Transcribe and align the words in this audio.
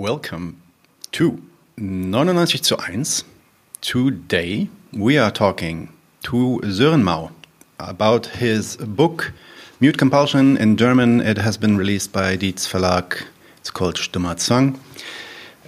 welcome 0.00 0.56
to 1.12 1.42
99 1.76 2.46
zu 2.62 2.74
1. 2.74 3.22
Today 3.82 4.70
we 4.94 5.18
are 5.18 5.30
talking 5.30 5.90
to 6.22 6.58
Sören 6.64 7.02
Mau 7.02 7.30
about 7.78 8.24
his 8.40 8.78
book 8.78 9.30
Mute 9.78 9.98
Compulsion. 9.98 10.56
In 10.56 10.78
German, 10.78 11.20
it 11.20 11.36
has 11.36 11.58
been 11.58 11.76
released 11.76 12.14
by 12.14 12.34
Dietz 12.34 12.66
Verlag. 12.66 13.26
It's 13.58 13.70
called 13.70 13.98
Stummer 13.98 14.36
Zwang. 14.36 14.78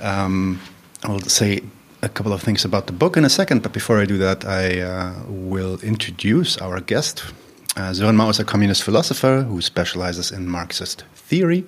Um, 0.00 0.62
I'll 1.04 1.20
say 1.20 1.60
a 2.00 2.08
couple 2.08 2.32
of 2.32 2.42
things 2.42 2.64
about 2.64 2.86
the 2.86 2.94
book 2.94 3.18
in 3.18 3.26
a 3.26 3.30
second, 3.30 3.62
but 3.62 3.74
before 3.74 4.00
I 4.00 4.06
do 4.06 4.16
that, 4.16 4.46
I 4.46 4.80
uh, 4.80 5.12
will 5.28 5.78
introduce 5.82 6.56
our 6.56 6.80
guest. 6.80 7.22
Uh, 7.74 7.90
Sören 7.90 8.16
Mau 8.16 8.28
is 8.28 8.38
a 8.38 8.44
communist 8.44 8.82
philosopher 8.82 9.44
who 9.44 9.62
specializes 9.62 10.30
in 10.30 10.46
Marxist 10.46 11.04
theory. 11.14 11.64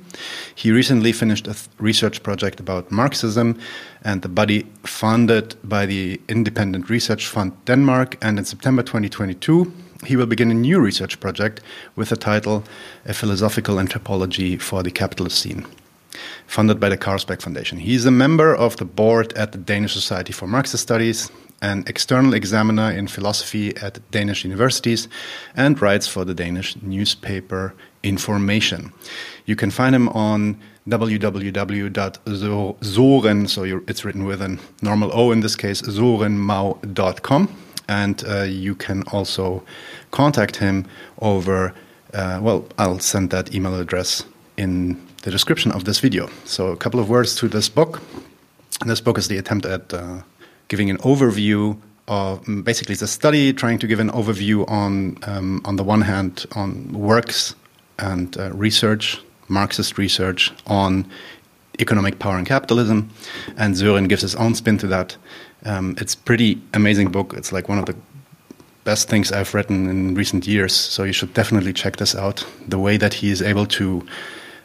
He 0.54 0.70
recently 0.70 1.12
finished 1.12 1.46
a 1.46 1.56
research 1.78 2.22
project 2.22 2.60
about 2.60 2.90
Marxism 2.90 3.58
and 4.02 4.20
the 4.20 4.28
body 4.28 4.66
funded 4.82 5.56
by 5.64 5.86
the 5.86 6.20
Independent 6.28 6.90
Research 6.90 7.26
Fund 7.26 7.52
Denmark. 7.64 8.18
And 8.20 8.38
in 8.38 8.44
September 8.44 8.82
2022, 8.82 9.72
he 10.04 10.16
will 10.16 10.26
begin 10.26 10.50
a 10.50 10.54
new 10.54 10.78
research 10.78 11.18
project 11.20 11.62
with 11.96 12.10
the 12.10 12.16
title 12.16 12.64
A 13.06 13.14
Philosophical 13.14 13.80
Anthropology 13.80 14.58
for 14.58 14.82
the 14.82 14.90
Capitalocene 14.90 15.64
funded 16.46 16.78
by 16.78 16.90
the 16.90 16.98
Carlsberg 16.98 17.40
Foundation. 17.40 17.78
He 17.78 17.94
is 17.94 18.04
a 18.04 18.10
member 18.10 18.54
of 18.54 18.76
the 18.76 18.84
board 18.84 19.32
at 19.32 19.52
the 19.52 19.58
Danish 19.58 19.94
Society 19.94 20.32
for 20.32 20.46
Marxist 20.46 20.82
Studies, 20.82 21.30
an 21.62 21.84
external 21.86 22.34
examiner 22.34 22.90
in 22.90 23.08
philosophy 23.08 23.76
at 23.78 23.98
Danish 24.10 24.44
universities, 24.44 25.08
and 25.56 25.80
writes 25.80 26.06
for 26.06 26.24
the 26.24 26.34
Danish 26.34 26.76
newspaper 26.82 27.74
Information. 28.04 28.92
You 29.46 29.56
can 29.56 29.70
find 29.70 29.94
him 29.94 30.10
on 30.10 30.60
www.soren, 30.86 31.88
so 33.48 33.62
it's 33.88 34.04
written 34.04 34.24
with 34.26 34.42
a 34.42 34.58
normal 34.82 35.10
O 35.14 35.32
in 35.32 35.40
this 35.40 35.56
case, 35.56 35.80
sorenmau.com. 35.80 37.56
And 37.88 38.24
uh, 38.28 38.42
you 38.42 38.74
can 38.74 39.04
also 39.04 39.62
contact 40.10 40.56
him 40.56 40.86
over, 41.20 41.72
uh, 42.12 42.40
well, 42.42 42.66
I'll 42.78 42.98
send 42.98 43.30
that 43.30 43.54
email 43.54 43.74
address 43.80 44.24
in 44.58 45.00
the 45.22 45.30
description 45.30 45.72
of 45.72 45.84
this 45.84 46.00
video. 46.00 46.28
So, 46.44 46.68
a 46.68 46.76
couple 46.76 47.00
of 47.00 47.08
words 47.08 47.34
to 47.36 47.48
this 47.48 47.70
book. 47.70 48.02
This 48.84 49.00
book 49.00 49.16
is 49.16 49.28
the 49.28 49.38
attempt 49.38 49.64
at 49.64 49.94
uh, 49.94 50.20
giving 50.68 50.90
an 50.90 50.98
overview 50.98 51.78
of 52.08 52.42
mm, 52.44 52.62
basically 52.64 52.94
the 52.94 53.06
study, 53.06 53.52
trying 53.52 53.78
to 53.78 53.86
give 53.86 54.00
an 54.00 54.10
overview 54.10 54.68
on, 54.68 55.18
um, 55.24 55.62
on 55.64 55.76
the 55.76 55.84
one 55.84 56.02
hand, 56.02 56.46
on 56.54 56.92
works 56.92 57.54
and 57.98 58.36
uh, 58.36 58.50
research, 58.52 59.20
Marxist 59.48 59.98
research 59.98 60.52
on 60.66 61.06
economic 61.80 62.18
power 62.18 62.36
and 62.36 62.46
capitalism, 62.46 63.10
and 63.56 63.74
Sören 63.74 64.08
gives 64.08 64.22
his 64.22 64.34
own 64.36 64.54
spin 64.54 64.78
to 64.78 64.86
that. 64.88 65.16
Um, 65.64 65.96
it's 65.98 66.14
pretty 66.14 66.60
amazing 66.72 67.10
book. 67.10 67.34
It's 67.34 67.52
like 67.52 67.68
one 67.68 67.78
of 67.78 67.86
the 67.86 67.96
best 68.84 69.08
things 69.08 69.32
I've 69.32 69.54
written 69.54 69.88
in 69.88 70.14
recent 70.14 70.46
years. 70.46 70.74
So 70.74 71.04
you 71.04 71.12
should 71.12 71.32
definitely 71.34 71.72
check 71.72 71.96
this 71.96 72.14
out. 72.14 72.46
The 72.68 72.78
way 72.78 72.98
that 72.98 73.14
he 73.14 73.30
is 73.30 73.40
able 73.40 73.66
to 73.66 74.06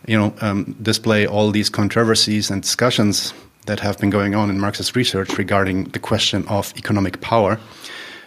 you 0.07 0.17
know, 0.17 0.33
um, 0.41 0.75
display 0.81 1.25
all 1.25 1.51
these 1.51 1.69
controversies 1.69 2.49
and 2.49 2.61
discussions 2.61 3.33
that 3.69 3.79
have 3.79 3.99
been 3.99 4.09
going 4.09 4.33
on 4.33 4.49
in 4.49 4.59
Marxist 4.59 4.95
research 4.95 5.37
regarding 5.37 5.83
the 5.91 5.99
question 5.99 6.43
of 6.47 6.73
economic 6.75 7.21
power, 7.21 7.59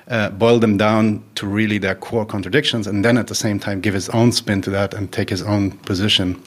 uh, 0.06 0.30
boil 0.30 0.60
them 0.60 0.76
down 0.76 1.20
to 1.34 1.48
really 1.48 1.78
their 1.78 1.96
core 1.96 2.24
contradictions, 2.24 2.86
and 2.86 3.04
then 3.04 3.18
at 3.18 3.26
the 3.26 3.34
same 3.34 3.58
time 3.58 3.80
give 3.80 3.92
his 3.92 4.08
own 4.10 4.30
spin 4.30 4.62
to 4.62 4.70
that 4.70 4.94
and 4.94 5.10
take 5.10 5.30
his 5.30 5.42
own 5.42 5.72
position, 5.78 6.40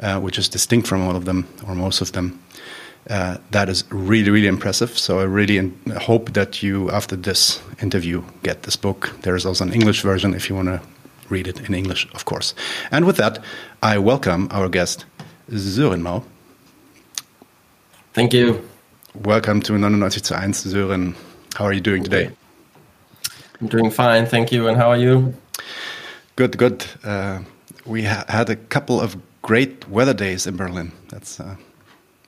uh, 0.00 0.18
which 0.18 0.38
is 0.38 0.48
distinct 0.48 0.88
from 0.88 1.02
all 1.02 1.14
of 1.14 1.26
them 1.26 1.46
or 1.68 1.74
most 1.74 2.00
of 2.00 2.12
them. 2.12 2.40
Uh, 3.10 3.36
that 3.50 3.68
is 3.68 3.84
really, 3.90 4.30
really 4.30 4.46
impressive. 4.46 4.96
So 4.96 5.20
I 5.20 5.24
really 5.24 5.70
hope 6.00 6.32
that 6.32 6.62
you, 6.62 6.90
after 6.90 7.16
this 7.16 7.60
interview, 7.82 8.22
get 8.42 8.62
this 8.62 8.76
book. 8.76 9.12
There 9.22 9.36
is 9.36 9.44
also 9.44 9.64
an 9.64 9.74
English 9.74 10.00
version 10.00 10.34
if 10.34 10.48
you 10.48 10.56
want 10.56 10.68
to 10.68 10.80
read 11.28 11.48
it 11.48 11.60
in 11.68 11.74
English, 11.74 12.08
of 12.14 12.24
course. 12.24 12.54
And 12.90 13.04
with 13.04 13.16
that, 13.16 13.44
I 13.82 13.98
welcome 13.98 14.48
our 14.50 14.70
guest, 14.70 15.04
Sören. 15.50 16.22
Thank 18.14 18.34
you. 18.34 18.60
Welcome 19.24 19.62
to 19.62 19.78
99 19.78 20.10
zu 20.10 20.20
1, 20.20 20.52
Sören. 20.52 21.14
How 21.54 21.64
are 21.64 21.72
you 21.72 21.80
doing 21.80 22.04
today? 22.04 22.30
I'm 23.58 23.68
doing 23.68 23.90
fine, 23.90 24.26
thank 24.26 24.52
you. 24.52 24.68
And 24.68 24.76
how 24.76 24.90
are 24.90 24.98
you? 24.98 25.32
Good, 26.36 26.58
good. 26.58 26.84
Uh, 27.02 27.38
we 27.86 28.04
ha 28.04 28.24
had 28.28 28.50
a 28.50 28.56
couple 28.56 29.00
of 29.00 29.16
great 29.40 29.88
weather 29.88 30.12
days 30.12 30.46
in 30.46 30.56
Berlin. 30.56 30.92
That's 31.08 31.40
uh, 31.40 31.56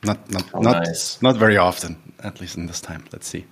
not 0.03 0.19
not 0.31 0.45
oh, 0.55 0.61
not 0.61 0.87
nice. 0.87 1.21
not 1.21 1.37
very 1.37 1.59
often, 1.59 1.97
at 2.23 2.41
least 2.41 2.57
in 2.57 2.67
this 2.67 2.81
time. 2.81 3.05
Let's 3.13 3.29
see. 3.29 3.45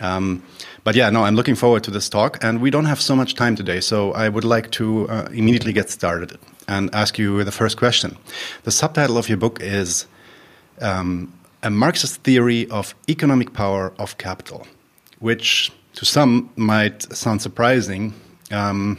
Um, 0.00 0.42
but 0.84 0.94
yeah, 0.94 1.10
no, 1.10 1.24
I'm 1.24 1.36
looking 1.36 1.56
forward 1.56 1.84
to 1.84 1.90
this 1.90 2.08
talk, 2.08 2.42
and 2.42 2.62
we 2.62 2.70
don't 2.70 2.86
have 2.86 3.00
so 3.00 3.14
much 3.14 3.34
time 3.34 3.56
today, 3.56 3.80
so 3.80 4.12
I 4.12 4.30
would 4.30 4.44
like 4.44 4.70
to 4.70 5.06
uh, 5.10 5.28
immediately 5.32 5.74
get 5.74 5.90
started 5.90 6.38
and 6.66 6.88
ask 6.94 7.18
you 7.18 7.44
the 7.44 7.52
first 7.52 7.76
question. 7.76 8.16
The 8.62 8.70
subtitle 8.70 9.18
of 9.18 9.28
your 9.28 9.38
book 9.38 9.60
is 9.60 10.06
um, 10.80 11.28
A 11.62 11.70
Marxist 11.70 12.22
Theory 12.24 12.68
of 12.70 12.94
Economic 13.08 13.52
Power 13.52 13.92
of 13.98 14.18
Capital, 14.18 14.66
which 15.20 15.70
to 15.94 16.04
some 16.04 16.50
might 16.56 17.02
sound 17.14 17.40
surprising, 17.40 18.14
um, 18.50 18.98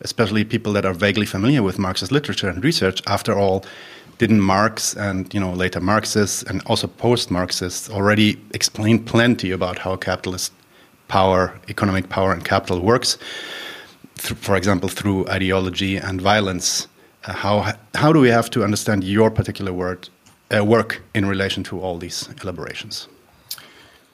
especially 0.00 0.44
people 0.44 0.72
that 0.74 0.84
are 0.84 0.94
vaguely 0.94 1.26
familiar 1.26 1.62
with 1.62 1.78
Marxist 1.78 2.12
literature 2.12 2.48
and 2.48 2.62
research. 2.62 3.02
After 3.06 3.36
all, 3.36 3.64
didn't 4.18 4.40
Marx 4.40 4.94
and 4.94 5.32
you 5.34 5.40
know 5.40 5.52
later 5.52 5.80
Marxists 5.80 6.42
and 6.44 6.62
also 6.66 6.86
post-Marxists 6.86 7.90
already 7.90 8.38
explain 8.54 9.04
plenty 9.04 9.50
about 9.50 9.78
how 9.78 9.96
capitalist 9.96 10.52
power, 11.08 11.58
economic 11.68 12.08
power, 12.08 12.32
and 12.32 12.44
capital 12.44 12.80
works? 12.80 13.18
for 14.16 14.56
example, 14.56 14.88
through 14.88 15.28
ideology 15.28 15.96
and 15.96 16.20
violence. 16.20 16.88
Uh, 17.24 17.32
how 17.32 17.74
how 17.94 18.12
do 18.12 18.20
we 18.20 18.28
have 18.28 18.48
to 18.50 18.64
understand 18.64 19.04
your 19.04 19.30
particular 19.30 19.72
word 19.72 20.08
uh, 20.54 20.64
work 20.64 21.02
in 21.14 21.26
relation 21.26 21.62
to 21.64 21.80
all 21.80 21.98
these 21.98 22.28
elaborations? 22.42 23.08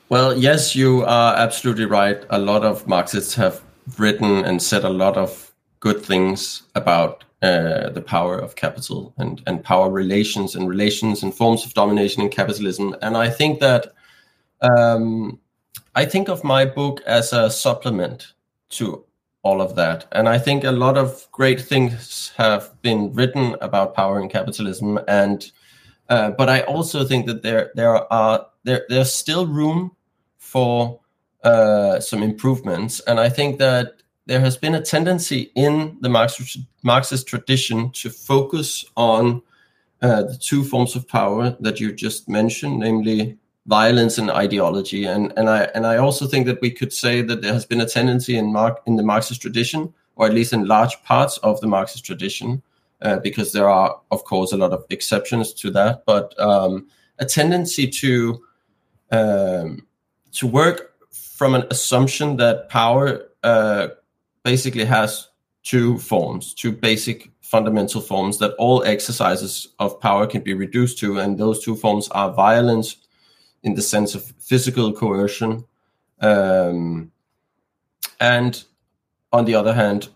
Well, 0.08 0.36
yes, 0.36 0.76
you 0.76 1.04
are 1.04 1.34
absolutely 1.36 1.86
right. 1.86 2.22
A 2.30 2.38
lot 2.38 2.64
of 2.64 2.86
Marxists 2.86 3.34
have 3.34 3.62
written 3.98 4.44
and 4.44 4.62
said 4.62 4.84
a 4.84 4.90
lot 4.90 5.16
of 5.16 5.52
good 5.80 6.04
things 6.04 6.62
about 6.74 7.24
uh, 7.42 7.90
the 7.90 8.02
power 8.02 8.38
of 8.38 8.54
capital 8.54 9.12
and, 9.16 9.42
and 9.46 9.64
power 9.64 9.90
relations 9.90 10.54
and 10.54 10.68
relations 10.68 11.22
and 11.22 11.34
forms 11.34 11.64
of 11.64 11.74
domination 11.74 12.22
in 12.22 12.28
capitalism. 12.28 12.94
And 13.02 13.16
I 13.16 13.30
think 13.30 13.60
that 13.60 13.92
um, 14.60 15.40
I 15.94 16.04
think 16.04 16.28
of 16.28 16.44
my 16.44 16.64
book 16.64 17.00
as 17.06 17.32
a 17.32 17.50
supplement 17.50 18.32
to 18.70 19.04
all 19.42 19.60
of 19.60 19.74
that. 19.74 20.06
And 20.12 20.28
I 20.28 20.38
think 20.38 20.62
a 20.62 20.70
lot 20.70 20.96
of 20.96 21.26
great 21.32 21.60
things 21.60 22.32
have 22.36 22.70
been 22.82 23.12
written 23.12 23.56
about 23.60 23.94
power 23.94 24.20
and 24.20 24.30
capitalism. 24.30 25.00
And 25.08 25.50
uh, 26.08 26.30
but 26.30 26.48
I 26.48 26.60
also 26.62 27.04
think 27.04 27.26
that 27.26 27.42
there 27.42 27.70
there 27.74 28.12
are 28.12 28.46
there 28.64 28.84
there's 28.88 29.12
still 29.12 29.46
room 29.46 29.92
for 30.38 31.00
uh, 31.42 31.98
some 32.00 32.22
improvements. 32.22 33.00
And 33.00 33.18
I 33.18 33.28
think 33.28 33.58
that 33.58 34.02
there 34.26 34.40
has 34.40 34.56
been 34.56 34.74
a 34.74 34.80
tendency 34.80 35.50
in 35.54 35.96
the 36.00 36.08
Marxist, 36.08 36.58
Marxist 36.82 37.26
tradition 37.26 37.90
to 37.92 38.10
focus 38.10 38.84
on 38.96 39.42
uh, 40.02 40.22
the 40.22 40.36
two 40.36 40.62
forms 40.62 40.94
of 40.94 41.08
power 41.08 41.56
that 41.60 41.80
you 41.80 41.92
just 41.92 42.28
mentioned, 42.28 42.78
namely 42.78 43.38
violence 43.66 44.18
and 44.18 44.30
ideology. 44.30 45.04
And 45.04 45.32
and 45.36 45.48
I 45.48 45.62
and 45.74 45.86
I 45.86 45.96
also 45.96 46.26
think 46.26 46.46
that 46.46 46.60
we 46.60 46.70
could 46.70 46.92
say 46.92 47.22
that 47.22 47.42
there 47.42 47.52
has 47.52 47.66
been 47.66 47.80
a 47.80 47.86
tendency 47.86 48.36
in 48.36 48.52
Mark 48.52 48.80
in 48.86 48.96
the 48.96 49.02
Marxist 49.02 49.40
tradition, 49.40 49.92
or 50.16 50.26
at 50.26 50.34
least 50.34 50.52
in 50.52 50.66
large 50.66 51.02
parts 51.02 51.38
of 51.38 51.60
the 51.60 51.66
Marxist 51.66 52.04
tradition, 52.04 52.62
uh, 53.02 53.18
because 53.18 53.52
there 53.52 53.68
are 53.68 54.00
of 54.10 54.24
course 54.24 54.52
a 54.52 54.56
lot 54.56 54.72
of 54.72 54.84
exceptions 54.90 55.52
to 55.54 55.70
that, 55.70 56.04
but 56.06 56.38
um, 56.40 56.86
a 57.18 57.24
tendency 57.24 57.86
to 57.86 58.42
um, 59.10 59.86
to 60.32 60.46
work 60.46 60.94
from 61.10 61.54
an 61.54 61.64
assumption 61.70 62.36
that 62.36 62.68
power 62.68 63.28
uh, 63.42 63.88
basically 64.44 64.84
has 64.84 65.28
two 65.62 65.98
forms, 65.98 66.54
two 66.54 66.72
basic 66.72 67.30
fundamental 67.40 68.00
forms 68.00 68.38
that 68.38 68.54
all 68.58 68.82
exercises 68.84 69.68
of 69.78 70.00
power 70.00 70.26
can 70.26 70.42
be 70.42 70.54
reduced 70.54 70.98
to, 70.98 71.18
and 71.18 71.38
those 71.38 71.62
two 71.62 71.76
forms 71.76 72.08
are 72.10 72.32
violence 72.32 72.96
in 73.62 73.74
the 73.74 73.82
sense 73.82 74.14
of 74.14 74.24
physical 74.40 74.92
coercion, 74.92 75.64
um, 76.20 77.10
and 78.20 78.64
on 79.32 79.44
the 79.44 79.54
other 79.54 79.74
hand, 79.74 80.08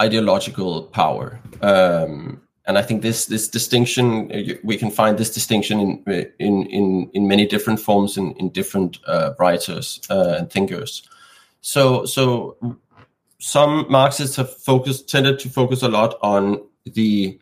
ideological 0.00 0.84
power. 0.84 1.40
Um, 1.60 2.42
and 2.66 2.76
I 2.76 2.82
think 2.82 3.02
this 3.02 3.26
this 3.26 3.48
distinction 3.48 4.28
we 4.62 4.76
can 4.76 4.90
find 4.90 5.16
this 5.16 5.32
distinction 5.32 5.80
in 5.80 6.32
in 6.38 6.66
in, 6.66 7.10
in 7.14 7.26
many 7.26 7.46
different 7.46 7.80
forms 7.80 8.16
in 8.16 8.32
in 8.32 8.50
different 8.50 8.98
uh, 9.06 9.32
writers 9.38 10.00
uh, 10.10 10.34
and 10.38 10.50
thinkers. 10.50 11.02
So 11.60 12.04
so 12.04 12.56
some 13.40 13.86
Marxists 13.88 14.36
have 14.36 14.54
focused 14.54 15.08
tended 15.08 15.38
to 15.40 15.48
focus 15.48 15.82
a 15.82 15.88
lot 15.88 16.18
on 16.22 16.62
the 16.84 17.38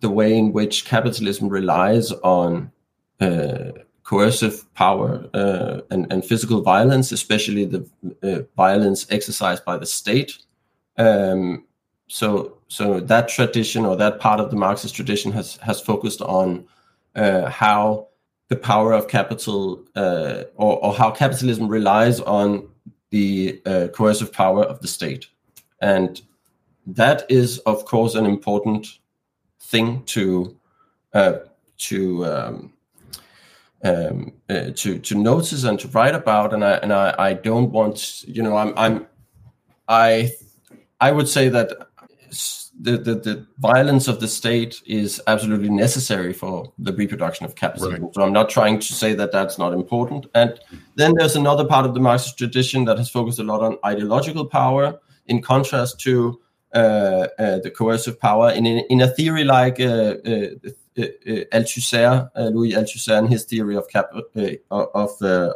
the 0.00 0.10
way 0.10 0.36
in 0.36 0.52
which 0.52 0.84
capitalism 0.84 1.48
relies 1.48 2.12
on 2.12 2.70
uh, 3.20 3.72
coercive 4.02 4.72
power 4.74 5.28
uh, 5.34 5.80
and, 5.90 6.12
and 6.12 6.24
physical 6.24 6.62
violence, 6.62 7.12
especially 7.12 7.64
the 7.64 7.88
uh, 8.22 8.40
violence 8.56 9.06
exercised 9.10 9.64
by 9.64 9.76
the 9.76 9.86
state. 9.86 10.38
Um, 10.96 11.64
so, 12.12 12.58
so 12.66 12.98
that 12.98 13.28
tradition 13.28 13.86
or 13.86 13.94
that 13.96 14.18
part 14.18 14.40
of 14.40 14.50
the 14.50 14.56
Marxist 14.56 14.96
tradition 14.96 15.30
has 15.30 15.56
has 15.58 15.80
focused 15.80 16.20
on 16.20 16.66
uh, 17.14 17.48
how 17.48 18.08
the 18.48 18.56
power 18.56 18.92
of 18.92 19.06
capital 19.06 19.84
uh, 19.94 20.42
or, 20.56 20.84
or, 20.84 20.92
how 20.92 21.12
capitalism 21.12 21.68
relies 21.68 22.18
on 22.18 22.68
the 23.10 23.62
uh, 23.64 23.86
coercive 23.94 24.32
power 24.32 24.64
of 24.64 24.80
the 24.80 24.88
state, 24.88 25.28
and 25.80 26.20
that 26.84 27.24
is, 27.28 27.58
of 27.60 27.84
course, 27.84 28.16
an 28.16 28.26
important 28.26 28.98
thing 29.60 30.02
to 30.06 30.56
to 31.12 32.26
um, 32.26 32.72
um, 33.84 34.32
uh, 34.48 34.70
to 34.74 34.98
to 34.98 35.14
notice 35.14 35.62
and 35.62 35.78
to 35.78 35.86
write 35.88 36.16
about, 36.16 36.52
and 36.52 36.64
I 36.64 36.72
and 36.72 36.92
I, 36.92 37.14
I 37.16 37.34
don't 37.34 37.70
want 37.70 38.24
you 38.26 38.42
know 38.42 38.56
I'm 38.56 38.76
I'm 38.76 39.06
I 39.86 40.32
I 41.00 41.12
would 41.12 41.28
say 41.28 41.48
that 41.48 41.89
the, 42.80 42.96
the, 42.96 43.14
the 43.14 43.46
violence 43.58 44.08
of 44.08 44.20
the 44.20 44.28
state 44.28 44.80
is 44.86 45.20
absolutely 45.26 45.68
necessary 45.68 46.32
for 46.32 46.72
the 46.78 46.92
reproduction 46.92 47.44
of 47.44 47.54
capitalism. 47.54 48.04
Right. 48.04 48.14
So 48.14 48.22
I'm 48.22 48.32
not 48.32 48.48
trying 48.48 48.78
to 48.78 48.92
say 48.92 49.14
that 49.14 49.32
that's 49.32 49.58
not 49.58 49.72
important. 49.72 50.26
And 50.34 50.58
then 50.94 51.14
there's 51.16 51.36
another 51.36 51.64
part 51.64 51.86
of 51.86 51.94
the 51.94 52.00
Marxist 52.00 52.38
tradition 52.38 52.84
that 52.86 52.98
has 52.98 53.10
focused 53.10 53.38
a 53.38 53.44
lot 53.44 53.60
on 53.60 53.78
ideological 53.84 54.46
power, 54.46 54.98
in 55.26 55.40
contrast 55.40 56.00
to 56.00 56.40
uh, 56.74 57.26
uh, 57.38 57.58
the 57.60 57.70
coercive 57.70 58.20
power. 58.20 58.50
In 58.50 58.66
in 58.66 59.00
a 59.00 59.08
theory 59.08 59.44
like 59.44 59.80
uh, 59.80 60.16
uh 60.24 60.48
uh, 60.98 61.02
uh, 61.02 61.44
Althusser, 61.52 62.30
uh, 62.34 62.42
Louis 62.54 62.72
Althusser, 62.72 63.16
and 63.18 63.28
his 63.28 63.44
theory 63.44 63.76
of 63.76 63.88
cap- 63.88 64.12
of 64.70 65.10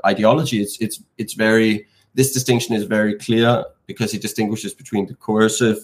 ideology, 0.06 0.62
it's 0.62 0.78
it's 0.80 1.02
it's 1.18 1.34
very 1.34 1.86
this 2.14 2.32
distinction 2.32 2.74
is 2.74 2.84
very 2.84 3.14
clear 3.18 3.64
because 3.86 4.12
he 4.12 4.18
distinguishes 4.18 4.72
between 4.72 5.06
the 5.06 5.14
coercive, 5.14 5.78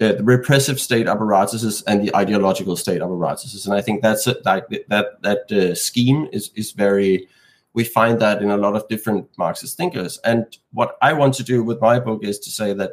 uh, 0.00 0.12
the 0.12 0.24
repressive 0.24 0.80
state 0.80 1.06
apparatuses 1.06 1.82
and 1.82 2.06
the 2.06 2.14
ideological 2.16 2.76
state 2.76 3.00
apparatuses, 3.00 3.66
and 3.66 3.74
I 3.74 3.80
think 3.80 4.02
that's 4.02 4.26
a, 4.26 4.34
that 4.44 4.68
that 4.88 5.22
that 5.22 5.52
uh, 5.52 5.74
scheme 5.74 6.28
is 6.32 6.50
is 6.54 6.72
very. 6.72 7.28
We 7.74 7.82
find 7.82 8.20
that 8.20 8.40
in 8.40 8.50
a 8.50 8.56
lot 8.56 8.76
of 8.76 8.86
different 8.86 9.28
Marxist 9.36 9.76
thinkers, 9.76 10.18
and 10.24 10.46
what 10.72 10.96
I 11.02 11.12
want 11.12 11.34
to 11.34 11.42
do 11.42 11.62
with 11.64 11.80
my 11.80 11.98
book 11.98 12.22
is 12.24 12.38
to 12.40 12.50
say 12.50 12.72
that 12.74 12.92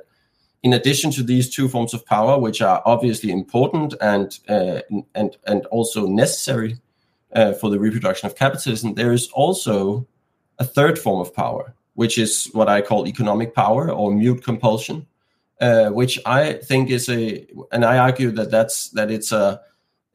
in 0.64 0.74
addition 0.74 1.12
to 1.12 1.24
these 1.24 1.50
two 1.50 1.68
forms 1.68 1.94
of 1.94 2.06
power, 2.06 2.40
which 2.40 2.62
are 2.62 2.82
obviously 2.86 3.32
important 3.32 3.94
and 4.02 4.40
uh, 4.48 4.82
and 5.16 5.38
and 5.46 5.66
also 5.68 6.06
necessary 6.06 6.80
uh, 7.34 7.54
for 7.54 7.70
the 7.70 7.80
reproduction 7.80 8.28
of 8.28 8.36
capitalism, 8.36 8.94
there 8.94 9.14
is 9.14 9.30
also 9.30 10.08
a 10.60 10.64
third 10.64 11.00
form 11.00 11.20
of 11.20 11.34
power, 11.34 11.74
which 11.96 12.18
is 12.18 12.50
what 12.54 12.70
I 12.70 12.82
call 12.82 13.08
economic 13.08 13.56
power 13.56 13.92
or 13.92 14.12
mute 14.12 14.44
compulsion, 14.44 15.08
uh, 15.62 15.90
which 15.90 16.20
I 16.26 16.54
think 16.54 16.90
is 16.90 17.08
a, 17.08 17.48
and 17.72 17.86
I 17.86 17.98
argue 18.00 18.32
that 18.32 18.50
that's 18.50 18.90
that 18.90 19.12
it's 19.12 19.32
a, 19.32 19.62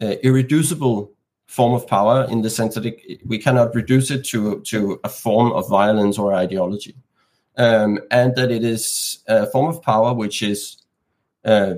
a 0.01 0.27
irreducible 0.27 1.13
form 1.47 1.73
of 1.73 1.87
power 1.87 2.27
in 2.29 2.43
the 2.43 2.51
sense 2.51 2.75
that 2.75 2.85
it, 2.85 3.21
we 3.25 3.39
cannot 3.39 3.75
reduce 3.75 4.11
it 4.11 4.25
to 4.27 4.61
to 4.63 5.01
a 5.05 5.09
form 5.09 5.53
of 5.53 5.69
violence 5.69 6.19
or 6.19 6.35
ideology. 6.35 6.95
Um, 7.59 8.01
and 8.11 8.35
that 8.37 8.51
it 8.51 8.65
is 8.65 9.25
a 9.29 9.47
form 9.47 9.67
of 9.69 9.81
power 9.81 10.13
which 10.13 10.43
is 10.43 10.83
uh, 11.45 11.77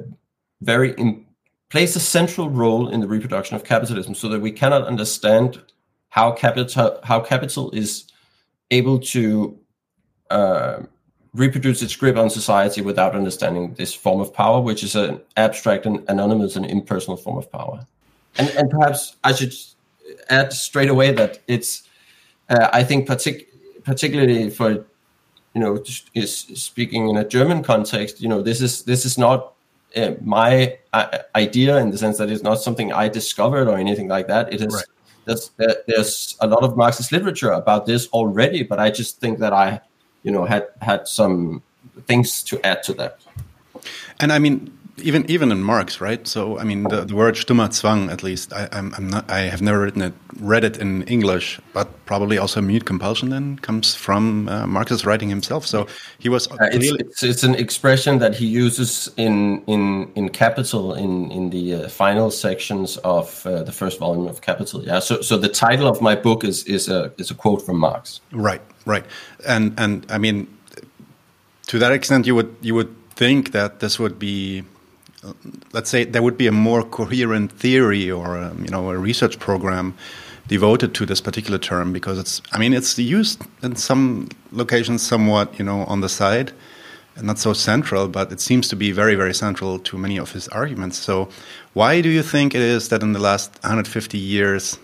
very 0.60 0.92
in, 0.94 1.24
plays 1.68 1.94
a 1.94 2.00
central 2.00 2.50
role 2.50 2.88
in 2.88 3.00
the 3.00 3.06
reproduction 3.06 3.54
of 3.54 3.62
capitalism, 3.62 4.14
so 4.14 4.28
that 4.28 4.40
we 4.40 4.50
cannot 4.50 4.84
understand 4.84 5.62
how 6.08 6.32
capital 6.32 6.98
how 7.04 7.20
capital 7.20 7.70
is 7.72 8.10
able 8.70 8.98
to 8.98 9.58
uh, 10.30 10.80
reproduce 11.34 11.82
its 11.82 11.94
grip 11.94 12.16
on 12.16 12.30
society 12.30 12.80
without 12.80 13.14
understanding 13.14 13.74
this 13.74 13.94
form 13.94 14.20
of 14.20 14.32
power, 14.32 14.60
which 14.60 14.82
is 14.82 14.96
an 14.96 15.20
abstract 15.36 15.86
and 15.86 16.04
anonymous 16.08 16.56
and 16.56 16.66
impersonal 16.66 17.16
form 17.16 17.38
of 17.38 17.50
power. 17.50 17.86
And, 18.38 18.48
and 18.50 18.70
perhaps 18.70 19.16
I 19.24 19.32
should 19.32 19.54
add 20.30 20.52
straight 20.52 20.88
away 20.88 21.12
that 21.12 21.40
it's, 21.46 21.82
uh, 22.48 22.68
I 22.72 22.82
think, 22.84 23.08
partic- 23.08 23.46
particularly 23.84 24.50
for 24.50 24.86
you 25.54 25.60
know 25.60 25.82
is 26.14 26.36
speaking 26.54 27.08
in 27.08 27.16
a 27.16 27.24
German 27.24 27.62
context, 27.62 28.20
you 28.20 28.28
know 28.28 28.42
this 28.42 28.60
is 28.60 28.84
this 28.84 29.04
is 29.04 29.18
not 29.18 29.54
uh, 29.96 30.12
my 30.20 30.78
uh, 30.92 31.18
idea 31.34 31.78
in 31.78 31.90
the 31.90 31.98
sense 31.98 32.18
that 32.18 32.30
it's 32.30 32.42
not 32.42 32.60
something 32.60 32.92
I 32.92 33.08
discovered 33.08 33.66
or 33.68 33.76
anything 33.78 34.08
like 34.08 34.28
that. 34.28 34.52
It 34.52 34.60
is 34.60 34.74
right. 34.74 34.84
there's 35.24 35.50
there's 35.86 36.36
a 36.40 36.46
lot 36.46 36.62
of 36.62 36.76
Marxist 36.76 37.12
literature 37.12 37.52
about 37.52 37.86
this 37.86 38.08
already, 38.08 38.62
but 38.62 38.78
I 38.78 38.90
just 38.90 39.20
think 39.20 39.38
that 39.38 39.52
I 39.52 39.80
you 40.22 40.30
know 40.30 40.44
had 40.44 40.68
had 40.80 41.08
some 41.08 41.62
things 42.06 42.42
to 42.44 42.64
add 42.64 42.82
to 42.84 42.94
that. 42.94 43.18
And 44.20 44.32
I 44.32 44.38
mean, 44.38 44.77
even 45.00 45.30
even 45.30 45.52
in 45.52 45.62
Marx, 45.62 46.00
right? 46.00 46.26
So 46.26 46.58
I 46.58 46.64
mean, 46.64 46.84
the, 46.84 47.04
the 47.04 47.14
word 47.14 47.36
stummer 47.36 47.68
Zwang, 47.68 48.10
at 48.10 48.22
least 48.22 48.52
I, 48.52 48.68
I'm, 48.72 48.94
I'm 48.94 49.08
not. 49.08 49.30
I 49.30 49.40
have 49.40 49.62
never 49.62 49.80
written 49.80 50.02
it, 50.02 50.14
read 50.40 50.64
it 50.64 50.76
in 50.78 51.02
English, 51.04 51.60
but 51.72 51.88
probably 52.06 52.38
also 52.38 52.60
mute 52.60 52.84
compulsion 52.84 53.30
then 53.30 53.58
comes 53.58 53.94
from 53.94 54.48
uh, 54.48 54.66
Marx's 54.66 55.04
writing 55.04 55.28
himself. 55.28 55.66
So 55.66 55.86
he 56.18 56.28
was. 56.28 56.50
Uh, 56.50 56.56
it's, 56.72 56.90
it's, 57.00 57.22
it's, 57.22 57.42
an 57.42 57.54
expression 57.54 58.18
that 58.18 58.34
he 58.34 58.46
uses 58.46 59.10
in 59.16 59.62
in 59.66 60.10
in 60.14 60.28
Capital 60.30 60.94
in 60.94 61.30
in 61.30 61.50
the 61.50 61.74
uh, 61.74 61.88
final 61.88 62.30
sections 62.30 62.96
of 62.98 63.46
uh, 63.46 63.62
the 63.62 63.72
first 63.72 63.98
volume 63.98 64.26
of 64.26 64.40
Capital. 64.40 64.82
Yeah. 64.84 65.00
So 65.00 65.20
so 65.20 65.38
the 65.38 65.48
title 65.48 65.86
of 65.86 66.00
my 66.00 66.14
book 66.14 66.44
is 66.44 66.64
is 66.64 66.88
a 66.88 67.12
is 67.18 67.30
a 67.30 67.34
quote 67.34 67.64
from 67.64 67.78
Marx. 67.78 68.20
Right. 68.32 68.62
Right. 68.86 69.04
And 69.46 69.74
and 69.78 70.06
I 70.10 70.18
mean, 70.18 70.46
to 71.66 71.78
that 71.78 71.92
extent, 71.92 72.26
you 72.26 72.34
would 72.34 72.54
you 72.60 72.74
would 72.74 72.94
think 73.14 73.52
that 73.52 73.80
this 73.80 73.98
would 73.98 74.18
be 74.18 74.64
let's 75.72 75.90
say 75.90 76.04
there 76.04 76.22
would 76.22 76.38
be 76.38 76.46
a 76.46 76.52
more 76.52 76.82
coherent 76.82 77.52
theory 77.52 78.10
or 78.10 78.36
a, 78.36 78.50
um, 78.50 78.64
you 78.64 78.70
know 78.70 78.90
a 78.90 78.98
research 78.98 79.38
program 79.38 79.94
devoted 80.46 80.94
to 80.94 81.04
this 81.04 81.20
particular 81.20 81.58
term 81.58 81.92
because 81.92 82.18
it's 82.18 82.40
I 82.52 82.58
mean 82.58 82.72
it's 82.72 82.98
used 82.98 83.42
in 83.62 83.76
some 83.76 84.28
locations 84.52 85.02
somewhat 85.02 85.58
you 85.58 85.64
know 85.64 85.84
on 85.84 86.00
the 86.00 86.08
side 86.08 86.52
and 87.16 87.26
not 87.26 87.38
so 87.38 87.52
central 87.52 88.08
but 88.08 88.30
it 88.32 88.40
seems 88.40 88.68
to 88.68 88.76
be 88.76 88.92
very 88.92 89.14
very 89.14 89.34
central 89.34 89.78
to 89.80 89.98
many 89.98 90.18
of 90.18 90.32
his 90.32 90.48
arguments. 90.48 90.98
So 90.98 91.28
why 91.74 92.00
do 92.00 92.08
you 92.08 92.22
think 92.22 92.54
it 92.54 92.62
is 92.62 92.88
that 92.88 93.02
in 93.02 93.12
the 93.12 93.20
last 93.20 93.52
150 93.62 94.18
years 94.18 94.78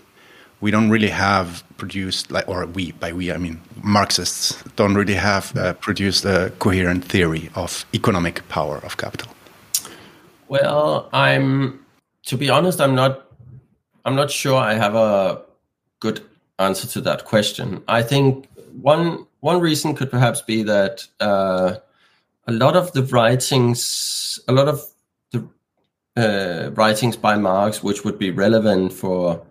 we 0.61 0.71
don't 0.71 0.89
really 0.89 1.09
have 1.09 1.63
produced 1.77 2.31
like 2.31 2.47
or 2.47 2.65
we 2.65 2.91
by 2.93 3.13
we 3.13 3.31
I 3.31 3.37
mean 3.37 3.61
Marxists 3.81 4.61
don't 4.75 4.95
really 4.95 5.15
have 5.15 5.55
uh, 5.57 5.73
produced 5.73 6.25
a 6.25 6.51
coherent 6.59 7.05
theory 7.05 7.49
of 7.55 7.85
economic 7.93 8.47
power 8.49 8.77
of 8.83 8.97
capital 8.97 9.34
well, 10.47 11.09
I'm 11.13 11.85
to 12.25 12.37
be 12.37 12.49
honest, 12.49 12.81
I'm 12.81 12.95
not 12.95 13.29
I'm 14.05 14.15
not 14.15 14.31
sure 14.31 14.57
I 14.57 14.73
have 14.73 14.95
a 14.95 15.41
good 15.99 16.21
answer 16.59 16.87
to 16.87 17.01
that 17.01 17.25
question. 17.25 17.83
I 17.87 18.01
think 18.03 18.47
one 18.81 19.25
one 19.39 19.59
reason 19.59 19.95
could 19.95 20.11
perhaps 20.11 20.41
be 20.41 20.63
that 20.63 21.07
uh, 21.19 21.75
a 22.47 22.51
lot 22.51 22.75
of 22.75 22.91
the 22.93 23.03
writings, 23.03 24.39
a 24.47 24.53
lot 24.53 24.67
of 24.67 24.81
the 25.31 25.47
uh, 26.17 26.71
writings 26.71 27.17
by 27.17 27.37
Marx, 27.37 27.83
which 27.83 28.03
would 28.03 28.19
be 28.19 28.31
relevant 28.31 28.93
for 28.93 29.45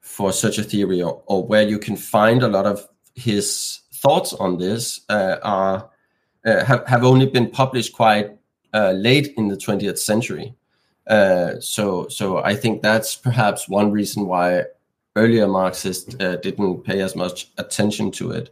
for 0.00 0.32
such 0.32 0.58
a 0.58 0.62
theory, 0.62 1.02
or, 1.02 1.22
or 1.26 1.44
where 1.44 1.68
you 1.68 1.78
can 1.78 1.96
find 1.96 2.42
a 2.42 2.48
lot 2.48 2.64
of 2.66 2.88
his 3.14 3.80
thoughts 3.92 4.32
on 4.32 4.58
this, 4.58 5.00
uh, 5.08 5.36
are 5.42 5.90
uh, 6.44 6.64
have 6.64 6.86
have 6.86 7.04
only 7.04 7.26
been 7.26 7.50
published 7.50 7.92
quite 7.92 8.30
uh, 8.74 8.92
late 8.92 9.34
in 9.36 9.48
the 9.48 9.56
20th 9.56 9.98
century. 9.98 10.54
Uh, 11.06 11.60
so, 11.60 12.08
so 12.08 12.38
I 12.38 12.54
think 12.54 12.82
that's 12.82 13.14
perhaps 13.14 13.68
one 13.68 13.92
reason 13.92 14.26
why 14.26 14.64
earlier 15.14 15.46
Marxists 15.46 16.14
uh, 16.20 16.36
didn't 16.36 16.84
pay 16.84 17.00
as 17.00 17.16
much 17.16 17.50
attention 17.58 18.10
to 18.12 18.30
it. 18.32 18.50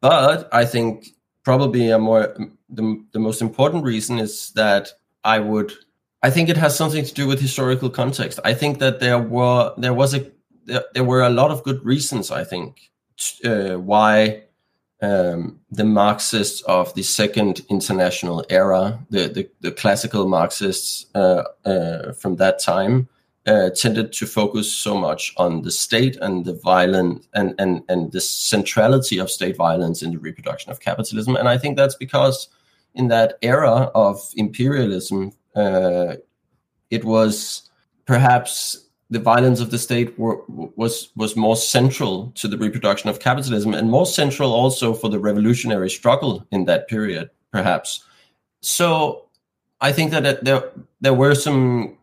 But 0.00 0.48
I 0.52 0.64
think 0.64 1.08
probably 1.44 1.90
a 1.90 1.98
more 1.98 2.34
the, 2.68 3.04
the 3.12 3.18
most 3.18 3.42
important 3.42 3.84
reason 3.84 4.18
is 4.18 4.50
that 4.52 4.92
I 5.24 5.38
would 5.38 5.72
I 6.22 6.30
think 6.30 6.48
it 6.48 6.56
has 6.56 6.76
something 6.76 7.04
to 7.04 7.14
do 7.14 7.26
with 7.26 7.40
historical 7.40 7.90
context. 7.90 8.40
I 8.44 8.54
think 8.54 8.78
that 8.78 9.00
there 9.00 9.18
were 9.18 9.72
there 9.76 9.94
was 9.94 10.14
a 10.14 10.30
there, 10.66 10.84
there 10.94 11.04
were 11.04 11.22
a 11.22 11.30
lot 11.30 11.50
of 11.50 11.62
good 11.64 11.84
reasons. 11.84 12.30
I 12.30 12.44
think 12.44 12.90
uh, 13.44 13.76
why 13.76 14.42
um, 15.02 15.58
the 15.70 15.84
Marxists 15.84 16.62
of 16.62 16.94
the 16.94 17.02
Second 17.02 17.62
International 17.68 18.44
era, 18.50 18.98
the 19.10 19.28
the, 19.28 19.50
the 19.60 19.72
classical 19.72 20.26
Marxists 20.26 21.06
uh, 21.14 21.44
uh, 21.64 22.12
from 22.12 22.36
that 22.36 22.58
time, 22.58 23.08
uh, 23.46 23.70
tended 23.70 24.12
to 24.12 24.26
focus 24.26 24.72
so 24.72 24.96
much 24.96 25.32
on 25.36 25.62
the 25.62 25.70
state 25.70 26.16
and 26.20 26.44
the 26.44 26.54
violent 26.54 27.26
and 27.34 27.54
and 27.58 27.82
and 27.88 28.12
the 28.12 28.20
centrality 28.20 29.18
of 29.18 29.30
state 29.30 29.56
violence 29.56 30.02
in 30.02 30.12
the 30.12 30.18
reproduction 30.18 30.70
of 30.70 30.80
capitalism. 30.80 31.36
And 31.36 31.48
I 31.48 31.56
think 31.56 31.76
that's 31.76 31.96
because 31.96 32.48
in 32.94 33.08
that 33.08 33.38
era 33.40 33.90
of 33.94 34.20
imperialism, 34.36 35.32
uh, 35.54 36.16
it 36.90 37.04
was 37.04 37.70
perhaps 38.04 38.89
the 39.10 39.18
violence 39.18 39.60
of 39.60 39.70
the 39.70 39.78
state 39.78 40.16
were, 40.18 40.40
was 40.48 41.10
was 41.16 41.36
more 41.36 41.56
central 41.56 42.30
to 42.36 42.46
the 42.46 42.56
reproduction 42.56 43.10
of 43.10 43.18
capitalism 43.18 43.74
and 43.74 43.90
more 43.90 44.06
central 44.06 44.52
also 44.52 44.94
for 44.94 45.10
the 45.10 45.18
revolutionary 45.18 45.90
struggle 45.90 46.46
in 46.52 46.64
that 46.66 46.88
period, 46.88 47.28
perhaps. 47.50 48.04
So 48.60 49.26
I 49.80 49.92
think 49.92 50.12
that 50.12 50.44
there 50.44 50.70
there 51.00 51.14
were 51.14 51.34
some, 51.34 51.98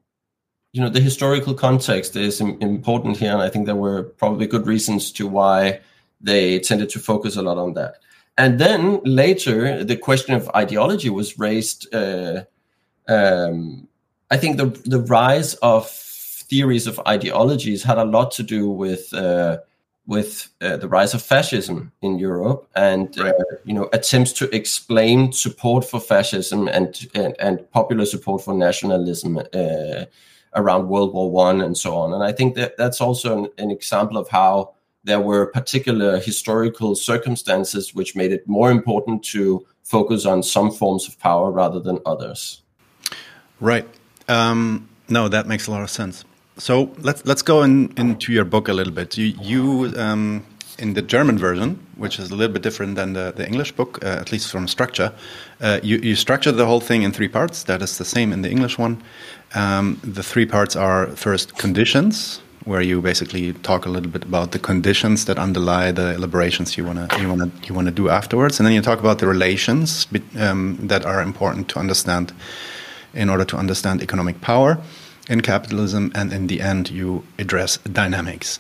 you 0.73 0.81
know, 0.81 0.89
the 0.89 0.99
historical 0.99 1.53
context 1.53 2.15
is 2.15 2.41
important 2.41 3.17
here, 3.17 3.31
and 3.31 3.41
I 3.41 3.49
think 3.49 3.65
there 3.65 3.75
were 3.75 4.03
probably 4.03 4.45
good 4.45 4.67
reasons 4.67 5.11
to 5.13 5.27
why 5.27 5.79
they 6.19 6.59
tended 6.59 6.89
to 6.89 6.99
focus 6.99 7.37
a 7.37 7.41
lot 7.41 7.57
on 7.57 7.73
that. 7.73 7.95
And 8.37 8.59
then 8.59 8.99
later, 9.03 9.83
the 9.83 9.95
question 9.95 10.35
of 10.35 10.49
ideology 10.49 11.09
was 11.09 11.39
raised. 11.39 11.93
Uh, 11.93 12.43
um, 13.07 13.87
I 14.29 14.35
think 14.35 14.57
the 14.57 14.65
the 14.83 14.99
rise 14.99 15.53
of 15.61 15.87
theories 16.49 16.87
of 16.87 16.99
ideologies 17.07 17.83
had 17.83 17.97
a 17.97 18.05
lot 18.05 18.31
to 18.31 18.43
do 18.43 18.69
with 18.69 19.13
uh, 19.13 19.57
with 20.05 20.47
uh, 20.61 20.77
the 20.77 20.87
rise 20.87 21.13
of 21.13 21.21
fascism 21.21 21.91
in 22.01 22.17
Europe 22.17 22.67
and 22.75 23.19
uh, 23.19 23.33
you 23.65 23.73
know 23.73 23.89
attempts 23.93 24.31
to 24.33 24.55
explain 24.55 25.31
support 25.33 25.83
for 25.83 25.99
fascism 25.99 26.67
and 26.67 27.07
and, 27.13 27.35
and 27.39 27.71
popular 27.71 28.05
support 28.05 28.41
for 28.43 28.53
nationalism 28.53 29.37
uh, 29.37 30.05
around 30.55 30.87
World 30.87 31.13
War 31.13 31.29
One 31.29 31.61
and 31.61 31.77
so 31.77 31.95
on. 31.97 32.13
And 32.13 32.23
I 32.23 32.31
think 32.31 32.55
that 32.55 32.77
that's 32.77 33.01
also 33.01 33.37
an, 33.37 33.49
an 33.57 33.71
example 33.71 34.17
of 34.17 34.29
how 34.29 34.73
there 35.03 35.19
were 35.21 35.45
particular 35.47 36.19
historical 36.19 36.95
circumstances 36.95 37.93
which 37.93 38.15
made 38.15 38.31
it 38.31 38.47
more 38.47 38.71
important 38.71 39.23
to 39.23 39.65
focus 39.83 40.25
on 40.25 40.43
some 40.43 40.69
forms 40.71 41.07
of 41.07 41.17
power 41.19 41.49
rather 41.49 41.79
than 41.79 41.99
others. 42.05 42.61
Right. 43.61 43.87
Um, 44.27 44.89
no, 45.07 45.29
that 45.29 45.47
makes 45.47 45.67
a 45.67 45.71
lot 45.71 45.81
of 45.81 45.89
sense. 45.89 46.25
So 46.57 46.91
let's 46.99 47.23
let's 47.25 47.43
go 47.43 47.63
in, 47.63 47.93
into 47.97 48.33
your 48.33 48.45
book 48.45 48.67
a 48.67 48.73
little 48.73 48.93
bit. 48.93 49.17
You, 49.17 49.33
you 49.41 49.93
um, 49.95 50.43
in 50.79 50.93
the 50.93 51.01
German 51.01 51.37
version, 51.37 51.79
which 51.97 52.19
is 52.19 52.31
a 52.31 52.35
little 52.35 52.53
bit 52.53 52.61
different 52.61 52.95
than 52.95 53.13
the, 53.13 53.33
the 53.35 53.45
English 53.45 53.71
book, 53.73 54.03
uh, 54.03 54.07
at 54.07 54.31
least 54.31 54.51
from 54.51 54.67
structure, 54.67 55.11
uh, 55.61 55.79
you, 55.83 55.97
you 55.97 56.15
structure 56.15 56.51
the 56.51 56.65
whole 56.65 56.79
thing 56.79 57.03
in 57.03 57.11
three 57.11 57.27
parts. 57.27 57.63
That 57.63 57.81
is 57.81 57.97
the 57.97 58.05
same 58.05 58.31
in 58.33 58.41
the 58.41 58.49
English 58.49 58.77
one. 58.77 59.01
Um, 59.55 59.99
the 60.03 60.23
three 60.23 60.45
parts 60.45 60.75
are 60.75 61.07
first 61.15 61.57
conditions, 61.57 62.41
where 62.65 62.81
you 62.81 63.01
basically 63.01 63.53
talk 63.53 63.85
a 63.85 63.89
little 63.89 64.11
bit 64.11 64.23
about 64.23 64.51
the 64.51 64.59
conditions 64.59 65.25
that 65.25 65.39
underlie 65.39 65.91
the 65.91 66.15
elaborations 66.15 66.77
you 66.77 66.83
wanna 66.83 67.07
you 67.19 67.27
wanna 67.29 67.51
you 67.63 67.75
wanna 67.75 67.91
do 67.91 68.09
afterwards, 68.09 68.59
and 68.59 68.65
then 68.65 68.73
you 68.73 68.81
talk 68.81 68.99
about 68.99 69.19
the 69.19 69.27
relations 69.27 70.07
um, 70.39 70.77
that 70.81 71.05
are 71.05 71.21
important 71.21 71.69
to 71.69 71.79
understand 71.79 72.33
in 73.13 73.29
order 73.29 73.45
to 73.45 73.57
understand 73.57 74.01
economic 74.01 74.41
power 74.41 74.77
in 75.29 75.41
capitalism, 75.41 76.11
and 76.15 76.31
in 76.33 76.47
the 76.47 76.61
end, 76.61 76.89
you 76.89 77.23
address 77.37 77.77
dynamics. 77.77 78.59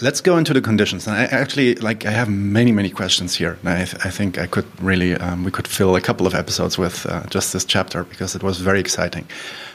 Let's 0.00 0.22
go 0.22 0.38
into 0.38 0.54
the 0.54 0.62
conditions. 0.62 1.06
And 1.06 1.16
I 1.16 1.24
actually 1.24 1.74
like 1.74 2.06
I 2.06 2.10
have 2.10 2.30
many 2.30 2.72
many 2.72 2.90
questions 2.90 3.36
here. 3.36 3.58
I, 3.64 3.84
th 3.84 3.94
I 4.06 4.10
think 4.10 4.38
I 4.38 4.46
could 4.46 4.66
really 4.80 5.14
um, 5.14 5.44
we 5.44 5.50
could 5.50 5.68
fill 5.68 5.94
a 5.96 6.00
couple 6.00 6.26
of 6.26 6.34
episodes 6.34 6.78
with 6.78 7.06
uh, 7.06 7.22
just 7.34 7.52
this 7.52 7.64
chapter 7.66 8.04
because 8.04 8.36
it 8.38 8.42
was 8.42 8.60
very 8.60 8.80
exciting. 8.80 9.26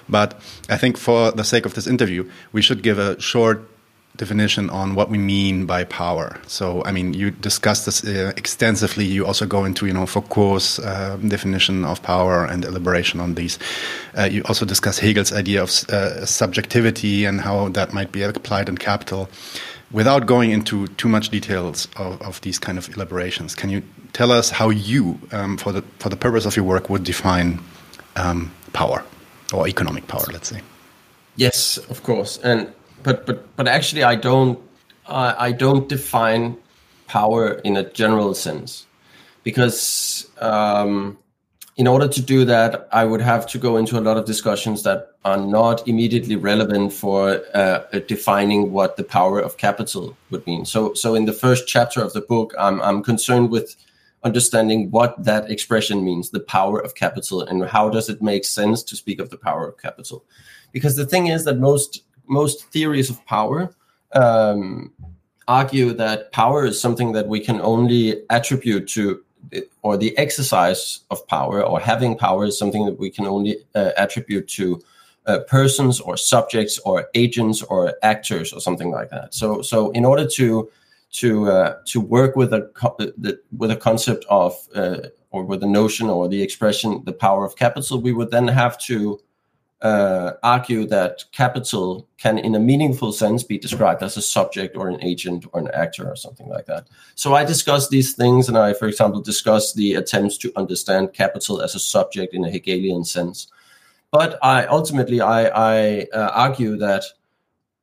But 0.09 0.33
I 0.69 0.77
think 0.77 0.97
for 0.97 1.31
the 1.31 1.43
sake 1.43 1.67
of 1.67 1.73
this 1.73 1.87
interview, 1.87 2.23
we 2.53 2.61
should 2.61 2.81
give 2.81 2.97
a 3.01 3.19
short 3.19 3.59
definition 4.17 4.69
on 4.69 4.95
what 4.95 5.09
we 5.09 5.17
mean 5.17 5.65
by 5.65 5.83
power. 5.83 6.37
So, 6.47 6.83
I 6.85 6.91
mean, 6.91 7.13
you 7.13 7.31
discussed 7.31 7.85
this 7.85 8.03
uh, 8.03 8.33
extensively. 8.37 9.05
You 9.05 9.25
also 9.25 9.45
go 9.45 9.65
into, 9.65 9.85
you 9.85 9.93
know, 9.93 10.05
Foucault's 10.05 10.79
uh, 10.79 11.17
definition 11.27 11.85
of 11.85 12.01
power 12.01 12.45
and 12.45 12.65
elaboration 12.65 13.19
on 13.19 13.35
these. 13.35 13.59
Uh, 14.17 14.23
you 14.23 14.41
also 14.45 14.65
discuss 14.65 14.99
Hegel's 14.99 15.33
idea 15.33 15.63
of 15.63 15.69
uh, 15.89 16.25
subjectivity 16.25 17.25
and 17.25 17.41
how 17.41 17.69
that 17.69 17.93
might 17.93 18.11
be 18.11 18.23
applied 18.23 18.69
in 18.69 18.77
capital. 18.77 19.29
Without 19.91 20.25
going 20.25 20.51
into 20.51 20.87
too 20.87 21.07
much 21.07 21.29
details 21.29 21.87
of, 21.95 22.21
of 22.21 22.41
these 22.41 22.59
kind 22.59 22.77
of 22.77 22.89
elaborations, 22.89 23.55
can 23.55 23.69
you 23.69 23.81
tell 24.13 24.31
us 24.31 24.49
how 24.49 24.69
you, 24.69 25.19
um, 25.31 25.57
for 25.57 25.71
the 25.71 25.83
for 25.99 26.09
the 26.09 26.17
purpose 26.17 26.45
of 26.45 26.55
your 26.55 26.65
work, 26.65 26.89
would 26.89 27.03
define 27.03 27.59
um, 28.15 28.51
power 28.73 29.03
or 29.53 29.67
economic 29.67 30.07
power? 30.07 30.25
Let's 30.33 30.49
say. 30.49 30.61
Yes, 31.35 31.77
of 31.89 32.01
course, 32.01 32.39
and 32.43 32.73
but 33.05 33.25
but 33.25 33.55
but 33.55 33.67
actually, 33.67 34.03
I 34.03 34.15
don't 34.15 34.59
uh, 35.05 35.35
I 35.37 35.51
don't 35.51 35.87
define 35.87 36.57
power 37.07 37.53
in 37.63 37.77
a 37.77 37.83
general 37.83 38.33
sense 38.33 38.87
because 39.43 40.27
um, 40.39 41.17
in 41.77 41.87
order 41.87 42.07
to 42.07 42.21
do 42.21 42.45
that, 42.45 42.87
I 42.91 43.05
would 43.05 43.21
have 43.21 43.45
to 43.47 43.57
go 43.59 43.77
into 43.77 43.99
a 43.99 44.01
lot 44.01 44.17
of 44.17 44.25
discussions 44.25 44.83
that 44.83 45.11
are 45.23 45.37
not 45.37 45.87
immediately 45.87 46.35
relevant 46.35 46.93
for 46.93 47.41
uh, 47.53 47.79
defining 48.07 48.71
what 48.71 48.97
the 48.97 49.03
power 49.03 49.39
of 49.39 49.57
capital 49.57 50.17
would 50.31 50.45
mean. 50.47 50.65
So, 50.65 50.93
so 50.93 51.15
in 51.15 51.25
the 51.25 51.33
first 51.33 51.67
chapter 51.67 52.01
of 52.01 52.13
the 52.13 52.21
book, 52.21 52.53
I'm, 52.57 52.81
I'm 52.81 53.03
concerned 53.03 53.51
with 53.51 53.75
understanding 54.23 54.89
what 54.89 55.23
that 55.23 55.51
expression 55.51 56.03
means, 56.03 56.29
the 56.29 56.39
power 56.39 56.79
of 56.79 56.95
capital, 56.95 57.41
and 57.41 57.63
how 57.65 57.89
does 57.89 58.09
it 58.09 58.21
make 58.21 58.45
sense 58.45 58.81
to 58.83 58.95
speak 58.95 59.19
of 59.19 59.29
the 59.29 59.37
power 59.37 59.67
of 59.67 59.77
capital. 59.77 60.23
Because 60.71 60.95
the 60.95 61.05
thing 61.05 61.27
is 61.27 61.43
that 61.43 61.59
most 61.59 62.01
most 62.27 62.65
theories 62.71 63.09
of 63.09 63.23
power 63.25 63.73
um, 64.13 64.91
argue 65.47 65.93
that 65.93 66.31
power 66.31 66.65
is 66.65 66.79
something 66.79 67.11
that 67.13 67.27
we 67.27 67.39
can 67.39 67.61
only 67.61 68.23
attribute 68.29 68.87
to, 68.89 69.23
or 69.83 69.97
the 69.97 70.17
exercise 70.17 71.01
of 71.11 71.25
power 71.27 71.63
or 71.63 71.79
having 71.79 72.17
power 72.17 72.45
is 72.45 72.57
something 72.57 72.85
that 72.85 72.99
we 72.99 73.09
can 73.09 73.25
only 73.25 73.57
uh, 73.75 73.91
attribute 73.97 74.47
to 74.47 74.81
uh, 75.27 75.39
persons 75.47 75.99
or 75.99 76.17
subjects 76.17 76.79
or 76.79 77.07
agents 77.13 77.61
or 77.63 77.93
actors 78.03 78.53
or 78.53 78.59
something 78.59 78.91
like 78.91 79.09
that. 79.09 79.33
So, 79.33 79.61
so 79.61 79.91
in 79.91 80.05
order 80.05 80.27
to 80.27 80.69
to 81.11 81.49
uh, 81.49 81.75
to 81.85 82.01
work 82.01 82.35
with 82.35 82.53
a 82.53 82.69
the, 83.17 83.39
with 83.57 83.71
a 83.71 83.75
concept 83.75 84.25
of 84.29 84.53
uh, 84.75 84.97
or 85.31 85.43
with 85.43 85.63
a 85.63 85.67
notion 85.67 86.09
or 86.09 86.27
the 86.27 86.41
expression 86.41 87.01
the 87.05 87.13
power 87.13 87.45
of 87.45 87.55
capital, 87.55 88.01
we 88.01 88.11
would 88.11 88.31
then 88.31 88.47
have 88.47 88.77
to 88.79 89.19
uh, 89.81 90.33
argue 90.41 90.85
that 90.87 91.23
capital 91.31 92.07
can, 92.17 92.37
in 92.37 92.55
a 92.55 92.59
meaningful 92.59 93.11
sense, 93.11 93.43
be 93.43 93.57
described 93.57 94.01
as 94.01 94.17
a 94.17 94.21
subject 94.21 94.75
or 94.77 94.87
an 94.87 95.03
agent 95.03 95.45
or 95.51 95.59
an 95.59 95.69
actor 95.73 96.09
or 96.09 96.15
something 96.15 96.47
like 96.47 96.65
that. 96.65 96.87
So 97.15 97.35
I 97.35 97.43
discuss 97.43 97.89
these 97.89 98.13
things, 98.13 98.47
and 98.47 98.57
I, 98.57 98.73
for 98.73 98.87
example, 98.87 99.21
discuss 99.21 99.73
the 99.73 99.95
attempts 99.95 100.37
to 100.39 100.51
understand 100.55 101.13
capital 101.13 101.61
as 101.61 101.75
a 101.75 101.79
subject 101.79 102.33
in 102.33 102.45
a 102.45 102.49
Hegelian 102.49 103.03
sense. 103.03 103.47
But 104.11 104.39
I 104.41 104.65
ultimately 104.65 105.19
I, 105.19 105.47
I 105.47 106.07
uh, 106.13 106.31
argue 106.33 106.77
that 106.77 107.03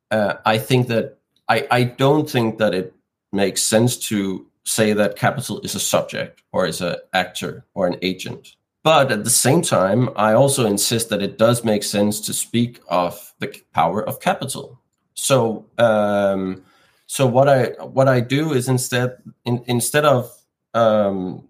uh, 0.09 0.35
I 0.45 0.57
think 0.57 0.87
that 0.87 1.17
I, 1.47 1.67
I 1.69 1.83
don't 1.83 2.29
think 2.29 2.57
that 2.57 2.73
it 2.73 2.93
makes 3.31 3.61
sense 3.61 3.97
to 4.09 4.47
say 4.63 4.93
that 4.93 5.15
capital 5.15 5.59
is 5.61 5.75
a 5.75 5.79
subject 5.79 6.41
or 6.51 6.65
is 6.65 6.81
an 6.81 6.95
actor 7.13 7.65
or 7.73 7.85
an 7.85 7.97
agent 8.01 8.55
but 8.83 9.11
at 9.11 9.23
the 9.23 9.29
same 9.29 9.61
time, 9.61 10.09
I 10.15 10.33
also 10.33 10.65
insist 10.65 11.09
that 11.09 11.21
it 11.21 11.37
does 11.37 11.63
make 11.63 11.83
sense 11.83 12.19
to 12.21 12.33
speak 12.33 12.81
of 12.89 13.33
the 13.39 13.61
power 13.73 14.03
of 14.07 14.19
capital. 14.19 14.79
So, 15.13 15.65
um, 15.77 16.63
so 17.07 17.25
what 17.25 17.47
I 17.47 17.67
what 17.81 18.07
I 18.07 18.19
do 18.19 18.53
is 18.53 18.67
instead 18.67 19.17
in, 19.45 19.63
instead 19.67 20.03
of 20.03 20.31
um, 20.73 21.47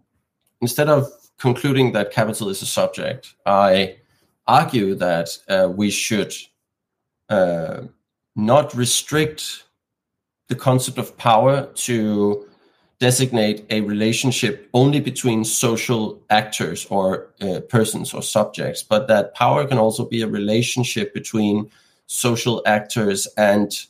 instead 0.62 0.90
of 0.90 1.08
concluding 1.40 1.92
that 1.94 2.12
capital 2.12 2.50
is 2.50 2.62
a 2.62 2.66
subject, 2.66 3.34
I 3.46 3.98
argue 4.48 4.94
that 4.96 5.30
uh, 5.50 5.70
we 5.76 5.90
should 5.90 6.34
uh, 7.30 7.82
not 8.36 8.74
restrict 8.76 9.64
the 10.50 10.56
concept 10.56 10.98
of 10.98 11.18
power 11.18 11.66
to 11.74 12.48
designate 13.04 13.66
a 13.70 13.82
relationship 13.82 14.70
only 14.74 15.02
between 15.02 15.44
social 15.44 16.22
actors 16.30 16.88
or 16.90 17.28
uh, 17.42 17.60
persons 17.68 18.14
or 18.14 18.22
subjects, 18.22 18.82
but 18.82 19.10
that 19.10 19.36
power 19.36 19.68
can 19.68 19.78
also 19.78 20.06
be 20.06 20.22
a 20.22 20.28
relationship 20.40 21.14
between 21.14 21.70
social 22.08 22.62
actors 22.66 23.28
and 23.36 23.88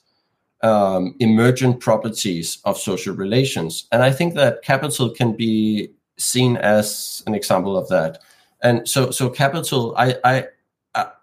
um, 0.64 1.14
emergent 1.20 1.80
properties 1.80 2.58
of 2.66 2.76
social 2.76 3.14
relations. 3.14 3.86
And 3.92 4.02
I 4.02 4.12
think 4.12 4.34
that 4.34 4.64
capital 4.64 5.12
can 5.12 5.34
be 5.34 5.92
seen 6.18 6.58
as 6.58 7.22
an 7.28 7.36
example 7.36 7.78
of 7.78 7.88
that. 7.90 8.18
And 8.64 8.90
so, 8.90 9.12
so 9.12 9.30
capital, 9.30 9.94
I, 9.96 10.16
I, 10.24 10.48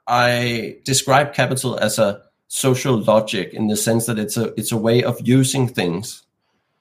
I 0.06 0.76
describe 0.85 1.35
capital 1.35 1.76
as 1.76 1.99
a 1.99 2.23
social 2.47 3.02
logic 3.02 3.52
in 3.52 3.66
the 3.66 3.76
sense 3.76 4.06
that 4.06 4.18
it's 4.18 4.37
a 4.37 4.47
it's 4.59 4.73
a 4.73 4.76
way 4.76 5.02
of 5.04 5.16
using 5.23 5.68
things 5.68 6.23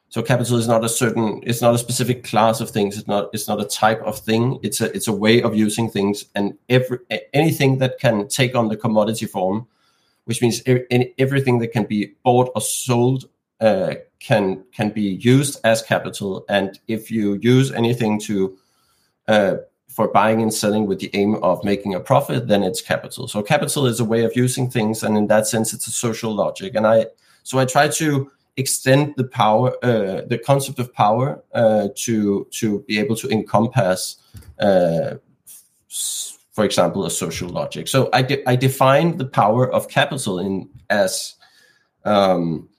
so 0.10 0.24
capital 0.24 0.58
is 0.58 0.68
not 0.68 0.84
a 0.84 0.90
certain, 0.90 1.40
it's 1.44 1.62
not 1.62 1.76
a 1.76 1.78
specific 1.78 2.24
class 2.24 2.62
of 2.62 2.72
things. 2.72 2.98
It's 2.98 3.08
not, 3.08 3.30
it's 3.32 3.48
not 3.48 3.62
a 3.62 3.66
type 3.66 4.02
of 4.02 4.18
thing. 4.18 4.60
It's 4.64 4.82
a, 4.82 4.92
it's 4.96 5.08
a 5.08 5.14
way 5.14 5.42
of 5.44 5.56
using 5.56 5.88
things, 5.88 6.26
and 6.34 6.58
every 6.68 6.98
anything 7.34 7.78
that 7.78 8.00
can 8.00 8.28
take 8.28 8.56
on 8.56 8.70
the 8.70 8.78
commodity 8.78 9.28
form, 9.28 9.68
which 10.26 10.42
means 10.42 10.64
everything 11.20 11.60
that 11.60 11.72
can 11.72 11.86
be 11.86 12.14
bought 12.24 12.52
or 12.56 12.62
sold 12.62 13.30
uh, 13.62 13.96
can 14.20 14.64
can 14.72 14.90
be 14.90 15.20
used 15.22 15.60
as 15.64 15.84
capital. 15.84 16.44
And 16.50 16.80
if 16.88 17.12
you 17.12 17.36
use 17.42 17.72
anything 17.72 18.20
to 18.22 18.58
uh, 19.28 19.56
for 19.90 20.08
buying 20.08 20.42
and 20.42 20.52
selling 20.52 20.88
with 20.88 21.00
the 21.00 21.12
aim 21.14 21.36
of 21.44 21.64
making 21.64 21.94
a 21.94 22.00
profit, 22.00 22.48
then 22.48 22.64
it's 22.64 22.82
capital. 22.82 23.28
So 23.28 23.44
capital 23.44 23.86
is 23.86 24.00
a 24.00 24.06
way 24.06 24.24
of 24.24 24.36
using 24.36 24.72
things, 24.72 25.04
and 25.04 25.16
in 25.18 25.28
that 25.28 25.46
sense, 25.46 25.72
it's 25.72 25.86
a 25.86 25.92
social 25.92 26.34
logic. 26.34 26.74
And 26.74 26.88
I 26.88 27.06
so 27.44 27.60
I 27.60 27.66
try 27.66 27.90
to 27.90 28.32
extend 28.60 29.14
the 29.18 29.24
power, 29.24 29.74
uh, 29.84 30.22
the 30.28 30.38
concept 30.46 30.80
of 30.80 30.94
power, 30.94 31.44
uh, 31.54 31.88
to 31.96 32.48
to 32.52 32.80
be 32.88 33.00
able 33.00 33.16
to 33.16 33.30
encompass, 33.30 34.18
uh, 34.60 35.16
for 36.52 36.66
example, 36.66 37.06
a 37.06 37.10
social 37.10 37.50
logic. 37.50 37.88
So 37.88 38.10
I 38.14 38.22
de- 38.22 38.46
I 38.48 38.56
define 38.56 39.18
the 39.18 39.26
power 39.26 39.72
of 39.72 39.88
capital 39.88 40.40
in 40.40 40.70
as 40.90 41.36
um, 42.06 42.70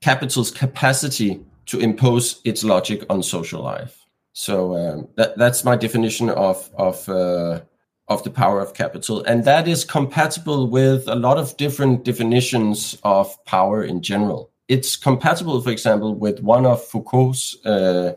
capital's 0.00 0.50
capacity 0.50 1.40
to 1.66 1.80
impose 1.80 2.40
its 2.44 2.64
logic 2.64 3.04
on 3.10 3.22
social 3.22 3.62
life. 3.62 4.04
So 4.32 4.76
um, 4.76 5.08
that 5.16 5.36
that's 5.36 5.64
my 5.64 5.76
definition 5.76 6.30
of 6.30 6.70
of 6.76 7.08
uh, 7.08 7.60
of 8.08 8.22
the 8.22 8.30
power 8.30 8.60
of 8.60 8.72
capital, 8.74 9.24
and 9.24 9.44
that 9.44 9.68
is 9.68 9.84
compatible 9.84 10.68
with 10.68 11.08
a 11.08 11.14
lot 11.16 11.38
of 11.38 11.56
different 11.56 12.04
definitions 12.04 12.96
of 13.02 13.34
power 13.44 13.82
in 13.82 14.00
general. 14.00 14.50
It's 14.68 14.96
compatible, 14.96 15.60
for 15.60 15.70
example, 15.70 16.14
with 16.14 16.40
one 16.42 16.66
of 16.66 16.84
Foucault's 16.84 17.56
uh, 17.64 18.14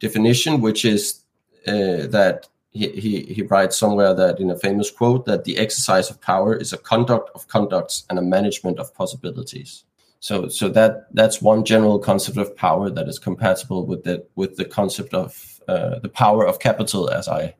definition, 0.00 0.60
which 0.60 0.84
is 0.84 1.22
uh, 1.66 2.06
that 2.08 2.48
he, 2.72 2.88
he, 2.88 3.22
he 3.22 3.42
writes 3.42 3.78
somewhere 3.78 4.12
that 4.14 4.40
in 4.40 4.50
a 4.50 4.58
famous 4.58 4.90
quote 4.90 5.24
that 5.26 5.44
the 5.44 5.56
exercise 5.56 6.10
of 6.10 6.20
power 6.20 6.54
is 6.56 6.72
a 6.72 6.78
conduct 6.78 7.30
of 7.34 7.46
conducts 7.48 8.04
and 8.10 8.18
a 8.18 8.22
management 8.22 8.78
of 8.80 8.92
possibilities. 8.94 9.84
So 10.18 10.48
so 10.48 10.70
that 10.70 11.06
that's 11.12 11.42
one 11.42 11.64
general 11.64 11.98
concept 11.98 12.38
of 12.38 12.56
power 12.56 12.88
that 12.88 13.08
is 13.08 13.18
compatible 13.18 13.84
with 13.84 14.04
the 14.04 14.24
with 14.36 14.56
the 14.56 14.64
concept 14.64 15.12
of 15.12 15.60
uh, 15.68 15.98
the 15.98 16.08
power 16.08 16.46
of 16.46 16.58
capital 16.58 17.10
as 17.10 17.28
I 17.28 17.54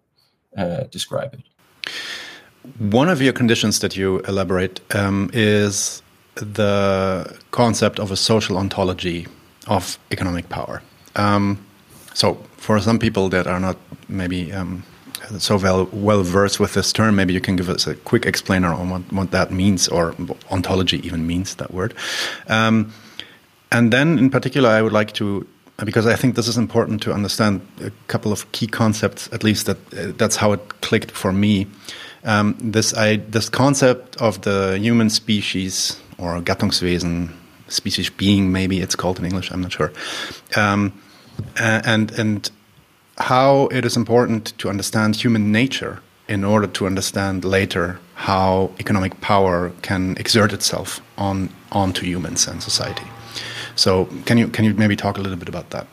uh, 0.57 0.85
describe 0.91 1.35
it. 1.35 1.43
One 2.79 3.11
of 3.11 3.21
your 3.21 3.35
conditions 3.35 3.81
that 3.81 3.97
you 3.97 4.21
elaborate 4.21 4.81
um, 4.95 5.31
is 5.35 6.03
the 6.35 7.39
concept 7.51 7.99
of 7.99 8.11
a 8.11 8.17
social 8.17 8.57
ontology 8.57 9.27
of 9.67 9.99
economic 10.11 10.49
power. 10.49 10.83
Um, 11.17 11.65
so, 12.15 12.35
for 12.57 12.81
some 12.81 12.99
people 12.99 13.29
that 13.31 13.47
are 13.47 13.61
not 13.61 13.77
maybe 14.09 14.53
um, 14.53 14.85
so 15.39 15.57
well 15.57 15.89
well 15.93 16.23
versed 16.23 16.61
with 16.61 16.75
this 16.75 16.93
term, 16.93 17.17
maybe 17.17 17.33
you 17.33 17.41
can 17.41 17.57
give 17.57 17.69
us 17.69 17.87
a 17.87 17.95
quick 17.95 18.27
explainer 18.27 18.73
on 18.73 18.91
what, 18.91 19.13
what 19.13 19.31
that 19.31 19.51
means, 19.51 19.89
or 19.89 20.15
ontology 20.51 21.05
even 21.07 21.27
means 21.27 21.57
that 21.57 21.73
word. 21.73 21.95
Um, 22.49 22.93
and 23.73 23.93
then, 23.93 24.19
in 24.19 24.31
particular, 24.31 24.69
I 24.69 24.83
would 24.83 24.93
like 24.93 25.13
to 25.15 25.47
because 25.85 26.07
I 26.07 26.15
think 26.15 26.37
this 26.37 26.47
is 26.47 26.57
important 26.57 27.03
to 27.03 27.13
understand 27.13 27.61
a 27.81 27.91
couple 28.07 28.31
of 28.33 28.51
key 28.53 28.69
concepts. 28.69 29.29
At 29.33 29.43
least 29.43 29.67
that 29.67 29.77
uh, 29.95 30.13
that's 30.17 30.37
how 30.37 30.53
it 30.53 30.81
clicked 30.81 31.11
for 31.11 31.33
me. 31.33 31.67
Um, 32.25 32.57
this 32.61 32.95
I 32.95 33.17
this 33.17 33.49
concept 33.49 34.17
of 34.21 34.43
the 34.43 34.79
human 34.79 35.11
species 35.11 36.01
or 36.19 36.41
Gattungswesen, 36.41 37.31
species 37.69 38.11
being, 38.11 38.53
maybe 38.53 38.81
it's 38.81 38.95
called 38.95 39.19
in 39.19 39.25
English. 39.25 39.51
I'm 39.51 39.61
not 39.61 39.73
sure. 39.73 39.93
Um, 40.57 40.93
and 41.57 42.11
and 42.19 42.51
how 43.19 43.69
it 43.69 43.85
is 43.85 43.97
important 43.97 44.57
to 44.59 44.69
understand 44.69 45.17
human 45.17 45.53
nature 45.53 46.01
in 46.29 46.45
order 46.45 46.67
to 46.67 46.87
understand 46.87 47.45
later 47.45 47.99
how 48.15 48.71
economic 48.79 49.21
power 49.21 49.73
can 49.83 50.17
exert 50.17 50.53
itself 50.53 51.01
on 51.19 51.51
onto 51.73 52.07
humans 52.07 52.49
and 52.49 52.63
society. 52.63 53.07
So 53.77 54.07
can 54.25 54.39
you 54.39 54.49
can 54.49 54.65
you 54.65 54.75
maybe 54.75 54.97
talk 54.97 55.19
a 55.19 55.21
little 55.21 55.39
bit 55.39 55.49
about 55.49 55.71
that? 55.71 55.87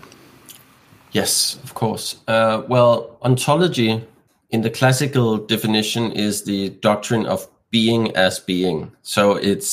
Yes, 1.11 1.59
of 1.63 1.73
course. 1.73 2.15
Uh, 2.27 2.63
well, 2.67 3.17
ontology 3.21 4.01
in 4.49 4.61
the 4.61 4.69
classical 4.69 5.37
definition 5.37 6.11
is 6.11 6.43
the 6.43 6.69
doctrine 6.81 7.25
of 7.25 7.47
being 7.69 8.15
as 8.15 8.39
being. 8.39 8.91
So 9.01 9.35
it's 9.35 9.67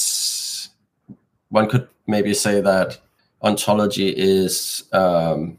one 1.50 1.68
could 1.68 1.88
maybe 2.06 2.34
say 2.34 2.60
that 2.60 2.98
ontology 3.42 4.08
is 4.08 4.84
um, 4.92 5.58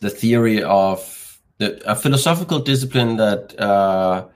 the 0.00 0.10
theory 0.10 0.62
of 0.62 1.40
the, 1.58 1.80
a 1.90 1.94
philosophical 1.94 2.60
discipline 2.60 3.16
that 3.16 3.58
uh, 3.60 4.26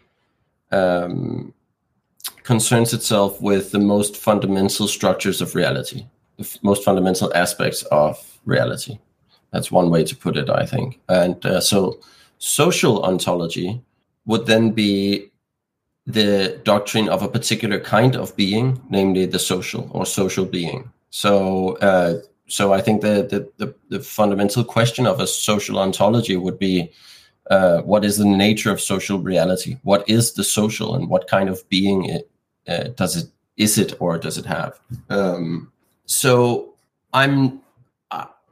um, 0.72 1.54
concerns 2.42 2.92
itself 2.92 3.40
with 3.40 3.70
the 3.70 3.78
most 3.78 4.16
fundamental 4.16 4.88
structures 4.88 5.40
of 5.40 5.54
reality 5.54 6.04
the 6.38 6.58
most 6.62 6.84
fundamental 6.84 7.32
aspects 7.34 7.82
of 7.84 8.40
reality. 8.44 8.98
That's 9.52 9.70
one 9.70 9.90
way 9.90 10.04
to 10.04 10.16
put 10.16 10.36
it, 10.36 10.48
I 10.48 10.66
think. 10.66 11.00
And 11.08 11.44
uh, 11.44 11.60
so, 11.60 12.00
social 12.38 13.04
ontology 13.04 13.82
would 14.24 14.46
then 14.46 14.70
be 14.70 15.30
the 16.06 16.60
doctrine 16.64 17.08
of 17.08 17.22
a 17.22 17.28
particular 17.28 17.78
kind 17.78 18.16
of 18.16 18.34
being, 18.36 18.80
namely 18.90 19.26
the 19.26 19.38
social 19.38 19.88
or 19.92 20.04
social 20.04 20.44
being. 20.44 20.90
So, 21.10 21.76
uh, 21.76 22.20
so 22.48 22.72
I 22.72 22.80
think 22.80 23.02
the, 23.02 23.22
the, 23.30 23.64
the 23.64 23.74
the 23.88 24.00
fundamental 24.00 24.64
question 24.64 25.06
of 25.06 25.20
a 25.20 25.26
social 25.26 25.78
ontology 25.78 26.36
would 26.36 26.58
be, 26.58 26.90
uh, 27.50 27.82
what 27.82 28.04
is 28.04 28.16
the 28.16 28.24
nature 28.24 28.72
of 28.72 28.80
social 28.80 29.18
reality? 29.18 29.78
What 29.82 30.08
is 30.08 30.32
the 30.32 30.44
social, 30.44 30.94
and 30.94 31.08
what 31.08 31.28
kind 31.28 31.48
of 31.48 31.66
being 31.68 32.04
it, 32.06 32.30
uh, 32.66 32.88
does 32.96 33.16
it 33.16 33.30
is 33.56 33.78
it 33.78 33.94
or 34.00 34.18
does 34.18 34.38
it 34.38 34.46
have? 34.46 34.78
Um, 35.08 35.70
so 36.06 36.74
I'm 37.12 37.60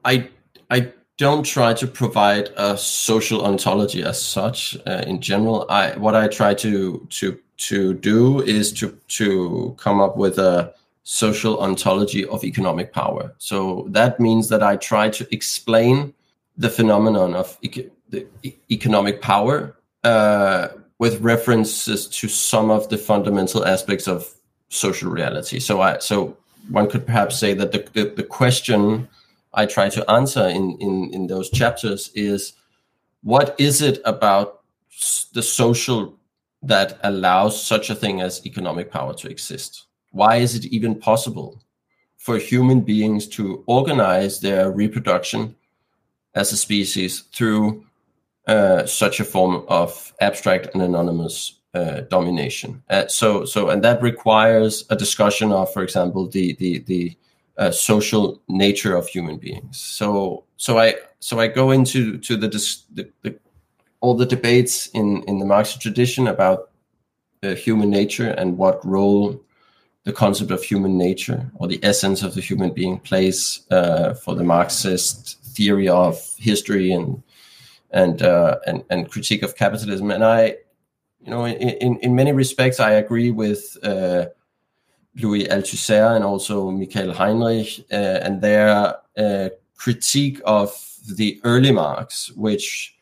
I 0.05 0.29
I 0.71 0.93
don't 1.21 1.45
try 1.45 1.75
to 1.75 1.87
provide 1.87 2.49
a 2.57 2.79
social 2.79 3.45
ontology 3.45 4.03
as 4.03 4.19
such 4.21 4.75
uh, 4.87 5.05
in 5.07 5.21
general. 5.21 5.67
I 5.69 5.91
what 5.99 6.15
I 6.17 6.29
try 6.29 6.55
to 6.55 7.07
to 7.19 7.39
to 7.69 7.93
do 7.93 8.41
is 8.41 8.73
to 8.81 8.99
to 9.19 9.75
come 9.77 10.01
up 10.01 10.17
with 10.17 10.39
a 10.39 10.73
social 11.05 11.61
ontology 11.61 12.25
of 12.25 12.43
economic 12.43 12.95
power. 12.95 13.35
So 13.37 13.87
that 13.91 14.19
means 14.19 14.49
that 14.49 14.63
I 14.63 14.77
try 14.77 15.11
to 15.11 15.27
explain 15.31 16.15
the 16.57 16.71
phenomenon 16.71 17.35
of 17.35 17.59
e- 17.61 17.91
the 18.09 18.27
e- 18.43 18.57
economic 18.71 19.21
power 19.21 19.77
uh, 20.05 20.69
with 20.99 21.21
references 21.21 22.09
to 22.21 22.29
some 22.29 22.71
of 22.71 22.89
the 22.89 22.97
fundamental 22.97 23.67
aspects 23.67 24.09
of 24.09 24.33
social 24.71 25.11
reality. 25.11 25.61
So 25.61 25.83
I 25.83 25.99
so 25.99 26.35
one 26.71 26.89
could 26.89 27.05
perhaps 27.05 27.39
say 27.39 27.53
that 27.55 27.73
the, 27.73 27.81
the, 27.93 28.05
the 28.17 28.23
question 28.23 29.09
I 29.53 29.67
try 29.67 29.89
to 29.91 30.09
answer 30.11 30.47
in, 30.49 30.77
in, 30.81 31.11
in 31.13 31.27
those 31.27 31.51
chapters 31.51 32.11
is 32.15 32.53
what 33.23 33.55
is 33.59 33.83
it 33.83 34.01
about 34.05 34.63
the 35.33 35.43
social 35.43 36.17
that 36.63 36.99
allows 37.03 37.63
such 37.63 37.91
a 37.91 37.95
thing 37.95 38.21
as 38.21 38.45
economic 38.47 38.91
power 38.91 39.15
to 39.15 39.29
exist? 39.29 39.87
Why 40.13 40.37
is 40.37 40.55
it 40.55 40.67
even 40.67 40.95
possible 40.95 41.63
for 42.17 42.39
human 42.39 42.81
beings 42.81 43.27
to 43.27 43.65
organize 43.67 44.41
their 44.41 44.71
reproduction 44.71 45.57
as 46.35 46.53
a 46.53 46.57
species 46.57 47.21
through 47.33 47.85
uh, 48.47 48.85
such 48.87 49.21
a 49.21 49.25
form 49.25 49.65
of 49.69 50.13
abstract 50.21 50.69
and 50.75 50.83
anonymous 50.83 51.61
uh, 51.75 52.01
domination. 52.11 52.83
Uh, 52.91 53.07
so, 53.07 53.45
so, 53.45 53.71
and 53.71 53.83
that 53.85 54.03
requires 54.03 54.85
a 54.91 54.97
discussion 54.97 55.53
of, 55.53 55.73
for 55.73 55.83
example, 55.83 56.27
the 56.29 56.55
the 56.55 56.81
the 56.81 57.17
uh, 57.61 57.71
social 57.71 58.43
nature 58.49 58.97
of 58.97 59.07
human 59.07 59.37
beings. 59.37 59.79
So, 59.79 60.45
so 60.57 60.79
I 60.79 60.95
so 61.21 61.39
I 61.39 61.47
go 61.47 61.71
into 61.71 62.19
to 62.19 62.37
the, 62.37 62.49
the, 62.49 63.11
the 63.23 63.39
all 64.01 64.15
the 64.15 64.27
debates 64.27 64.89
in 64.89 65.23
in 65.29 65.39
the 65.39 65.45
Marxist 65.45 65.81
tradition 65.81 66.27
about 66.27 66.71
human 67.43 67.89
nature 67.89 68.31
and 68.31 68.59
what 68.59 68.85
role 68.85 69.41
the 70.05 70.13
concept 70.13 70.51
of 70.51 70.63
human 70.63 70.99
nature 70.99 71.51
or 71.55 71.69
the 71.69 71.81
essence 71.83 72.23
of 72.23 72.35
the 72.35 72.41
human 72.41 72.71
being 72.71 72.99
plays 72.99 73.67
uh, 73.71 74.15
for 74.15 74.35
the 74.35 74.45
Marxist 74.45 75.43
theory 75.55 75.89
of 75.89 76.19
history 76.39 76.93
and 76.93 77.23
and 77.91 78.23
uh, 78.23 78.57
and 78.67 78.85
and 78.91 79.11
critique 79.11 79.43
of 79.43 79.57
capitalism. 79.57 80.11
And 80.11 80.25
I 80.25 80.57
you 81.23 81.31
know, 81.31 81.47
in, 81.47 81.99
in 81.99 82.15
many 82.15 82.33
respects, 82.33 82.81
I 82.81 82.93
agree 82.93 83.31
with 83.31 83.77
uh, 83.83 84.27
Louis 85.17 85.47
Althusser 85.49 86.15
and 86.15 86.25
also 86.25 86.71
Michael 86.71 87.13
Heinrich 87.13 87.85
uh, 87.93 87.95
and 88.23 88.41
their 88.41 88.97
uh, 89.17 89.49
critique 89.77 90.41
of 90.45 90.73
the 91.17 91.41
early 91.45 91.73
Marx, 91.73 92.31
which 92.33 92.95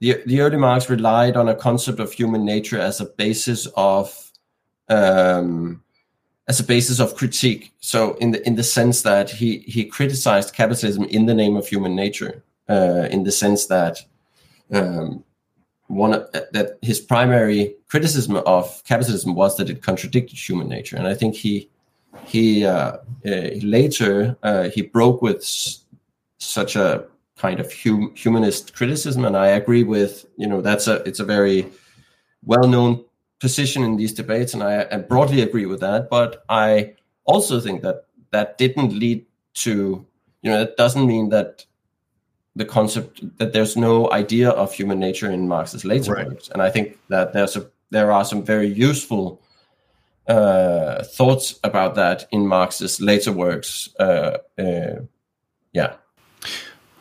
the, 0.00 0.22
the 0.26 0.40
early 0.40 0.56
Marx 0.56 0.88
relied 0.88 1.36
on 1.36 1.48
a 1.48 1.54
concept 1.54 2.00
of 2.00 2.12
human 2.12 2.44
nature 2.44 2.78
as 2.78 3.00
a 3.00 3.06
basis 3.06 3.66
of 3.76 4.30
um, 4.88 5.82
as 6.48 6.58
a 6.58 6.64
basis 6.64 6.98
of 6.98 7.14
critique. 7.14 7.72
So 7.80 8.14
in 8.14 8.32
the 8.32 8.46
in 8.46 8.56
the 8.56 8.64
sense 8.64 9.02
that 9.02 9.30
he 9.30 9.58
he 9.60 9.84
criticized 9.84 10.54
capitalism 10.54 11.04
in 11.04 11.26
the 11.26 11.34
name 11.34 11.56
of 11.56 11.66
human 11.66 11.94
nature, 11.94 12.42
uh, 12.68 13.06
in 13.10 13.24
the 13.24 13.32
sense 13.32 13.66
that 13.66 13.98
um, 14.72 15.24
one 15.90 16.12
that 16.32 16.78
his 16.82 17.00
primary 17.00 17.74
criticism 17.88 18.36
of 18.36 18.82
capitalism 18.84 19.34
was 19.34 19.56
that 19.56 19.68
it 19.68 19.82
contradicted 19.82 20.38
human 20.38 20.68
nature, 20.68 20.96
and 20.96 21.06
I 21.06 21.14
think 21.14 21.34
he 21.34 21.68
he 22.26 22.64
uh, 22.64 22.98
uh, 23.26 23.50
later 23.62 24.36
uh, 24.42 24.68
he 24.70 24.82
broke 24.82 25.20
with 25.20 25.44
such 26.38 26.76
a 26.76 27.04
kind 27.36 27.58
of 27.58 27.72
hum, 27.72 28.12
humanist 28.14 28.74
criticism, 28.74 29.24
and 29.24 29.36
I 29.36 29.48
agree 29.48 29.82
with 29.82 30.26
you 30.36 30.46
know 30.46 30.60
that's 30.60 30.86
a 30.86 30.96
it's 31.08 31.20
a 31.20 31.24
very 31.24 31.66
well 32.44 32.68
known 32.68 33.04
position 33.40 33.82
in 33.82 33.96
these 33.96 34.12
debates, 34.12 34.54
and 34.54 34.62
I, 34.62 34.86
I 34.92 34.98
broadly 34.98 35.42
agree 35.42 35.66
with 35.66 35.80
that. 35.80 36.08
But 36.08 36.44
I 36.48 36.94
also 37.24 37.58
think 37.60 37.82
that 37.82 38.06
that 38.30 38.58
didn't 38.58 38.92
lead 38.92 39.26
to 39.54 40.06
you 40.42 40.50
know 40.50 40.58
that 40.58 40.76
doesn't 40.76 41.06
mean 41.06 41.30
that 41.30 41.66
the 42.56 42.64
concept 42.64 43.20
that 43.38 43.52
there's 43.52 43.76
no 43.76 44.10
idea 44.10 44.50
of 44.50 44.72
human 44.72 44.98
nature 44.98 45.30
in 45.30 45.48
Marx's 45.48 45.84
later 45.84 46.12
right. 46.12 46.28
works, 46.28 46.48
and 46.48 46.62
I 46.62 46.70
think 46.70 46.98
that 47.08 47.32
there's 47.32 47.56
a 47.56 47.70
there 47.90 48.12
are 48.12 48.24
some 48.24 48.44
very 48.44 48.68
useful 48.68 49.40
uh, 50.28 51.02
thoughts 51.02 51.58
about 51.64 51.94
that 51.96 52.26
in 52.30 52.46
Marx's 52.46 53.00
later 53.00 53.32
works. 53.32 53.88
Uh, 53.98 54.38
uh, 54.58 55.00
yeah. 55.72 55.94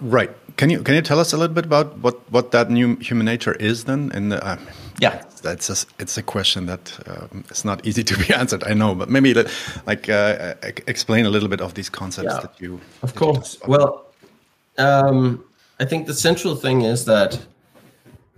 Right. 0.02 0.32
Can 0.58 0.70
you 0.70 0.82
can 0.82 0.96
you 0.96 1.02
tell 1.02 1.20
us 1.20 1.34
a 1.34 1.38
little 1.38 1.54
bit 1.54 1.66
about 1.66 1.98
what 2.00 2.20
what 2.32 2.52
that 2.52 2.70
new 2.70 2.98
human 2.98 3.26
nature 3.26 3.54
is 3.54 3.84
then? 3.84 4.12
And 4.14 4.34
uh, 4.34 4.58
yeah, 5.00 5.24
that's 5.42 5.70
a, 5.70 5.86
it's 6.00 6.18
a 6.18 6.24
question 6.24 6.66
that 6.66 7.00
um, 7.08 7.44
it's 7.50 7.64
not 7.64 7.86
easy 7.86 8.04
to 8.04 8.18
be 8.18 8.34
answered. 8.42 8.64
I 8.64 8.74
know, 8.74 8.96
but 8.96 9.10
maybe 9.10 9.34
like 9.86 10.10
uh, 10.10 10.56
explain 10.88 11.26
a 11.26 11.30
little 11.30 11.50
bit 11.50 11.62
of 11.62 11.74
these 11.76 11.90
concepts 11.90 12.34
yeah, 12.34 12.40
that 12.42 12.60
you. 12.60 12.82
Of 13.04 13.16
course. 13.16 13.58
Well, 13.68 14.09
um, 14.80 15.44
I 15.80 15.86
think 15.86 16.08
the 16.08 16.14
central 16.14 16.56
thing 16.56 16.82
is 16.82 17.06
that 17.06 17.40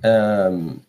um, 0.04 0.86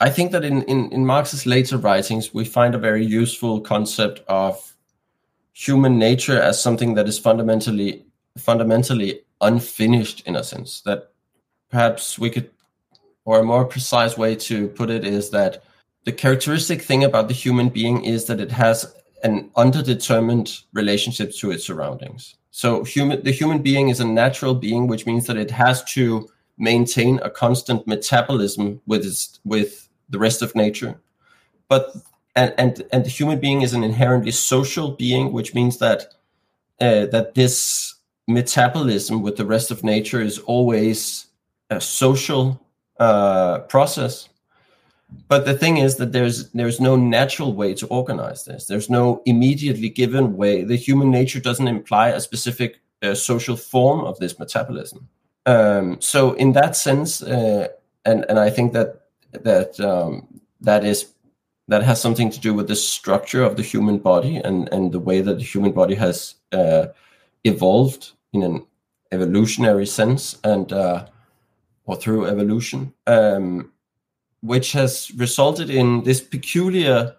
I 0.00 0.10
think 0.10 0.32
that 0.32 0.44
in, 0.44 0.62
in, 0.62 0.90
in 0.92 1.04
Marx's 1.04 1.46
later 1.46 1.76
writings, 1.76 2.32
we 2.32 2.44
find 2.44 2.74
a 2.74 2.78
very 2.78 3.04
useful 3.04 3.60
concept 3.60 4.20
of 4.28 4.74
human 5.52 5.98
nature 5.98 6.40
as 6.40 6.62
something 6.62 6.94
that 6.94 7.08
is 7.08 7.18
fundamentally 7.18 8.04
fundamentally 8.38 9.20
unfinished 9.40 10.22
in 10.26 10.36
a 10.36 10.44
sense. 10.44 10.80
That 10.82 11.10
perhaps 11.70 12.18
we 12.18 12.30
could, 12.30 12.50
or 13.24 13.40
a 13.40 13.44
more 13.44 13.64
precise 13.64 14.16
way 14.16 14.36
to 14.36 14.68
put 14.68 14.88
it 14.88 15.04
is 15.04 15.30
that 15.30 15.62
the 16.04 16.12
characteristic 16.12 16.80
thing 16.80 17.04
about 17.04 17.28
the 17.28 17.34
human 17.34 17.68
being 17.68 18.04
is 18.04 18.24
that 18.26 18.40
it 18.40 18.52
has 18.52 18.94
an 19.22 19.50
underdetermined 19.56 20.64
relationship 20.72 21.32
to 21.36 21.50
its 21.50 21.64
surroundings. 21.64 22.36
So 22.50 22.84
human 22.84 23.22
the 23.22 23.30
human 23.30 23.62
being 23.62 23.88
is 23.88 24.00
a 24.00 24.04
natural 24.04 24.54
being, 24.54 24.86
which 24.86 25.06
means 25.06 25.26
that 25.26 25.36
it 25.36 25.50
has 25.50 25.84
to 25.94 26.28
maintain 26.58 27.20
a 27.22 27.30
constant 27.30 27.86
metabolism 27.86 28.80
with 28.86 29.04
its, 29.04 29.40
with 29.44 29.88
the 30.08 30.18
rest 30.18 30.42
of 30.42 30.54
nature. 30.54 31.00
But 31.68 31.94
and 32.34 32.54
and 32.58 32.82
and 32.92 33.04
the 33.04 33.10
human 33.10 33.40
being 33.40 33.62
is 33.62 33.72
an 33.72 33.84
inherently 33.84 34.32
social 34.32 34.92
being, 34.92 35.32
which 35.32 35.54
means 35.54 35.78
that 35.78 36.14
uh, 36.80 37.06
that 37.06 37.34
this 37.34 37.94
metabolism 38.26 39.22
with 39.22 39.36
the 39.36 39.46
rest 39.46 39.70
of 39.70 39.84
nature 39.84 40.20
is 40.20 40.38
always 40.38 41.26
a 41.68 41.80
social 41.80 42.60
uh, 42.98 43.60
process. 43.60 44.29
But 45.28 45.44
the 45.44 45.54
thing 45.54 45.76
is 45.78 45.96
that 45.96 46.12
there's 46.12 46.50
there's 46.50 46.80
no 46.80 46.96
natural 46.96 47.52
way 47.54 47.74
to 47.74 47.86
organize 47.86 48.44
this. 48.44 48.66
There's 48.66 48.90
no 48.90 49.22
immediately 49.26 49.88
given 49.88 50.36
way. 50.36 50.64
The 50.64 50.76
human 50.76 51.10
nature 51.10 51.40
doesn't 51.40 51.68
imply 51.68 52.08
a 52.08 52.20
specific 52.20 52.80
uh, 53.02 53.14
social 53.14 53.56
form 53.56 54.00
of 54.00 54.18
this 54.18 54.38
metabolism. 54.38 55.08
Um, 55.46 56.00
so 56.00 56.32
in 56.32 56.52
that 56.52 56.76
sense, 56.76 57.22
uh, 57.22 57.68
and 58.04 58.24
and 58.28 58.38
I 58.38 58.50
think 58.50 58.72
that 58.72 59.02
that 59.32 59.78
um, 59.80 60.40
that 60.60 60.84
is 60.84 61.12
that 61.68 61.82
has 61.82 62.00
something 62.00 62.30
to 62.30 62.40
do 62.40 62.52
with 62.52 62.66
the 62.66 62.76
structure 62.76 63.44
of 63.44 63.56
the 63.56 63.62
human 63.62 63.98
body 63.98 64.36
and 64.36 64.68
and 64.72 64.92
the 64.92 65.00
way 65.00 65.20
that 65.20 65.38
the 65.38 65.44
human 65.44 65.72
body 65.72 65.94
has 65.94 66.34
uh, 66.52 66.86
evolved 67.44 68.12
in 68.32 68.42
an 68.42 68.66
evolutionary 69.12 69.86
sense 69.86 70.38
and 70.44 70.72
uh, 70.72 71.06
or 71.86 71.96
through 71.96 72.26
evolution, 72.26 72.92
um, 73.06 73.72
which 74.42 74.72
has 74.72 75.10
resulted 75.16 75.70
in 75.70 76.02
this 76.04 76.20
peculiar 76.20 77.16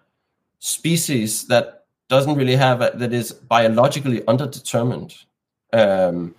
species 0.58 1.46
that 1.46 1.84
doesn't 2.08 2.34
really 2.34 2.56
have 2.56 2.80
a, 2.80 2.92
that 2.94 3.12
is 3.12 3.32
biologically 3.32 4.20
underdetermined. 4.22 5.24
Um, 5.72 6.34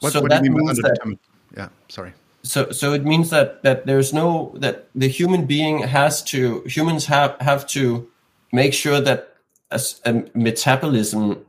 what, 0.00 0.12
so 0.12 0.20
what 0.20 0.30
do 0.30 0.36
you 0.44 0.50
mean 0.50 0.66
by 0.66 0.72
underdetermined? 0.72 1.18
That, 1.52 1.56
yeah, 1.56 1.68
sorry 1.88 2.12
so 2.42 2.70
so 2.70 2.92
it 2.92 3.04
means 3.04 3.30
that 3.30 3.62
that 3.62 3.86
there's 3.86 4.12
no 4.12 4.52
that 4.56 4.88
the 4.94 5.08
human 5.08 5.46
being 5.46 5.80
has 5.80 6.22
to 6.22 6.62
humans 6.66 7.06
have 7.06 7.36
have 7.40 7.66
to 7.68 8.08
make 8.52 8.72
sure 8.72 9.00
that 9.00 9.36
a, 9.70 9.80
a 10.06 10.24
metabolism 10.34 11.44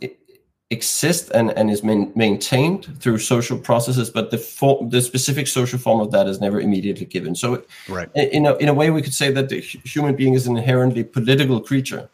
exists 0.72 1.32
and, 1.32 1.52
and 1.52 1.72
is 1.72 1.84
main, 1.84 2.12
maintained 2.16 2.88
through 3.00 3.18
social 3.18 3.58
processes, 3.58 4.10
but 4.10 4.30
the 4.30 4.38
for, 4.38 4.88
the 4.90 5.02
specific 5.02 5.48
social 5.48 5.80
form 5.80 6.00
of 6.00 6.12
that 6.12 6.28
is 6.28 6.40
never 6.40 6.62
immediately 6.62 7.06
given. 7.06 7.34
So, 7.36 7.64
right. 7.88 8.10
in 8.16 8.46
a, 8.46 8.56
in 8.58 8.70
a 8.70 8.74
way, 8.74 8.92
we 8.92 9.02
could 9.02 9.14
say 9.14 9.32
that 9.32 9.50
the 9.50 9.60
human 9.60 10.16
being 10.16 10.36
is 10.36 10.46
an 10.46 10.58
inherently 10.58 11.04
political 11.04 11.60
creature, 11.60 12.10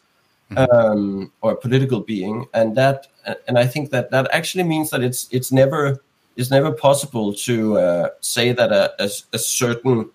mm-hmm. 0.50 0.74
um, 0.74 1.32
or 1.42 1.52
a 1.52 1.56
political 1.56 2.00
being, 2.00 2.46
and 2.54 2.76
that 2.76 3.08
and 3.46 3.58
I 3.58 3.66
think 3.66 3.90
that 3.90 4.10
that 4.10 4.28
actually 4.32 4.64
means 4.64 4.90
that 4.90 5.02
it's 5.02 5.28
it's 5.30 5.52
never 5.52 6.00
it's 6.36 6.50
never 6.50 6.72
possible 6.72 7.34
to 7.34 7.78
uh, 7.78 8.08
say 8.20 8.52
that 8.52 8.72
a, 8.72 8.92
a, 9.02 9.08
a, 9.32 9.38
certain 9.38 10.10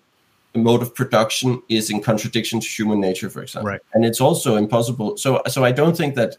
mode 0.54 0.80
of 0.80 0.94
production 0.94 1.60
is 1.68 1.90
in 1.90 2.00
contradiction 2.00 2.60
to 2.60 2.66
human 2.68 3.00
nature, 3.00 3.28
for 3.28 3.42
example. 3.42 3.70
Right. 3.70 3.80
And 3.92 4.04
it's 4.04 4.20
also 4.20 4.54
impossible. 4.54 5.16
So, 5.16 5.42
so 5.48 5.64
I 5.64 5.72
don't 5.72 5.96
think 5.96 6.14
that 6.14 6.36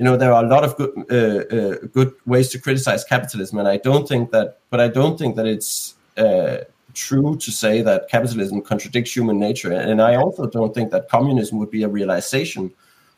you 0.00 0.04
know 0.04 0.16
there 0.16 0.32
are 0.32 0.42
a 0.42 0.48
lot 0.48 0.64
of 0.64 0.76
good 0.78 0.92
uh, 1.10 1.56
uh, 1.56 1.76
good 1.92 2.14
ways 2.24 2.48
to 2.48 2.58
criticize 2.58 3.04
capitalism, 3.04 3.58
and 3.58 3.68
I 3.68 3.76
don't 3.76 4.08
think 4.08 4.30
that. 4.30 4.58
But 4.70 4.80
I 4.80 4.88
don't 4.88 5.18
think 5.18 5.36
that 5.36 5.46
it's 5.46 5.94
uh, 6.16 6.64
true 6.94 7.36
to 7.36 7.50
say 7.50 7.82
that 7.82 8.08
capitalism 8.08 8.62
contradicts 8.62 9.14
human 9.14 9.38
nature. 9.38 9.72
And 9.72 10.00
I 10.00 10.14
also 10.14 10.46
don't 10.46 10.74
think 10.74 10.90
that 10.92 11.10
communism 11.10 11.58
would 11.58 11.70
be 11.70 11.82
a 11.82 11.88
realization 11.88 12.72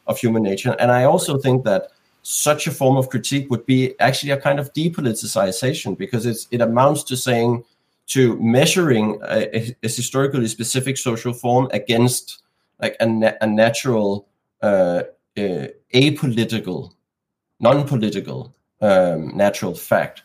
of 0.08 0.18
human 0.18 0.42
nature. 0.42 0.74
And 0.80 0.90
I 0.90 1.04
also 1.04 1.38
think 1.38 1.64
that 1.64 1.92
such 2.24 2.66
a 2.66 2.72
form 2.72 2.96
of 2.96 3.08
critique 3.08 3.48
would 3.48 3.64
be 3.64 3.98
actually 4.00 4.32
a 4.32 4.40
kind 4.40 4.58
of 4.58 4.72
depoliticization 4.72 5.96
because 5.96 6.26
it's, 6.26 6.48
it 6.50 6.60
amounts 6.60 7.04
to 7.04 7.16
saying 7.16 7.64
to 8.08 8.36
measuring 8.40 9.20
a, 9.22 9.56
a, 9.56 9.88
historically 9.88 10.48
specific 10.48 10.98
social 10.98 11.32
form 11.32 11.68
against 11.72 12.42
like 12.80 12.96
a, 12.98 13.06
na- 13.06 13.38
a 13.40 13.46
natural 13.46 14.26
uh, 14.60 15.02
uh, 15.38 15.66
apolitical 15.94 16.92
non-political 17.60 18.54
um, 18.80 19.36
natural 19.36 19.74
fact 19.74 20.22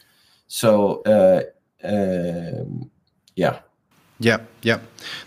so 0.48 1.02
uh, 1.04 1.42
um, 1.84 2.90
yeah 3.36 3.60
yeah, 4.20 4.40
yeah. 4.64 4.80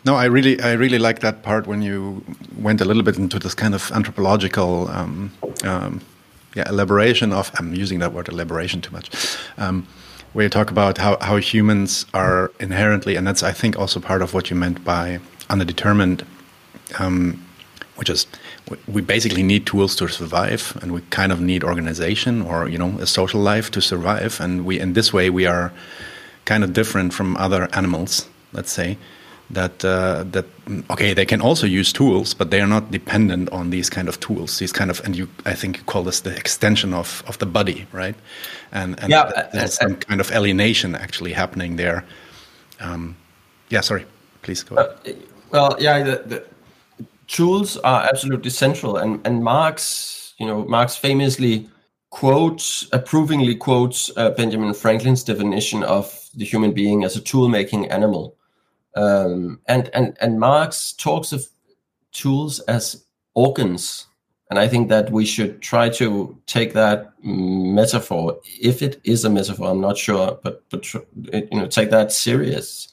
No, 0.04 0.16
I 0.16 0.24
really, 0.24 0.60
I 0.60 0.72
really 0.72 0.98
like 0.98 1.20
that 1.20 1.42
part 1.42 1.68
when 1.68 1.80
you 1.80 2.24
went 2.58 2.80
a 2.80 2.84
little 2.84 3.04
bit 3.04 3.18
into 3.18 3.38
this 3.38 3.54
kind 3.54 3.72
of 3.72 3.90
anthropological 3.92 4.88
um, 4.88 5.30
um, 5.62 6.00
yeah, 6.54 6.68
elaboration 6.68 7.32
of, 7.32 7.50
I'm 7.58 7.74
using 7.74 8.00
that 8.00 8.12
word 8.12 8.28
elaboration 8.28 8.80
too 8.80 8.92
much, 8.92 9.10
um, 9.58 9.86
where 10.32 10.44
you 10.44 10.48
talk 10.48 10.70
about 10.70 10.98
how, 10.98 11.16
how 11.20 11.36
humans 11.36 12.06
are 12.14 12.50
inherently, 12.58 13.16
and 13.16 13.26
that's, 13.26 13.42
I 13.42 13.52
think, 13.52 13.78
also 13.78 14.00
part 14.00 14.22
of 14.22 14.34
what 14.34 14.50
you 14.50 14.56
meant 14.56 14.84
by 14.84 15.20
underdetermined, 15.48 16.24
um, 16.98 17.44
which 17.96 18.10
is 18.10 18.26
we 18.86 19.02
basically 19.02 19.42
need 19.42 19.66
tools 19.66 19.96
to 19.96 20.08
survive, 20.08 20.76
and 20.82 20.92
we 20.92 21.00
kind 21.10 21.32
of 21.32 21.40
need 21.40 21.64
organization 21.64 22.42
or, 22.42 22.68
you 22.68 22.78
know, 22.78 22.98
a 23.00 23.06
social 23.06 23.40
life 23.40 23.70
to 23.72 23.80
survive. 23.80 24.40
And 24.40 24.64
we, 24.64 24.78
in 24.78 24.92
this 24.92 25.12
way, 25.12 25.30
we 25.30 25.46
are 25.46 25.72
kind 26.44 26.64
of 26.64 26.72
different 26.72 27.12
from 27.12 27.36
other 27.36 27.68
animals, 27.72 28.28
let's 28.52 28.72
say 28.72 28.96
that 29.50 29.84
uh, 29.84 30.24
that 30.30 30.46
okay 30.90 31.12
they 31.12 31.26
can 31.26 31.40
also 31.40 31.66
use 31.66 31.92
tools 31.92 32.34
but 32.34 32.50
they 32.50 32.60
are 32.60 32.66
not 32.66 32.90
dependent 32.90 33.50
on 33.50 33.70
these 33.70 33.90
kind 33.90 34.08
of 34.08 34.18
tools. 34.20 34.58
These 34.58 34.72
kind 34.72 34.90
of 34.90 35.00
and 35.04 35.16
you 35.16 35.28
i 35.44 35.54
think 35.54 35.78
you 35.78 35.82
call 35.84 36.04
this 36.04 36.20
the 36.20 36.34
extension 36.36 36.94
of 36.94 37.22
of 37.26 37.38
the 37.38 37.46
body 37.46 37.86
right? 37.92 38.14
And 38.72 38.98
and 39.00 39.10
yeah, 39.10 39.24
th 39.24 39.46
there's 39.52 39.74
some 39.74 39.96
kind 39.96 40.20
of 40.20 40.30
alienation 40.30 40.94
actually 40.94 41.32
happening 41.32 41.76
there. 41.76 42.04
Um, 42.80 43.16
yeah 43.68 43.82
sorry 43.82 44.04
please 44.42 44.64
go 44.64 44.76
ahead. 44.76 44.90
Uh, 45.06 45.12
well 45.50 45.76
yeah 45.80 46.04
the, 46.04 46.16
the, 46.30 46.38
tools 47.30 47.76
are 47.78 48.02
absolutely 48.02 48.50
central 48.50 48.96
and 48.96 49.24
and 49.26 49.42
marx 49.42 50.34
you 50.38 50.46
know 50.46 50.64
marx 50.64 50.96
famously 50.96 51.68
quotes 52.10 52.88
approvingly 52.92 53.54
quotes 53.54 54.10
uh, 54.16 54.30
benjamin 54.30 54.74
franklin's 54.74 55.22
definition 55.22 55.82
of 55.84 56.28
the 56.34 56.44
human 56.44 56.72
being 56.72 57.04
as 57.04 57.16
a 57.16 57.20
tool 57.20 57.48
making 57.48 57.88
animal 57.90 58.36
um, 58.96 59.60
and 59.66 59.88
and 59.94 60.16
and 60.20 60.40
Marx 60.40 60.92
talks 60.92 61.32
of 61.32 61.46
tools 62.12 62.60
as 62.60 63.04
organs, 63.34 64.06
and 64.50 64.58
I 64.58 64.66
think 64.66 64.88
that 64.88 65.10
we 65.12 65.24
should 65.24 65.62
try 65.62 65.88
to 65.90 66.36
take 66.46 66.72
that 66.72 67.12
metaphor, 67.22 68.40
if 68.60 68.82
it 68.82 69.00
is 69.04 69.24
a 69.24 69.30
metaphor, 69.30 69.70
I'm 69.70 69.80
not 69.80 69.96
sure, 69.96 70.38
but 70.42 70.64
but 70.70 70.92
you 70.94 71.48
know, 71.52 71.66
take 71.66 71.90
that 71.90 72.12
serious. 72.12 72.88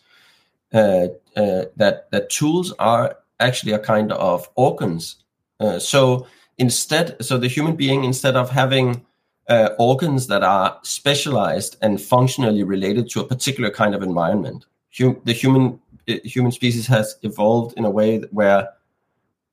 Uh, 0.74 1.08
uh, 1.38 1.64
that 1.78 2.12
that 2.12 2.30
tools 2.30 2.74
are 2.78 3.18
actually 3.40 3.74
a 3.74 3.80
kind 3.80 4.12
of 4.12 4.50
organs. 4.56 5.24
Uh, 5.60 5.80
so 5.80 6.28
instead, 6.58 7.16
so 7.24 7.38
the 7.38 7.48
human 7.48 7.76
being, 7.76 8.04
instead 8.04 8.36
of 8.36 8.50
having 8.50 9.06
uh, 9.48 9.70
organs 9.80 10.28
that 10.28 10.44
are 10.44 10.78
specialized 10.84 11.78
and 11.82 12.02
functionally 12.02 12.64
related 12.64 13.10
to 13.10 13.22
a 13.22 13.24
particular 13.24 13.70
kind 13.70 13.96
of 13.96 14.04
environment. 14.04 14.66
Hum- 14.98 15.22
the 15.24 15.34
human 15.34 15.80
uh, 16.10 16.16
human 16.24 16.52
species 16.52 16.88
has 16.88 17.16
evolved 17.24 17.78
in 17.78 17.86
a 17.86 17.90
way 17.90 18.20
where 18.32 18.70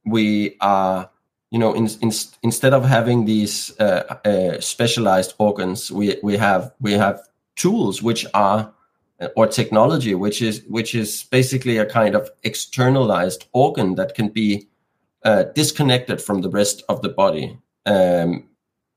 we 0.04 0.56
are, 0.60 1.10
you 1.50 1.58
know, 1.58 1.72
in, 1.72 1.88
in, 2.00 2.12
instead 2.42 2.72
of 2.72 2.84
having 2.84 3.24
these 3.24 3.78
uh, 3.80 4.18
uh, 4.24 4.60
specialized 4.60 5.34
organs, 5.38 5.90
we 5.90 6.16
we 6.22 6.36
have 6.36 6.72
we 6.80 6.92
have 6.92 7.20
tools 7.56 8.02
which 8.02 8.26
are 8.34 8.73
or 9.36 9.46
technology 9.46 10.14
which 10.14 10.42
is 10.42 10.62
which 10.68 10.94
is 10.94 11.24
basically 11.24 11.78
a 11.78 11.86
kind 11.86 12.14
of 12.14 12.30
externalized 12.42 13.46
organ 13.52 13.94
that 13.94 14.14
can 14.14 14.28
be 14.28 14.68
uh, 15.24 15.44
disconnected 15.54 16.20
from 16.20 16.42
the 16.42 16.50
rest 16.50 16.82
of 16.88 17.00
the 17.02 17.08
body. 17.08 17.58
Um, 17.86 18.48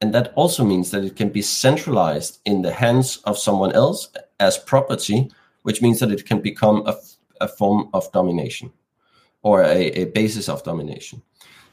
and 0.01 0.13
that 0.13 0.33
also 0.35 0.63
means 0.63 0.91
that 0.91 1.03
it 1.03 1.15
can 1.15 1.29
be 1.29 1.41
centralized 1.41 2.39
in 2.45 2.61
the 2.61 2.71
hands 2.71 3.17
of 3.25 3.37
someone 3.37 3.71
else 3.71 4.09
as 4.39 4.57
property 4.57 5.29
which 5.63 5.81
means 5.81 5.99
that 5.99 6.11
it 6.11 6.25
can 6.25 6.39
become 6.39 6.81
a, 6.85 6.95
a 7.41 7.47
form 7.47 7.89
of 7.93 8.09
domination 8.13 8.71
or 9.41 9.63
a, 9.63 9.87
a 10.01 10.05
basis 10.05 10.47
of 10.47 10.63
domination. 10.63 11.21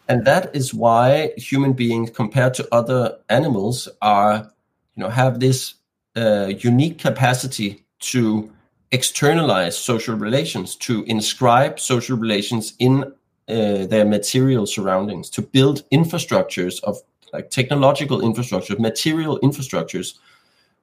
And 0.09 0.25
that 0.25 0.55
is 0.55 0.75
why 0.75 1.33
human 1.37 1.75
beings 1.75 2.11
compared 2.11 2.55
to 2.55 2.69
other 2.73 3.19
animals 3.29 3.89
are 4.03 4.51
you 4.97 5.03
know 5.03 5.09
have 5.09 5.41
this 5.41 5.75
uh, 6.17 6.53
unique 6.59 6.99
capacity 6.99 7.84
to 8.13 8.51
externalize 8.93 9.77
social 9.77 10.15
relations, 10.15 10.77
to 10.77 11.03
inscribe 11.05 11.81
social 11.81 12.17
relations 12.17 12.75
in 12.79 13.05
uh, 13.49 13.87
their 13.87 14.05
material 14.05 14.67
surroundings, 14.67 15.29
to 15.31 15.43
build 15.43 15.83
infrastructures 15.91 16.83
of 16.85 16.97
like 17.33 17.51
technological 17.51 18.21
infrastructure, 18.21 18.77
material 18.79 19.41
infrastructures, 19.41 20.15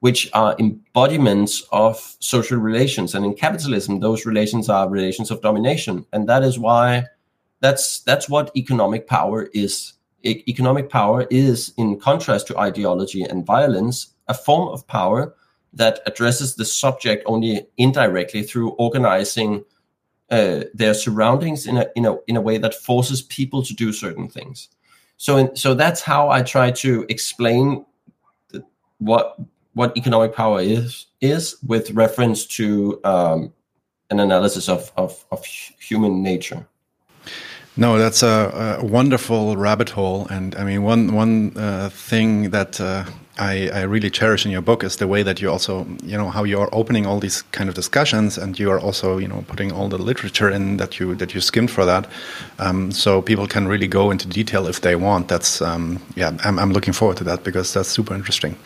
which 0.00 0.28
are 0.34 0.54
embodiments 0.58 1.66
of 1.72 2.16
social 2.18 2.58
relations. 2.58 3.14
And 3.14 3.24
in 3.24 3.34
capitalism, 3.34 4.00
those 4.00 4.26
relations 4.26 4.68
are 4.68 4.88
relations 4.88 5.30
of 5.30 5.40
domination, 5.40 6.04
and 6.12 6.28
that 6.28 6.42
is 6.42 6.58
why 6.58 7.04
that's 7.60 8.00
that's 8.00 8.28
what 8.28 8.54
economic 8.56 9.06
power 9.06 9.48
is. 9.54 9.94
E- 10.22 10.44
economic 10.46 10.90
power 10.90 11.26
is, 11.30 11.72
in 11.76 11.98
contrast 11.98 12.46
to 12.48 12.58
ideology 12.58 13.22
and 13.22 13.46
violence, 13.46 14.08
a 14.28 14.34
form 14.34 14.68
of 14.68 14.86
power 14.86 15.34
that 15.72 16.00
addresses 16.06 16.56
the 16.56 16.64
subject 16.64 17.22
only 17.26 17.66
indirectly 17.76 18.42
through 18.42 18.70
organizing 18.72 19.64
uh, 20.30 20.64
their 20.74 20.94
surroundings 20.94 21.66
in 21.66 21.76
a, 21.76 21.86
in, 21.94 22.06
a, 22.06 22.16
in 22.26 22.36
a 22.36 22.40
way 22.40 22.58
that 22.58 22.74
forces 22.74 23.22
people 23.22 23.62
to 23.62 23.74
do 23.74 23.92
certain 23.92 24.28
things. 24.28 24.68
So, 25.16 25.36
in, 25.36 25.56
so 25.56 25.74
that's 25.74 26.00
how 26.00 26.30
I 26.30 26.42
try 26.42 26.70
to 26.72 27.06
explain 27.08 27.84
what 28.98 29.36
what 29.74 29.96
economic 29.96 30.34
power 30.34 30.60
is 30.60 31.06
is 31.20 31.56
with 31.66 31.90
reference 31.92 32.44
to 32.46 33.00
um, 33.04 33.52
an 34.10 34.20
analysis 34.20 34.68
of, 34.68 34.92
of, 34.96 35.24
of 35.30 35.44
human 35.44 36.22
nature. 36.22 36.66
No, 37.76 37.98
that's 37.98 38.22
a, 38.22 38.78
a, 38.80 38.84
wonderful 38.84 39.56
rabbit 39.56 39.88
hole, 39.88 40.26
and 40.28 40.54
I 40.56 40.64
mean 40.64 40.82
one 40.82 41.14
one 41.14 41.56
uh, 41.56 41.88
thing 41.88 42.50
that 42.50 42.78
uh, 42.78 43.04
I, 43.38 43.70
I, 43.72 43.82
really 43.82 44.10
cherish 44.10 44.44
in 44.44 44.52
your 44.52 44.60
book 44.60 44.84
is 44.84 44.96
the 44.96 45.08
way 45.08 45.22
that 45.22 45.40
you 45.40 45.50
also 45.50 45.86
you 46.02 46.18
know 46.18 46.28
how 46.28 46.44
you 46.44 46.60
are 46.60 46.68
opening 46.72 47.06
all 47.06 47.18
these 47.18 47.40
kind 47.52 47.68
of 47.68 47.74
discussions, 47.74 48.36
and 48.36 48.58
you 48.58 48.70
are 48.70 48.78
also 48.78 49.16
you 49.16 49.26
know 49.26 49.42
putting 49.48 49.72
all 49.72 49.88
the 49.88 49.96
literature 49.96 50.50
in 50.50 50.76
that 50.76 51.00
you 51.00 51.14
that 51.14 51.34
you 51.34 51.40
skimmed 51.40 51.70
for 51.70 51.86
that, 51.86 52.06
um, 52.58 52.92
so 52.92 53.22
people 53.22 53.46
can 53.46 53.66
really 53.66 53.88
go 53.88 54.10
into 54.10 54.28
detail 54.28 54.66
if 54.66 54.82
they 54.82 54.96
want. 54.96 55.28
That's 55.28 55.62
um, 55.62 55.98
yeah, 56.14 56.36
I'm, 56.44 56.58
I'm 56.58 56.72
looking 56.72 56.92
forward 56.92 57.16
to 57.18 57.24
that 57.24 57.42
because 57.42 57.72
that's 57.72 57.88
super 57.88 58.14
interesting. 58.14 58.56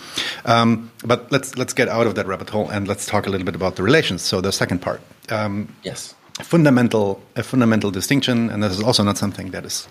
Um, 0.45 0.91
but 1.05 1.31
let's 1.31 1.57
let's 1.57 1.73
get 1.73 1.89
out 1.89 2.09
of 2.09 2.17
that 2.17 2.27
rabbit 2.27 2.51
hole 2.51 2.69
and 2.69 2.89
let's 2.89 3.07
talk 3.07 3.29
a 3.29 3.31
little 3.31 3.45
bit 3.45 3.55
about 3.55 3.77
the 3.77 3.85
relations. 3.85 4.23
So 4.23 4.41
the 4.41 4.53
second 4.53 4.81
part. 4.81 5.01
Um, 5.29 5.75
yes 5.83 6.15
fundamental 6.43 7.19
a 7.37 7.43
fundamental 7.43 7.91
distinction, 7.91 8.51
and 8.51 8.63
this 8.63 8.73
is 8.73 8.83
also 8.83 9.03
not 9.03 9.17
something 9.17 9.53
that 9.53 9.65
is 9.65 9.89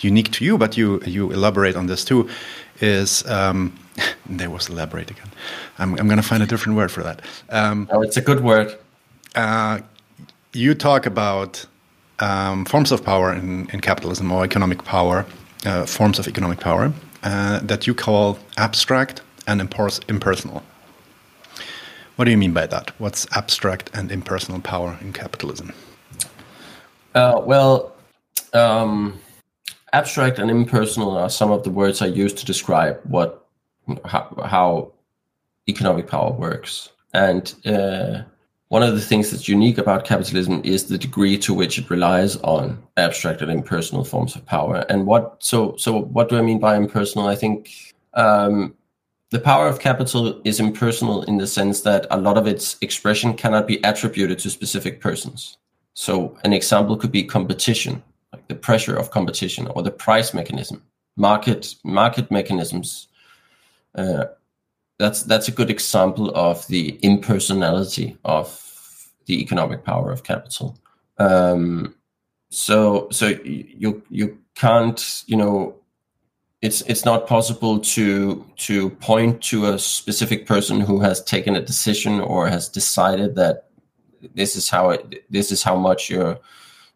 unique 0.00 0.30
to 0.32 0.44
you, 0.44 0.58
but 0.58 0.76
you 0.76 1.00
you 1.06 1.30
elaborate 1.30 1.76
on 1.76 1.86
this 1.86 2.04
too. 2.04 2.28
Is 2.80 3.24
um, 3.26 3.72
there 4.26 4.50
was 4.50 4.68
elaborate 4.68 5.10
again? 5.10 5.30
I'm 5.78 5.98
I'm 5.98 6.06
going 6.06 6.20
to 6.20 6.28
find 6.28 6.42
a 6.42 6.46
different 6.46 6.76
word 6.76 6.90
for 6.90 7.02
that. 7.02 7.22
Um, 7.50 7.88
oh, 7.92 8.02
it's 8.02 8.16
a 8.16 8.22
good 8.22 8.42
word. 8.42 8.76
Uh, 9.34 9.80
you 10.52 10.74
talk 10.74 11.06
about 11.06 11.66
um, 12.20 12.64
forms 12.64 12.92
of 12.92 13.04
power 13.04 13.32
in, 13.32 13.68
in 13.70 13.80
capitalism 13.80 14.32
or 14.32 14.44
economic 14.44 14.84
power, 14.84 15.26
uh, 15.64 15.84
forms 15.86 16.18
of 16.18 16.26
economic 16.26 16.60
power 16.60 16.92
uh, 17.22 17.60
that 17.60 17.86
you 17.86 17.94
call 17.94 18.38
abstract 18.56 19.20
and 19.46 19.60
impersonal. 19.60 20.62
What 22.16 22.24
do 22.24 22.30
you 22.30 22.38
mean 22.38 22.54
by 22.54 22.66
that? 22.66 22.98
What's 22.98 23.26
abstract 23.36 23.90
and 23.92 24.10
impersonal 24.10 24.60
power 24.60 24.96
in 25.02 25.12
capitalism? 25.12 25.72
Uh, 27.14 27.42
well, 27.44 27.94
um, 28.54 29.20
abstract 29.92 30.38
and 30.38 30.50
impersonal 30.50 31.16
are 31.16 31.28
some 31.28 31.50
of 31.50 31.62
the 31.62 31.70
words 31.70 32.00
I 32.00 32.06
use 32.06 32.32
to 32.34 32.46
describe 32.46 32.98
what 33.04 33.45
how, 34.04 34.34
how 34.44 34.92
economic 35.68 36.06
power 36.06 36.32
works. 36.32 36.90
And 37.12 37.54
uh, 37.64 38.22
one 38.68 38.82
of 38.82 38.94
the 38.94 39.00
things 39.00 39.30
that's 39.30 39.48
unique 39.48 39.78
about 39.78 40.04
capitalism 40.04 40.60
is 40.64 40.86
the 40.86 40.98
degree 40.98 41.38
to 41.38 41.54
which 41.54 41.78
it 41.78 41.88
relies 41.88 42.36
on 42.38 42.82
abstract 42.96 43.42
and 43.42 43.50
impersonal 43.50 44.04
forms 44.04 44.34
of 44.34 44.44
power. 44.44 44.84
And 44.88 45.06
what 45.06 45.36
so 45.38 45.76
so 45.76 46.02
what 46.02 46.28
do 46.28 46.36
I 46.36 46.42
mean 46.42 46.58
by 46.58 46.76
impersonal? 46.76 47.28
I 47.28 47.36
think 47.36 47.94
um, 48.14 48.74
the 49.30 49.38
power 49.38 49.68
of 49.68 49.78
capital 49.78 50.40
is 50.44 50.58
impersonal 50.58 51.22
in 51.22 51.38
the 51.38 51.46
sense 51.46 51.82
that 51.82 52.06
a 52.10 52.18
lot 52.18 52.36
of 52.36 52.46
its 52.46 52.76
expression 52.80 53.34
cannot 53.34 53.66
be 53.66 53.80
attributed 53.84 54.38
to 54.40 54.50
specific 54.50 55.00
persons. 55.00 55.58
So 55.94 56.36
an 56.44 56.52
example 56.52 56.96
could 56.96 57.12
be 57.12 57.24
competition, 57.24 58.02
like 58.32 58.48
the 58.48 58.54
pressure 58.54 58.96
of 58.96 59.10
competition 59.10 59.68
or 59.68 59.82
the 59.82 59.90
price 59.90 60.34
mechanism, 60.34 60.82
market 61.16 61.74
market 61.84 62.30
mechanisms. 62.30 63.08
Uh, 63.96 64.26
that's 64.98 65.22
that's 65.24 65.48
a 65.48 65.52
good 65.52 65.70
example 65.70 66.30
of 66.34 66.66
the 66.68 66.98
impersonality 67.02 68.16
of 68.24 68.62
the 69.26 69.40
economic 69.42 69.84
power 69.84 70.10
of 70.10 70.22
capital. 70.22 70.78
Um, 71.18 71.94
so 72.50 73.08
so 73.10 73.28
you 73.44 74.02
you 74.08 74.38
can't 74.54 75.24
you 75.26 75.36
know 75.36 75.76
it's 76.62 76.80
it's 76.82 77.04
not 77.04 77.26
possible 77.26 77.78
to 77.78 78.44
to 78.56 78.90
point 78.90 79.42
to 79.42 79.66
a 79.66 79.78
specific 79.78 80.46
person 80.46 80.80
who 80.80 81.00
has 81.00 81.22
taken 81.22 81.56
a 81.56 81.60
decision 81.60 82.20
or 82.20 82.48
has 82.48 82.68
decided 82.68 83.34
that 83.34 83.68
this 84.34 84.56
is 84.56 84.68
how 84.68 84.90
it, 84.90 85.24
this 85.30 85.52
is 85.52 85.62
how 85.62 85.76
much 85.76 86.08
you're 86.08 86.38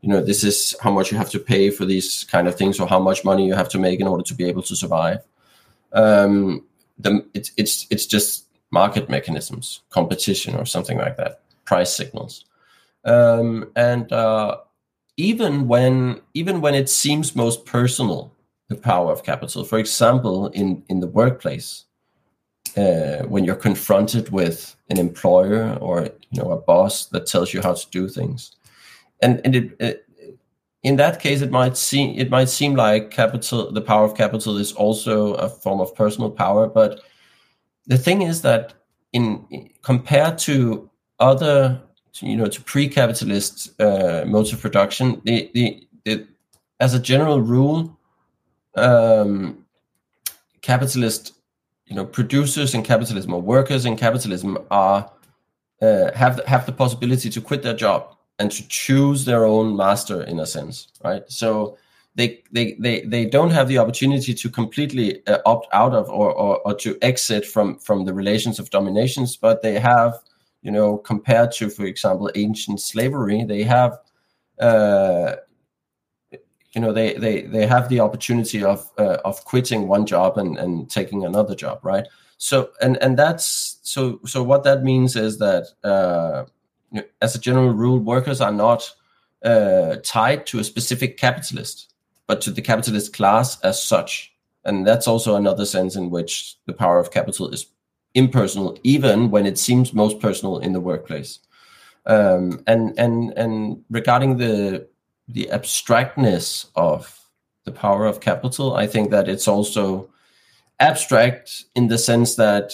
you 0.00 0.08
know 0.08 0.22
this 0.22 0.42
is 0.44 0.74
how 0.80 0.90
much 0.90 1.12
you 1.12 1.18
have 1.18 1.30
to 1.30 1.38
pay 1.38 1.70
for 1.70 1.84
these 1.84 2.24
kind 2.24 2.48
of 2.48 2.56
things 2.56 2.80
or 2.80 2.88
how 2.88 2.98
much 2.98 3.24
money 3.24 3.46
you 3.46 3.54
have 3.54 3.68
to 3.68 3.78
make 3.78 4.00
in 4.00 4.06
order 4.06 4.24
to 4.24 4.34
be 4.34 4.44
able 4.44 4.62
to 4.62 4.74
survive 4.74 5.18
um 5.92 6.64
the 7.02 7.24
it's 7.34 7.52
it's 7.56 7.86
it's 7.90 8.06
just 8.06 8.46
market 8.70 9.08
mechanisms 9.08 9.82
competition 9.90 10.54
or 10.54 10.64
something 10.64 10.98
like 10.98 11.16
that 11.16 11.42
price 11.64 11.94
signals. 11.94 12.44
Um 13.04 13.70
and 13.76 14.12
uh 14.12 14.58
even 15.16 15.68
when 15.68 16.20
even 16.34 16.60
when 16.60 16.74
it 16.74 16.88
seems 16.88 17.36
most 17.36 17.64
personal 17.66 18.32
the 18.68 18.76
power 18.76 19.12
of 19.12 19.24
capital. 19.24 19.64
For 19.64 19.78
example 19.78 20.48
in 20.48 20.82
in 20.88 21.00
the 21.00 21.08
workplace 21.08 21.84
uh, 22.76 23.24
when 23.24 23.44
you're 23.44 23.56
confronted 23.56 24.30
with 24.30 24.76
an 24.90 24.98
employer 24.98 25.76
or 25.80 26.08
you 26.30 26.42
know 26.42 26.50
a 26.52 26.56
boss 26.56 27.06
that 27.06 27.26
tells 27.26 27.52
you 27.52 27.60
how 27.62 27.74
to 27.74 27.86
do 27.90 28.08
things. 28.08 28.52
And 29.22 29.40
and 29.44 29.54
it, 29.54 29.76
it, 29.80 30.06
in 30.82 30.96
that 30.96 31.20
case 31.20 31.42
it 31.42 31.50
might 31.50 31.76
seem 31.76 32.18
it 32.18 32.30
might 32.30 32.48
seem 32.48 32.74
like 32.74 33.10
capital 33.10 33.70
the 33.72 33.80
power 33.80 34.04
of 34.04 34.14
capital 34.14 34.56
is 34.56 34.72
also 34.72 35.34
a 35.34 35.48
form 35.48 35.80
of 35.80 35.94
personal 35.94 36.30
power 36.30 36.66
but 36.66 37.00
the 37.86 37.98
thing 37.98 38.22
is 38.22 38.42
that 38.42 38.74
in 39.12 39.70
compared 39.82 40.38
to 40.38 40.88
other 41.18 41.80
you 42.20 42.36
know 42.36 42.46
to 42.46 42.60
pre-capitalist 42.62 43.80
uh, 43.80 44.24
modes 44.26 44.52
of 44.52 44.60
production 44.60 45.20
the, 45.24 45.50
the, 45.54 45.86
the 46.04 46.26
as 46.80 46.94
a 46.94 46.98
general 46.98 47.40
rule 47.40 47.96
um, 48.76 49.64
capitalist 50.62 51.34
you 51.86 51.94
know 51.94 52.04
producers 52.04 52.74
in 52.74 52.82
capitalism 52.82 53.34
or 53.34 53.42
workers 53.42 53.84
in 53.84 53.96
capitalism 53.96 54.56
are 54.70 55.10
uh, 55.82 56.10
have 56.14 56.40
have 56.46 56.64
the 56.66 56.72
possibility 56.72 57.28
to 57.28 57.40
quit 57.40 57.62
their 57.62 57.74
job 57.74 58.16
and 58.40 58.50
to 58.50 58.66
choose 58.68 59.24
their 59.24 59.44
own 59.44 59.76
master 59.76 60.22
in 60.22 60.40
a 60.40 60.46
sense 60.46 60.88
right? 61.05 61.22
So 61.29 61.79
they 62.16 62.42
they 62.50 62.74
they, 62.81 63.03
they 63.03 63.24
don't 63.26 63.50
have 63.50 63.68
the 63.68 63.79
opportunity 63.79 64.35
to 64.35 64.50
completely 64.50 65.24
uh, 65.29 65.38
opt 65.46 65.68
out 65.72 65.94
of 65.94 66.09
or, 66.09 66.33
or 66.33 66.59
or 66.66 66.74
to 66.74 66.98
exit 67.03 67.46
from 67.46 67.79
from 67.79 68.05
the 68.05 68.12
relations 68.12 68.59
of 68.59 68.70
dominations 68.70 69.37
but 69.37 69.62
they 69.62 69.79
have 69.79 70.14
you 70.62 70.72
know 70.72 70.98
compared 70.98 71.53
to 71.53 71.70
for 71.70 71.85
example 71.85 72.29
ancient 72.35 72.81
slavery 72.81 73.44
they 73.44 73.62
have 73.62 73.96
uh, 74.59 75.37
you 76.74 76.81
know 76.81 76.92
they 76.92 77.14
they 77.14 77.42
they 77.42 77.66
have 77.66 77.88
the 77.88 78.00
opportunity 78.00 78.62
of 78.64 78.90
uh, 78.98 79.18
of 79.24 79.44
quitting 79.44 79.88
one 79.88 80.07
job 80.07 80.38
and 80.38 80.59
and 80.59 80.90
taking 80.90 81.24
another 81.24 81.55
job 81.55 81.81
right? 81.83 82.07
So 82.38 82.70
and 82.81 82.96
and 82.98 83.18
that's 83.18 83.79
so 83.83 84.20
so 84.24 84.42
what 84.42 84.64
that 84.64 84.83
means 84.83 85.16
is 85.16 85.38
that 85.38 85.66
uh, 85.85 86.44
as 87.20 87.35
a 87.35 87.40
general 87.40 87.70
rule, 87.70 87.98
workers 87.98 88.40
are 88.40 88.53
not 88.53 88.92
uh, 89.44 89.96
tied 90.03 90.46
to 90.46 90.59
a 90.59 90.64
specific 90.64 91.16
capitalist, 91.16 91.92
but 92.26 92.40
to 92.42 92.50
the 92.50 92.62
capitalist 92.62 93.12
class 93.12 93.61
as 93.61 93.83
such. 93.83 94.33
And 94.64 94.87
that's 94.87 95.09
also 95.09 95.37
another 95.37 95.64
sense 95.64 95.96
in 95.96 96.11
which 96.11 96.57
the 96.66 96.72
power 96.72 96.98
of 96.98 97.11
capital 97.11 97.48
is 97.48 97.66
impersonal, 98.14 98.79
even 98.83 99.31
when 99.31 99.46
it 99.46 99.59
seems 99.59 99.92
most 99.92 100.20
personal 100.20 100.59
in 100.59 100.72
the 100.72 100.81
workplace. 100.81 101.38
Um, 102.07 102.62
and 102.66 102.98
and 102.98 103.33
and 103.37 103.85
regarding 103.90 104.38
the 104.38 104.88
the 105.29 105.48
abstractness 105.50 106.66
of 106.74 107.20
the 107.64 107.72
power 107.72 108.07
of 108.07 108.20
capital, 108.20 108.74
I 108.74 108.87
think 108.87 109.11
that 109.11 109.29
it's 109.29 109.46
also 109.46 110.11
abstract 110.81 111.64
in 111.74 111.88
the 111.88 111.98
sense 111.98 112.35
that 112.37 112.72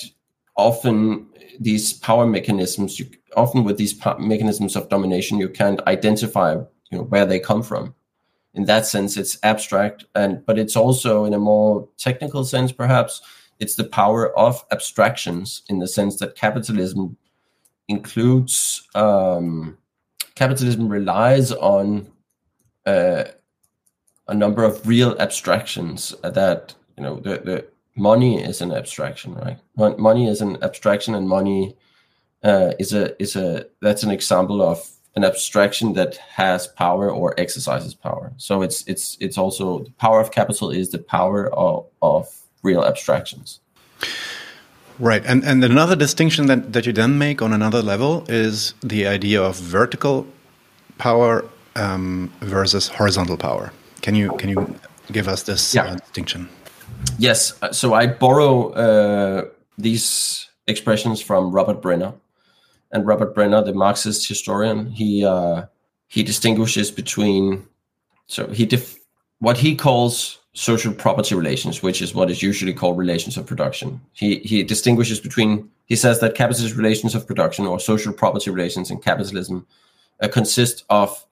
often 0.57 1.26
these 1.61 1.92
power 1.92 2.26
mechanisms, 2.26 2.98
you, 2.98 3.07
often 3.37 3.64
with 3.64 3.77
these 3.77 3.94
mechanisms 4.18 4.77
of 4.77 4.88
domination, 4.88 5.38
you 5.38 5.49
can't 5.49 5.81
identify 5.87 6.55
you 6.90 6.99
know 6.99 7.05
where 7.05 7.27
they 7.27 7.38
come 7.38 7.62
from. 7.62 7.94
In 8.55 8.64
that 8.64 8.87
sense, 8.87 9.16
it's 9.16 9.38
abstract, 9.42 10.05
and 10.14 10.44
but 10.46 10.59
it's 10.59 10.77
also 10.77 11.25
in 11.25 11.35
a 11.35 11.38
more 11.38 11.88
technical 11.99 12.44
sense, 12.44 12.72
perhaps 12.72 13.20
it's 13.59 13.77
the 13.77 13.85
power 13.85 14.37
of 14.38 14.64
abstractions 14.70 15.62
in 15.68 15.79
the 15.79 15.88
sense 15.88 16.18
that 16.18 16.37
capitalism 16.37 17.16
includes 17.88 18.87
um, 18.94 19.79
capitalism 20.35 20.88
relies 20.88 21.53
on 21.53 22.11
uh, 22.85 23.25
a 24.29 24.35
number 24.35 24.64
of 24.64 24.87
real 24.87 25.16
abstractions 25.18 26.14
that 26.22 26.75
you 26.96 27.03
know 27.03 27.20
the, 27.20 27.38
the 27.38 27.66
money 27.96 28.42
is 28.42 28.61
an 28.61 28.72
abstraction 28.72 29.35
right 29.35 29.59
money 29.99 30.29
is 30.29 30.40
an 30.40 30.62
abstraction 30.62 31.14
and 31.14 31.29
money 31.29 31.77
uh, 32.46 32.72
is 32.78 32.92
a 32.92 33.20
is 33.20 33.37
a 33.37 33.66
that's 33.82 34.02
an 34.02 34.11
example 34.11 34.62
of 34.62 34.78
an 35.16 35.24
abstraction 35.24 35.94
that 35.94 36.16
has 36.16 36.66
power 36.66 37.11
or 37.11 37.35
exercises 37.38 37.94
power. 37.94 38.32
So 38.37 38.62
it's 38.62 38.85
it's 38.87 39.16
it's 39.20 39.38
also 39.38 39.85
the 39.85 39.90
power 39.98 40.20
of 40.20 40.30
capital 40.30 40.70
is 40.70 40.90
the 40.90 40.98
power 40.98 41.52
of, 41.54 41.87
of 42.00 42.28
real 42.62 42.85
abstractions. 42.85 43.61
Right. 44.98 45.24
And 45.26 45.44
and 45.44 45.64
another 45.64 45.96
distinction 45.96 46.46
that 46.46 46.72
that 46.72 46.87
you 46.87 46.92
then 46.92 47.18
make 47.18 47.42
on 47.42 47.52
another 47.52 47.82
level 47.82 48.24
is 48.28 48.74
the 48.82 49.06
idea 49.06 49.42
of 49.42 49.56
vertical 49.56 50.26
power 50.98 51.44
um, 51.74 52.30
versus 52.40 52.88
horizontal 52.88 53.37
power. 53.37 53.72
Can 54.02 54.14
you 54.14 54.30
can 54.38 54.48
you 54.48 54.78
give 55.12 55.28
us 55.28 55.42
this 55.42 55.74
yeah. 55.74 55.85
uh, 55.85 55.96
distinction? 55.96 56.48
Yes. 57.18 57.54
Uh, 57.62 57.72
so 57.72 57.94
I 57.94 58.06
borrow 58.06 58.70
uh, 58.72 59.44
these 59.78 60.48
expressions 60.66 61.20
from 61.22 61.50
Robert 61.52 61.80
Brenner, 61.82 62.12
and 62.96 63.06
Robert 63.06 63.35
Brenner, 63.35 63.62
the 63.62 63.74
Marxist 63.74 64.26
historian, 64.26 64.90
he 64.90 65.22
uh, 65.22 65.66
he 66.09 66.22
distinguishes 66.22 66.90
between 66.90 67.66
so 68.26 68.46
he 68.48 68.64
def- 68.64 68.98
what 69.38 69.59
he 69.59 69.76
calls 69.76 70.38
social 70.54 70.94
property 70.94 71.35
relations, 71.35 71.82
which 71.82 72.00
is 72.00 72.14
what 72.14 72.30
is 72.30 72.42
usually 72.42 72.72
called 72.72 72.96
relations 72.96 73.37
of 73.37 73.44
production. 73.44 74.00
He 74.14 74.38
he 74.38 74.62
distinguishes 74.62 75.20
between 75.20 75.70
he 75.85 75.94
says 75.94 76.20
that 76.20 76.35
capitalist 76.35 76.74
relations 76.74 77.14
of 77.14 77.26
production 77.26 77.66
or 77.66 77.78
social 77.78 78.14
property 78.14 78.50
relations 78.50 78.90
in 78.90 78.98
capitalism 78.98 79.66
uh, 80.22 80.28
consist 80.28 80.85
of 80.88 81.26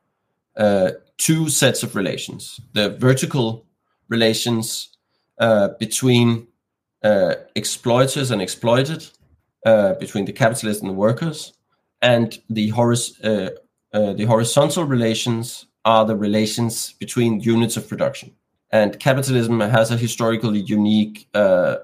uh, 0.59 0.90
two 1.16 1.48
sets 1.48 1.83
of 1.83 1.96
relations: 1.96 2.61
the 2.74 2.90
vertical 2.90 3.64
relations 4.11 4.90
uh, 5.38 5.68
between 5.81 6.46
uh, 7.03 7.37
exploiters 7.55 8.31
and 8.31 8.42
exploited, 8.42 9.09
uh, 9.64 9.94
between 9.94 10.24
the 10.24 10.33
capitalists 10.33 10.83
and 10.83 10.90
the 10.90 10.94
workers, 10.94 11.53
and 12.03 12.38
the, 12.50 12.68
horis- 12.70 13.18
uh, 13.24 13.50
uh, 13.92 14.12
the 14.12 14.24
horizontal 14.24 14.85
relations 14.85 15.66
are 15.85 16.05
the 16.05 16.16
relations 16.16 16.92
between 16.98 17.40
units 17.40 17.77
of 17.77 17.88
production. 17.88 18.33
And 18.70 18.98
capitalism 18.98 19.61
has 19.61 19.90
a 19.90 19.96
historically 19.96 20.61
unique 20.61 21.29
uh, 21.35 21.77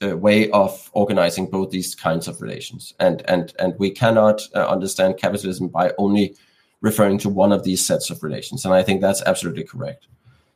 way 0.00 0.48
of 0.50 0.90
organizing 0.92 1.50
both 1.50 1.70
these 1.70 1.94
kinds 1.94 2.28
of 2.28 2.40
relations. 2.40 2.94
And, 3.00 3.22
and, 3.28 3.52
and 3.58 3.74
we 3.78 3.90
cannot 3.90 4.42
understand 4.54 5.18
capitalism 5.18 5.68
by 5.68 5.92
only 5.98 6.36
referring 6.82 7.18
to 7.18 7.28
one 7.28 7.52
of 7.52 7.64
these 7.64 7.84
sets 7.84 8.10
of 8.10 8.22
relations. 8.22 8.64
And 8.64 8.72
I 8.72 8.82
think 8.84 9.00
that's 9.00 9.22
absolutely 9.22 9.64
correct. 9.64 10.06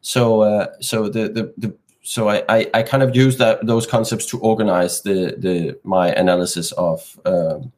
So, 0.01 0.69
so 0.81 1.09
the, 1.09 1.29
the, 1.29 1.53
the 1.59 1.77
so 2.03 2.29
I, 2.29 2.43
I, 2.49 2.71
I, 2.75 2.83
kind 2.83 3.03
of 3.03 3.15
use 3.15 3.37
that 3.39 3.65
those 3.67 3.87
concepts 3.87 4.27
to 4.27 4.39
organize 4.41 5.03
the 5.03 5.35
the 5.37 5.79
my 5.85 6.09
analysis 6.13 6.73
of 6.73 7.21
um, 7.27 7.73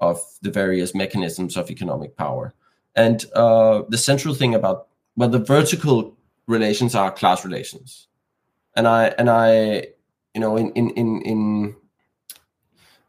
of 0.00 0.20
the 0.42 0.50
various 0.50 0.94
mechanisms 0.94 1.56
of 1.56 1.70
economic 1.70 2.16
power. 2.16 2.54
And 2.96 3.24
uh, 3.34 3.82
the 3.88 3.98
central 3.98 4.34
thing 4.34 4.54
about 4.54 4.88
well, 5.16 5.28
the 5.28 5.38
vertical 5.38 6.16
relations 6.46 6.94
are 6.94 7.12
class 7.12 7.44
relations, 7.44 8.08
and 8.74 8.88
I 8.88 9.08
and 9.18 9.30
I 9.30 9.86
you 10.34 10.40
know 10.40 10.56
in 10.56 10.72
in 10.72 10.90
in, 10.90 11.22
in 11.22 11.76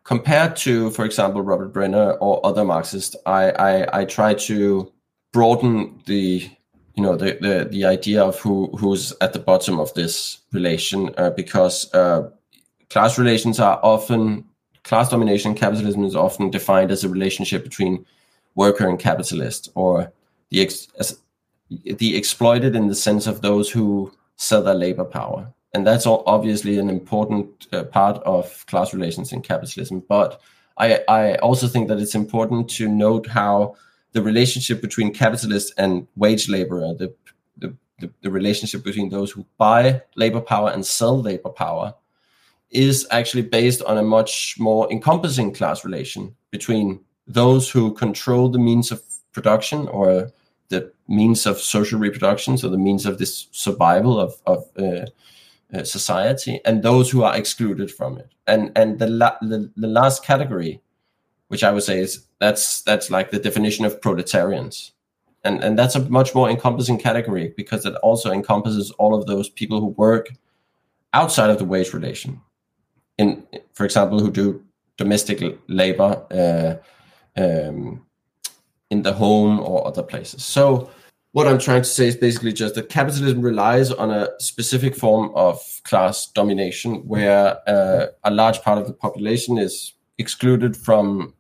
compared 0.04 0.56
to 0.58 0.92
for 0.92 1.06
example 1.06 1.42
Robert 1.42 1.74
Brenner 1.74 2.13
or 2.13 2.46
other 2.46 2.63
Marxists, 2.63 3.15
I 3.26 3.52
I, 3.52 4.02
I 4.02 4.06
try 4.06 4.36
to 4.36 4.92
broaden 5.32 6.02
the 6.06 6.50
you 7.00 7.06
know 7.06 7.16
the, 7.16 7.38
the 7.40 7.70
the 7.72 7.86
idea 7.86 8.22
of 8.22 8.38
who 8.40 8.68
who's 8.78 9.14
at 9.22 9.32
the 9.32 9.40
bottom 9.40 9.80
of 9.80 9.94
this 9.94 10.40
relation 10.52 11.12
uh, 11.18 11.30
because 11.30 11.90
uh, 11.94 12.30
class 12.90 13.18
relations 13.18 13.58
are 13.58 13.80
often 13.84 14.44
class 14.84 15.08
domination 15.08 15.56
capitalism 15.56 16.04
is 16.04 16.14
often 16.14 16.50
defined 16.50 16.92
as 16.92 17.06
a 17.06 17.10
relationship 17.10 17.64
between 17.64 18.06
worker 18.56 18.86
and 18.86 19.00
capitalist 19.00 19.70
or 19.76 20.12
the 20.50 20.62
ex- 20.62 20.90
the 21.70 22.18
exploited 22.18 22.76
in 22.76 22.88
the 22.88 22.96
sense 22.96 23.28
of 23.28 23.42
those 23.42 23.72
who 23.72 24.12
sell 24.36 24.62
their 24.62 24.74
labor 24.86 25.06
power. 25.06 25.48
And 25.74 25.88
that's 25.88 26.06
all 26.06 26.24
obviously 26.26 26.80
an 26.80 26.90
important 26.90 27.68
uh, 27.72 27.84
part 27.84 28.18
of 28.24 28.66
class 28.66 28.94
relations 28.94 29.32
in 29.32 29.42
capitalism. 29.42 30.04
But 30.10 30.42
I, 30.78 31.00
I 31.08 31.36
also 31.36 31.68
think 31.68 31.88
that 31.88 32.00
it's 32.00 32.16
important 32.16 32.70
to 32.72 32.90
note 32.90 33.28
how 33.28 33.76
the 34.13 34.22
relationship 34.22 34.82
between 34.82 35.13
capitalist 35.13 35.74
and 35.78 36.08
wage 36.15 36.50
laborer, 36.50 36.93
the, 36.93 37.13
the, 37.58 37.76
the, 38.00 38.12
the 38.22 38.32
relationship 38.32 38.84
between 38.84 39.10
those 39.10 39.32
who 39.32 39.45
buy 39.58 40.02
labor 40.15 40.41
power 40.41 40.69
and 40.72 40.86
sell 40.86 41.22
labor 41.22 41.50
power, 41.50 41.93
is 42.72 43.08
actually 43.12 43.41
based 43.41 43.82
on 43.84 43.98
a 43.98 44.04
much 44.04 44.56
more 44.60 44.91
encompassing 44.91 45.54
class 45.54 45.84
relation 45.84 46.36
between 46.52 47.00
those 47.28 47.69
who 47.69 47.93
control 47.93 48.50
the 48.50 48.60
means 48.60 48.91
of 48.91 49.02
production 49.32 49.88
or 49.88 50.32
the 50.69 50.91
means 51.08 51.45
of 51.45 51.60
social 51.60 52.00
reproduction, 52.00 52.58
so 52.58 52.69
the 52.69 52.78
means 52.78 53.06
of 53.06 53.17
this 53.17 53.48
survival 53.52 54.19
of, 54.19 54.36
of 54.45 54.63
uh, 54.78 55.06
uh, 55.74 55.84
society, 55.84 56.60
and 56.65 56.84
those 56.84 57.10
who 57.10 57.24
are 57.24 57.36
excluded 57.36 57.91
from 57.91 58.17
it. 58.17 58.32
And 58.45 58.72
and 58.76 59.00
the, 59.00 59.08
la- 59.08 59.38
the 59.41 59.72
the 59.76 59.88
last 59.88 60.24
category 60.24 60.82
which 61.50 61.63
I 61.63 61.72
would 61.72 61.84
say 61.84 62.00
is 62.00 62.26
that's 62.39 62.82
that's 62.82 63.10
like 63.10 63.32
the 63.32 63.39
definition 63.39 63.86
of 63.86 64.02
proletarians. 64.02 64.91
And 65.43 65.63
and 65.63 65.78
that's 65.78 65.95
a 65.95 66.10
much 66.10 66.36
more 66.36 66.49
encompassing 66.49 66.97
category 66.97 67.54
because 67.56 67.86
it 67.86 67.95
also 67.95 68.32
encompasses 68.32 68.91
all 68.91 69.15
of 69.15 69.25
those 69.25 69.49
people 69.49 69.80
who 69.80 69.88
work 69.88 70.30
outside 71.13 71.49
of 71.49 71.58
the 71.58 71.65
wage 71.65 71.93
relation. 71.93 72.41
In 73.17 73.45
for 73.73 73.86
example, 73.86 74.19
who 74.19 74.32
do 74.32 74.63
domestic 74.97 75.41
labor 75.67 76.82
uh, 77.38 77.41
um, 77.41 78.06
in 78.89 79.02
the 79.04 79.13
home 79.13 79.60
or 79.60 79.88
other 79.88 80.04
places. 80.04 80.43
So 80.43 80.89
what 81.32 81.47
I'm 81.47 81.60
trying 81.60 81.84
to 81.84 81.88
say 81.88 82.08
is 82.08 82.15
basically 82.15 82.54
just 82.54 82.75
that 82.75 82.89
capitalism 82.89 83.41
relies 83.41 83.91
on 83.91 84.12
a 84.12 84.30
specific 84.39 84.95
form 84.95 85.32
of 85.36 85.62
class 85.84 86.28
domination 86.28 87.08
where 87.08 87.58
uh, 87.69 88.08
a 88.23 88.32
large 88.32 88.62
part 88.62 88.80
of 88.80 88.88
the 88.88 88.93
population 88.93 89.58
is 89.58 89.93
excluded 90.17 90.76
from 90.76 91.34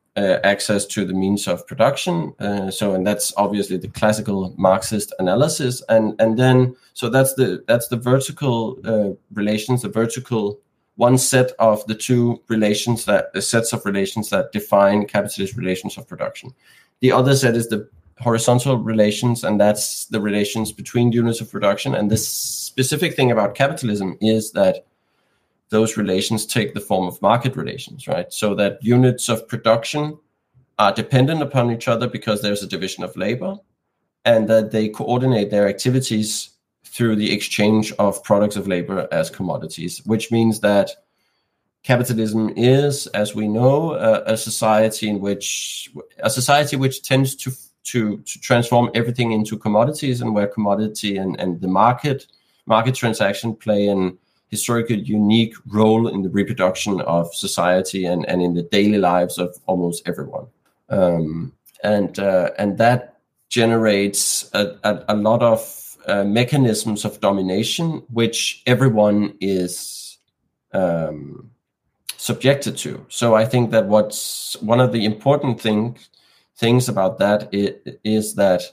access 0.43 0.85
to 0.85 1.05
the 1.05 1.13
means 1.13 1.47
of 1.47 1.65
production. 1.67 2.33
Uh, 2.39 2.71
so, 2.71 2.93
and 2.93 3.05
that's 3.05 3.33
obviously 3.37 3.77
the 3.77 3.87
classical 3.87 4.53
Marxist 4.57 5.13
analysis. 5.19 5.83
And 5.89 6.15
and 6.19 6.37
then 6.37 6.75
so 6.93 7.09
that's 7.09 7.33
the 7.35 7.63
that's 7.67 7.87
the 7.87 7.97
vertical 7.97 8.77
uh, 8.85 9.11
relations, 9.33 9.81
the 9.81 9.89
vertical 9.89 10.59
one 10.95 11.17
set 11.17 11.53
of 11.59 11.85
the 11.87 11.95
two 11.95 12.41
relations 12.49 13.05
that 13.05 13.31
the 13.33 13.41
sets 13.41 13.71
of 13.71 13.85
relations 13.85 14.29
that 14.29 14.51
define 14.51 15.05
capitalist 15.05 15.55
relations 15.55 15.97
of 15.97 16.07
production. 16.07 16.53
The 16.99 17.13
other 17.13 17.35
set 17.35 17.55
is 17.55 17.69
the 17.69 17.89
horizontal 18.19 18.77
relations, 18.77 19.45
and 19.45 19.59
that's 19.59 20.05
the 20.07 20.19
relations 20.19 20.73
between 20.73 21.13
units 21.13 21.39
of 21.39 21.49
production. 21.49 21.95
And 21.95 22.11
the 22.11 22.17
specific 22.17 23.15
thing 23.15 23.31
about 23.31 23.55
capitalism 23.55 24.17
is 24.19 24.51
that 24.51 24.85
those 25.69 25.97
relations 25.97 26.45
take 26.45 26.73
the 26.73 26.79
form 26.79 27.07
of 27.07 27.21
market 27.21 27.55
relations, 27.55 28.07
right? 28.07 28.31
So 28.33 28.55
that 28.55 28.83
units 28.83 29.29
of 29.29 29.47
production 29.47 30.17
are 30.79 30.93
dependent 30.93 31.41
upon 31.41 31.71
each 31.71 31.87
other 31.87 32.07
because 32.07 32.41
there's 32.41 32.63
a 32.63 32.67
division 32.67 33.03
of 33.03 33.15
labor 33.15 33.57
and 34.25 34.47
that 34.49 34.71
they 34.71 34.89
coordinate 34.89 35.51
their 35.51 35.67
activities 35.67 36.49
through 36.85 37.15
the 37.15 37.31
exchange 37.31 37.93
of 37.99 38.23
products 38.23 38.55
of 38.55 38.67
labor 38.67 39.07
as 39.11 39.29
commodities, 39.29 40.01
which 40.05 40.31
means 40.31 40.61
that 40.61 40.89
capitalism 41.83 42.51
is, 42.55 43.07
as 43.07 43.35
we 43.35 43.47
know, 43.47 43.91
uh, 43.91 44.23
a 44.25 44.35
society 44.35 45.07
in 45.07 45.19
which 45.19 45.91
a 46.19 46.29
society 46.29 46.75
which 46.75 47.03
tends 47.03 47.35
to 47.35 47.51
to 47.83 48.17
to 48.17 48.39
transform 48.39 48.89
everything 48.93 49.31
into 49.31 49.57
commodities, 49.57 50.21
and 50.21 50.33
where 50.33 50.47
commodity 50.47 51.17
and 51.17 51.39
and 51.39 51.61
the 51.61 51.67
market 51.67 52.27
market 52.65 52.95
transaction 52.95 53.55
play 53.55 53.87
an 53.87 54.17
historically 54.49 54.99
unique 54.99 55.53
role 55.67 56.07
in 56.07 56.21
the 56.21 56.29
reproduction 56.29 57.01
of 57.01 57.33
society 57.33 58.05
and 58.05 58.27
and 58.27 58.41
in 58.41 58.53
the 58.53 58.63
daily 58.63 58.97
lives 58.97 59.37
of 59.37 59.57
almost 59.67 60.07
everyone. 60.07 60.47
Um, 60.89 61.53
and 61.83 62.17
uh, 62.19 62.51
and 62.57 62.77
that 62.77 63.19
generates 63.49 64.49
a, 64.53 64.77
a, 64.83 65.05
a 65.09 65.15
lot 65.15 65.41
of 65.41 65.97
uh, 66.07 66.23
mechanisms 66.23 67.05
of 67.05 67.19
domination, 67.19 68.03
which 68.11 68.61
everyone 68.65 69.35
is 69.39 70.17
um, 70.73 71.49
subjected 72.17 72.77
to. 72.77 73.05
So 73.09 73.35
I 73.35 73.45
think 73.45 73.71
that 73.71 73.87
what's 73.87 74.55
one 74.61 74.79
of 74.79 74.91
the 74.91 75.05
important 75.05 75.61
thing, 75.61 75.97
things 76.57 76.89
about 76.89 77.17
that 77.19 77.49
is 77.51 78.35
that 78.35 78.63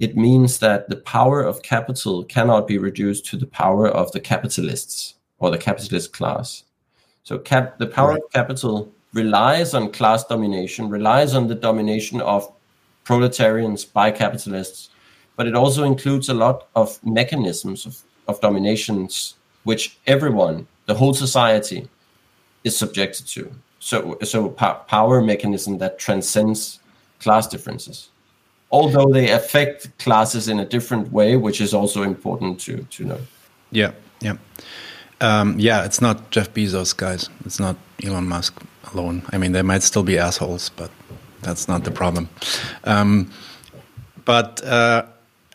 it 0.00 0.16
means 0.16 0.58
that 0.58 0.88
the 0.88 0.96
power 0.96 1.42
of 1.42 1.62
capital 1.62 2.24
cannot 2.24 2.66
be 2.66 2.78
reduced 2.78 3.26
to 3.26 3.36
the 3.36 3.46
power 3.46 3.86
of 3.86 4.10
the 4.12 4.20
capitalists 4.20 5.14
or 5.38 5.50
the 5.50 5.58
capitalist 5.58 6.12
class. 6.12 6.64
So 7.22 7.38
cap, 7.38 7.78
the 7.78 7.86
power 7.86 8.10
right. 8.10 8.22
of 8.22 8.32
capital 8.32 8.92
relies 9.12 9.74
on 9.74 9.92
class 9.92 10.24
domination, 10.24 10.88
relies 10.88 11.34
on 11.34 11.48
the 11.48 11.54
domination 11.54 12.20
of 12.20 12.50
proletarians 13.04 13.84
by 13.84 14.10
capitalists, 14.10 14.90
but 15.36 15.46
it 15.46 15.54
also 15.54 15.84
includes 15.84 16.28
a 16.28 16.34
lot 16.34 16.68
of 16.74 16.98
mechanisms 17.04 17.86
of, 17.86 18.00
of 18.28 18.40
dominations 18.40 19.34
which 19.64 19.98
everyone, 20.06 20.66
the 20.86 20.94
whole 20.94 21.14
society, 21.14 21.88
is 22.64 22.76
subjected 22.76 23.26
to. 23.26 23.54
So, 23.78 24.18
so 24.22 24.48
power 24.48 25.20
mechanism 25.20 25.78
that 25.78 25.98
transcends 25.98 26.80
class 27.20 27.46
differences, 27.46 28.08
although 28.70 29.10
they 29.12 29.30
affect 29.30 29.98
classes 29.98 30.48
in 30.48 30.60
a 30.60 30.64
different 30.64 31.12
way, 31.12 31.36
which 31.36 31.60
is 31.60 31.74
also 31.74 32.02
important 32.02 32.58
to 32.60 32.86
to 32.90 33.04
know. 33.04 33.20
Yeah, 33.70 33.92
yeah, 34.20 34.36
um, 35.20 35.58
yeah. 35.58 35.84
It's 35.84 36.00
not 36.00 36.30
Jeff 36.30 36.52
Bezos, 36.52 36.96
guys. 36.96 37.30
It's 37.44 37.60
not 37.60 37.76
Elon 38.02 38.28
Musk 38.28 38.54
alone. 38.92 39.22
I 39.32 39.38
mean, 39.38 39.52
they 39.52 39.62
might 39.62 39.82
still 39.82 40.02
be 40.02 40.18
assholes, 40.18 40.70
but 40.70 40.90
that's 41.42 41.68
not 41.68 41.84
the 41.84 41.90
problem. 41.90 42.28
Um, 42.84 43.30
but 44.24 44.64
uh, 44.64 45.04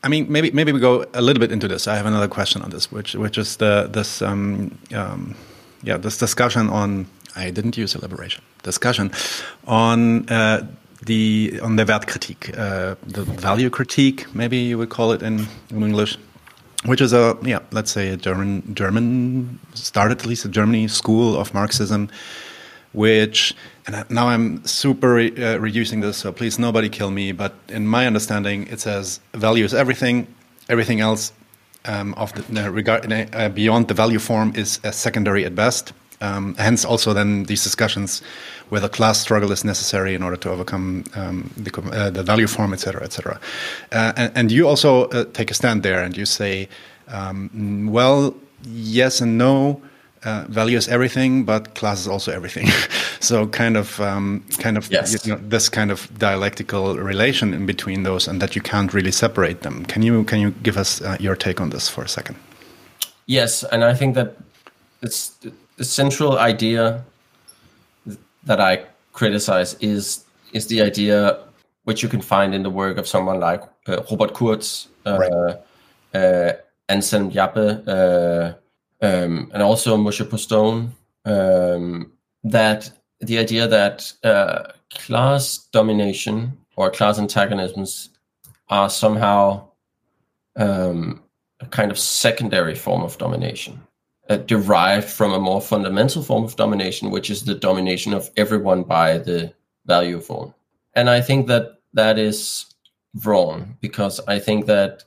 I 0.04 0.08
mean, 0.08 0.32
maybe 0.32 0.52
maybe 0.52 0.72
we 0.72 0.80
go 0.80 1.06
a 1.14 1.22
little 1.22 1.40
bit 1.40 1.52
into 1.52 1.68
this. 1.68 1.88
I 1.88 1.96
have 1.96 2.06
another 2.06 2.28
question 2.28 2.62
on 2.62 2.70
this, 2.70 2.92
which 2.92 3.16
which 3.16 3.38
is 3.38 3.58
the 3.58 3.90
this 3.92 4.22
um, 4.22 4.78
um, 4.94 5.36
yeah, 5.84 5.98
this 5.98 6.18
discussion 6.18 6.70
on 6.70 7.08
I 7.36 7.52
didn't 7.52 7.78
use 7.78 7.96
elaboration 7.96 8.44
discussion 8.64 9.12
on 9.68 10.28
uh, 10.30 10.66
the 11.06 11.60
on 11.62 11.76
the 11.76 11.86
Wertkritik, 11.86 12.58
uh, 12.58 12.96
the 13.04 13.24
value 13.24 13.70
critique, 13.70 14.26
maybe 14.34 14.58
you 14.58 14.78
would 14.78 14.90
call 14.90 15.12
it 15.12 15.22
in, 15.22 15.48
in 15.70 15.84
English, 15.84 16.18
which 16.86 17.02
is 17.02 17.14
a 17.14 17.38
yeah, 17.44 17.60
let's 17.72 17.92
say 17.92 18.10
a 18.10 18.18
German 18.18 18.74
German 18.74 19.60
started 19.74 20.20
at 20.20 20.26
least 20.26 20.46
a 20.46 20.50
Germany 20.50 20.88
school 20.88 21.38
of 21.38 21.54
Marxism, 21.54 22.10
which 22.94 23.56
and 23.86 24.10
now 24.10 24.28
I'm 24.28 24.66
super 24.66 25.16
re, 25.16 25.32
uh, 25.44 25.58
reducing 25.58 26.00
this, 26.00 26.18
so 26.18 26.32
please 26.32 26.60
nobody 26.60 26.90
kill 26.90 27.12
me. 27.12 27.32
But 27.32 27.54
in 27.68 27.88
my 27.88 28.08
understanding, 28.08 28.68
it 28.68 28.80
says 28.80 29.20
value 29.34 29.66
is 29.66 29.74
everything, 29.74 30.28
everything 30.70 31.00
else 31.02 31.34
um, 31.86 32.14
of 32.16 32.32
the 32.34 32.66
uh, 32.66 32.70
regard 32.70 33.12
uh, 33.12 33.50
beyond 33.50 33.88
the 33.88 33.94
value 33.94 34.20
form 34.20 34.54
is 34.56 34.80
secondary 34.92 35.46
at 35.46 35.56
best. 35.56 35.94
Um, 36.22 36.56
hence, 36.56 36.84
also 36.84 37.14
then 37.14 37.46
these 37.46 37.64
discussions 37.64 38.22
whether 38.70 38.90
class 38.90 39.20
struggle 39.20 39.52
is 39.52 39.64
necessary 39.64 40.14
in 40.14 40.24
order 40.24 40.38
to 40.38 40.50
overcome 40.50 41.04
um, 41.16 41.50
the, 41.58 41.72
uh, 41.92 42.10
the, 42.10 42.24
value 42.24 42.48
form, 42.48 42.74
etc., 42.74 43.04
etc. 43.04 43.40
Uh, 43.92 44.14
and, 44.16 44.32
and, 44.36 44.52
you 44.52 44.68
also 44.68 45.06
uh, 45.06 45.26
take 45.34 45.50
a 45.50 45.54
stand 45.54 45.84
there, 45.84 46.04
and 46.04 46.16
you 46.16 46.26
say, 46.26 46.68
um, 47.08 47.88
well, 47.92 48.36
yes 48.64 49.22
and 49.22 49.38
no. 49.38 49.82
Uh, 50.26 50.44
value 50.50 50.78
is 50.78 50.90
everything, 50.90 51.46
but 51.46 51.76
class 51.76 52.02
is 52.02 52.08
also 52.08 52.34
everything. 52.34 52.68
so, 53.22 53.48
kind 53.48 53.78
of, 53.78 54.02
um, 54.02 54.44
kind 54.58 54.78
of, 54.78 54.92
yes. 54.92 55.26
you 55.26 55.32
know, 55.32 55.40
this 55.42 55.70
kind 55.70 55.92
of 55.92 56.10
dialectical 56.20 56.98
relation 56.98 57.54
in 57.54 57.66
between 57.66 58.04
those, 58.04 58.28
and 58.28 58.42
that 58.42 58.54
you 58.54 58.62
can't 58.62 58.94
really 58.94 59.14
separate 59.14 59.62
them. 59.62 59.86
Can 59.86 60.02
you 60.02 60.26
can 60.26 60.42
you 60.42 60.52
give 60.62 60.78
us 60.78 61.02
uh, 61.02 61.16
your 61.22 61.38
take 61.38 61.62
on 61.62 61.70
this 61.70 61.88
for 61.88 62.04
a 62.04 62.10
second? 62.10 62.36
Yes, 63.28 63.64
and 63.64 63.86
I 63.86 63.94
think 63.94 64.16
that 64.16 64.36
it's 65.02 65.38
the 65.80 65.86
central 65.86 66.38
idea 66.38 67.06
that 68.44 68.60
I 68.60 68.84
criticize 69.14 69.76
is 69.80 70.26
is 70.52 70.68
the 70.68 70.82
idea 70.82 71.40
which 71.86 72.04
you 72.04 72.10
can 72.10 72.22
find 72.22 72.54
in 72.54 72.64
the 72.64 72.70
work 72.70 72.98
of 72.98 73.08
someone 73.08 73.40
like 73.40 73.64
uh, 73.88 74.04
Robert 74.12 74.34
Kurz, 74.34 74.90
uh, 75.06 75.18
right. 75.18 76.22
uh, 76.22 76.54
Anselm 76.90 77.32
Jappe, 77.32 77.68
uh, 77.88 78.54
um, 79.02 79.50
and 79.54 79.64
also 79.64 79.96
Moshe 79.96 80.30
Postone, 80.30 80.92
um, 81.26 82.12
that 82.44 82.92
the 83.22 83.38
idea 83.38 83.66
that 83.68 84.12
uh, 84.24 84.74
class 84.90 85.70
domination 85.72 86.58
or 86.76 86.92
class 86.92 87.18
antagonisms 87.18 88.10
are 88.68 88.90
somehow 88.90 89.70
um, 90.58 91.24
a 91.62 91.66
kind 91.68 91.90
of 91.90 91.98
secondary 91.98 92.76
form 92.76 93.02
of 93.02 93.18
domination, 93.18 93.80
uh, 94.30 94.38
derived 94.38 95.10
from 95.10 95.34
a 95.34 95.40
more 95.40 95.62
fundamental 95.62 96.22
form 96.22 96.44
of 96.44 96.56
domination, 96.56 97.10
which 97.10 97.30
is 97.30 97.44
the 97.44 97.56
domination 97.56 98.14
of 98.14 98.30
everyone 98.38 98.84
by 98.84 99.18
the 99.18 99.52
value 99.86 100.20
form. 100.20 100.54
And 100.94 101.10
I 101.10 101.22
think 101.22 101.48
that 101.48 101.80
that 101.94 102.18
is 102.20 102.66
wrong 103.24 103.78
because 103.82 104.20
I 104.28 104.40
think 104.40 104.68
that 104.68 105.04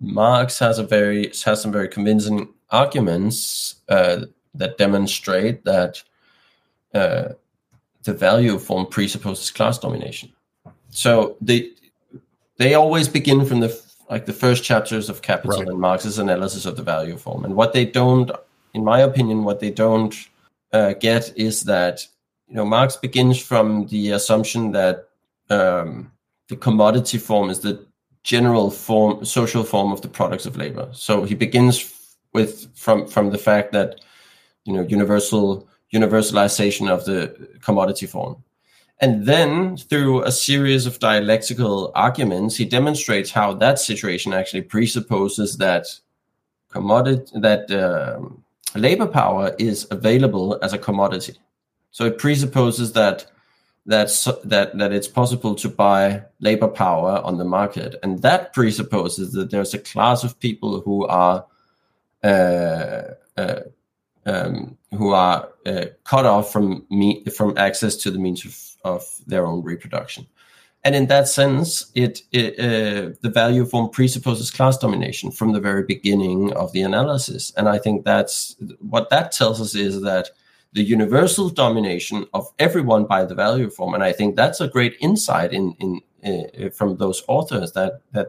Marx 0.00 0.58
has 0.58 0.78
a 0.78 0.82
very 0.82 1.32
has 1.44 1.62
some 1.62 1.72
very 1.72 1.88
convincing 1.88 2.52
arguments 2.70 3.76
uh, 3.88 4.22
that 4.54 4.78
demonstrate 4.78 5.64
that 5.64 6.02
uh, 6.94 7.28
the 8.02 8.12
value 8.12 8.58
form 8.58 8.86
presupposes 8.86 9.50
class 9.50 9.78
domination. 9.78 10.32
So 10.90 11.36
they 11.40 11.70
they 12.56 12.74
always 12.74 13.08
begin 13.08 13.44
from 13.46 13.60
the 13.60 13.80
like 14.10 14.26
the 14.26 14.32
first 14.32 14.64
chapters 14.64 15.08
of 15.08 15.22
Capital 15.22 15.58
right. 15.58 15.68
and 15.68 15.80
Marx's 15.80 16.18
analysis 16.18 16.64
of 16.66 16.76
the 16.76 16.82
value 16.82 17.16
form, 17.16 17.44
and 17.44 17.54
what 17.56 17.72
they 17.72 17.84
don't, 17.84 18.30
in 18.76 18.84
my 18.84 19.00
opinion, 19.00 19.42
what 19.42 19.58
they 19.58 19.70
don't 19.70 20.14
uh, 20.72 20.92
get 20.92 21.32
is 21.34 21.62
that 21.62 22.06
you 22.46 22.54
know 22.54 22.64
Marx 22.64 22.94
begins 22.96 23.38
from 23.40 23.86
the 23.86 24.10
assumption 24.10 24.72
that 24.72 25.08
um, 25.48 26.12
the 26.48 26.56
commodity 26.56 27.18
form 27.18 27.48
is 27.48 27.60
the 27.60 27.84
general 28.22 28.70
form, 28.70 29.24
social 29.24 29.64
form 29.64 29.92
of 29.92 30.02
the 30.02 30.08
products 30.08 30.44
of 30.44 30.58
labor. 30.58 30.88
So 30.92 31.24
he 31.24 31.34
begins 31.34 31.76
with 32.34 32.52
from 32.76 33.06
from 33.08 33.30
the 33.30 33.38
fact 33.38 33.72
that 33.72 34.00
you 34.66 34.74
know 34.74 34.82
universal 34.82 35.66
universalization 35.94 36.90
of 36.90 37.06
the 37.06 37.18
commodity 37.62 38.06
form. 38.06 38.36
And 39.00 39.26
then, 39.26 39.76
through 39.76 40.22
a 40.22 40.32
series 40.32 40.86
of 40.86 40.98
dialectical 40.98 41.92
arguments, 41.94 42.56
he 42.56 42.66
demonstrates 42.66 43.30
how 43.30 43.54
that 43.54 43.78
situation 43.78 44.34
actually 44.34 44.62
presupposes 44.62 45.56
that 45.58 45.86
commodity 46.70 47.30
that 47.40 47.70
um, 47.70 48.42
labor 48.74 49.06
power 49.06 49.54
is 49.58 49.86
available 49.90 50.58
as 50.62 50.72
a 50.72 50.78
commodity. 50.78 51.36
So 51.90 52.04
it 52.04 52.18
presupposes 52.18 52.92
that 52.92 53.26
that 53.86 54.08
that 54.44 54.76
that 54.76 54.92
it's 54.92 55.08
possible 55.08 55.54
to 55.54 55.68
buy 55.68 56.22
labor 56.40 56.68
power 56.68 57.20
on 57.24 57.38
the 57.38 57.44
market, 57.44 57.94
and 58.02 58.20
that 58.22 58.52
presupposes 58.52 59.32
that 59.32 59.50
there's 59.50 59.74
a 59.74 59.78
class 59.78 60.24
of 60.24 60.38
people 60.40 60.80
who 60.80 61.06
are 61.06 61.46
uh, 62.24 63.02
uh, 63.36 63.60
um, 64.26 64.76
who 64.90 65.12
are 65.12 65.48
uh, 65.64 65.86
cut 66.04 66.26
off 66.26 66.52
from 66.52 66.84
me 66.90 67.24
from 67.26 67.56
access 67.56 67.96
to 67.96 68.10
the 68.10 68.18
means 68.18 68.44
of, 68.44 68.92
of 68.92 69.02
their 69.26 69.46
own 69.46 69.62
reproduction. 69.62 70.26
And 70.86 70.94
in 70.94 71.08
that 71.08 71.26
sense, 71.26 71.90
it, 71.96 72.22
it 72.30 72.60
uh, 72.60 73.12
the 73.20 73.28
value 73.28 73.64
form 73.64 73.90
presupposes 73.90 74.52
class 74.52 74.78
domination 74.78 75.32
from 75.32 75.50
the 75.50 75.58
very 75.58 75.82
beginning 75.82 76.52
of 76.52 76.70
the 76.70 76.82
analysis. 76.82 77.52
And 77.56 77.68
I 77.68 77.78
think 77.78 78.04
that's 78.04 78.54
what 78.78 79.10
that 79.10 79.32
tells 79.32 79.60
us 79.60 79.74
is 79.74 80.02
that 80.02 80.30
the 80.74 80.84
universal 80.84 81.50
domination 81.50 82.24
of 82.34 82.46
everyone 82.60 83.04
by 83.04 83.24
the 83.24 83.34
value 83.34 83.68
form. 83.68 83.94
And 83.94 84.04
I 84.04 84.12
think 84.12 84.36
that's 84.36 84.60
a 84.60 84.68
great 84.68 84.94
insight 85.00 85.52
in 85.52 85.74
in 85.80 86.02
uh, 86.24 86.70
from 86.70 86.98
those 86.98 87.24
authors 87.26 87.72
that 87.72 88.02
that 88.12 88.28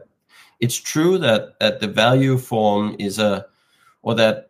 it's 0.58 0.80
true 0.80 1.16
that 1.18 1.60
that 1.60 1.78
the 1.78 1.86
value 1.86 2.38
form 2.38 2.96
is 2.98 3.20
a 3.20 3.46
or 4.02 4.16
that 4.16 4.47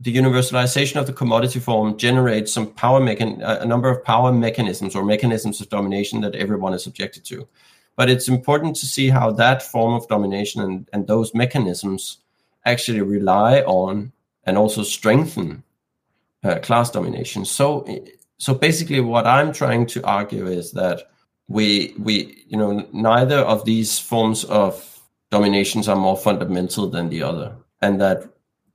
the 0.00 0.14
universalization 0.14 0.96
of 0.96 1.06
the 1.06 1.12
commodity 1.12 1.58
form 1.58 1.98
generates 1.98 2.52
some 2.52 2.72
power 2.74 3.00
mechan- 3.00 3.42
a 3.42 3.66
number 3.66 3.88
of 3.88 4.04
power 4.04 4.32
mechanisms 4.32 4.94
or 4.94 5.04
mechanisms 5.04 5.60
of 5.60 5.68
domination 5.68 6.20
that 6.20 6.36
everyone 6.36 6.72
is 6.72 6.84
subjected 6.84 7.24
to. 7.24 7.48
But 7.96 8.08
it's 8.08 8.28
important 8.28 8.76
to 8.76 8.86
see 8.86 9.08
how 9.08 9.32
that 9.32 9.62
form 9.62 9.94
of 9.94 10.06
domination 10.06 10.62
and, 10.62 10.88
and 10.92 11.06
those 11.06 11.34
mechanisms 11.34 12.18
actually 12.64 13.00
rely 13.00 13.60
on 13.62 14.12
and 14.44 14.56
also 14.56 14.84
strengthen 14.84 15.64
uh, 16.44 16.60
class 16.60 16.90
domination. 16.90 17.44
So, 17.44 17.84
so 18.38 18.54
basically, 18.54 19.00
what 19.00 19.26
I'm 19.26 19.52
trying 19.52 19.86
to 19.86 20.04
argue 20.04 20.46
is 20.46 20.70
that 20.72 21.10
we 21.48 21.94
we 21.98 22.44
you 22.46 22.56
know 22.56 22.86
neither 22.92 23.38
of 23.38 23.64
these 23.64 23.98
forms 23.98 24.44
of 24.44 25.00
dominations 25.30 25.88
are 25.88 25.96
more 25.96 26.16
fundamental 26.16 26.88
than 26.88 27.08
the 27.08 27.22
other, 27.22 27.56
and 27.82 28.00
that 28.00 28.24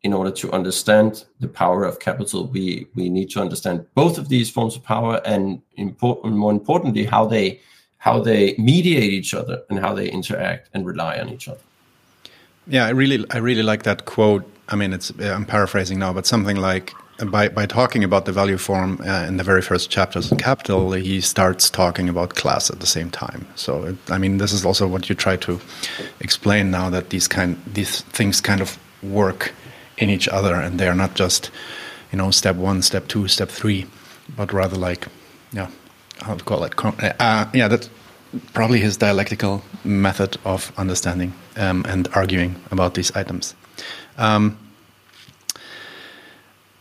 in 0.04 0.14
order 0.14 0.32
to 0.32 0.52
understand 0.52 1.24
the 1.40 1.48
power 1.48 1.86
of 1.86 2.00
capital, 2.00 2.48
we 2.48 2.88
we 2.94 3.10
need 3.10 3.30
to 3.32 3.42
understand 3.42 3.86
both 3.96 4.18
of 4.18 4.28
these 4.28 4.50
forms 4.52 4.76
of 4.76 4.84
power, 4.84 5.22
and 5.26 5.62
important, 5.78 6.36
more 6.36 6.52
importantly, 6.52 7.06
how 7.06 7.26
they 7.26 7.60
how 7.98 8.20
they 8.20 8.54
mediate 8.58 9.14
each 9.14 9.34
other 9.34 9.64
and 9.70 9.80
how 9.80 9.94
they 9.94 10.10
interact 10.10 10.70
and 10.74 10.86
rely 10.86 11.18
on 11.18 11.30
each 11.30 11.48
other. 11.48 11.62
Yeah, 12.68 12.86
I 12.86 12.90
really 12.90 13.26
I 13.32 13.38
really 13.38 13.64
like 13.64 13.84
that 13.84 14.06
quote. 14.06 14.44
I 14.70 14.76
mean, 14.76 14.94
it's 14.94 15.12
I'm 15.20 15.46
paraphrasing 15.46 16.00
now, 16.00 16.14
but 16.14 16.26
something 16.26 16.58
like 16.58 16.94
by 17.32 17.48
by 17.48 17.66
talking 17.66 18.04
about 18.04 18.26
the 18.26 18.34
value 18.34 18.58
form 18.58 19.00
uh, 19.06 19.26
in 19.28 19.38
the 19.38 19.44
very 19.44 19.62
first 19.62 19.90
chapters 19.90 20.32
in 20.32 20.38
Capital, 20.38 20.92
he 20.92 21.22
starts 21.22 21.70
talking 21.70 22.10
about 22.10 22.36
class 22.36 22.70
at 22.70 22.80
the 22.82 22.88
same 22.88 23.10
time. 23.10 23.46
So 23.56 23.84
it, 23.86 23.96
I 24.10 24.18
mean, 24.18 24.38
this 24.38 24.52
is 24.52 24.66
also 24.66 24.86
what 24.86 25.08
you 25.08 25.16
try 25.16 25.38
to 25.38 25.60
explain 26.20 26.72
now 26.72 26.90
that 26.90 27.10
these 27.10 27.30
kind 27.30 27.58
these 27.74 28.02
things 28.02 28.42
kind 28.42 28.62
of 28.62 28.78
work 29.02 29.54
in 30.04 30.10
each 30.10 30.28
other, 30.28 30.56
and 30.56 30.80
they 30.80 30.88
are 30.88 30.96
not 30.96 31.16
just 31.16 31.52
you 32.12 32.18
know 32.18 32.32
step 32.32 32.56
one, 32.56 32.82
step 32.82 33.08
two, 33.08 33.28
step 33.28 33.50
three, 33.50 33.86
but 34.36 34.54
rather 34.54 34.78
like 34.78 35.08
yeah, 35.52 35.70
how 36.22 36.36
to 36.36 36.44
call 36.44 36.64
it? 36.64 36.74
Uh, 37.20 37.46
yeah, 37.54 37.68
that's 37.68 37.90
probably 38.54 38.80
his 38.80 38.98
dialectical 38.98 39.64
method 39.84 40.38
of 40.44 40.72
understanding 40.78 41.34
um, 41.58 41.86
and 41.88 42.08
arguing 42.14 42.56
about 42.72 42.94
these 42.94 43.12
items. 43.16 43.56
Um, 44.18 44.58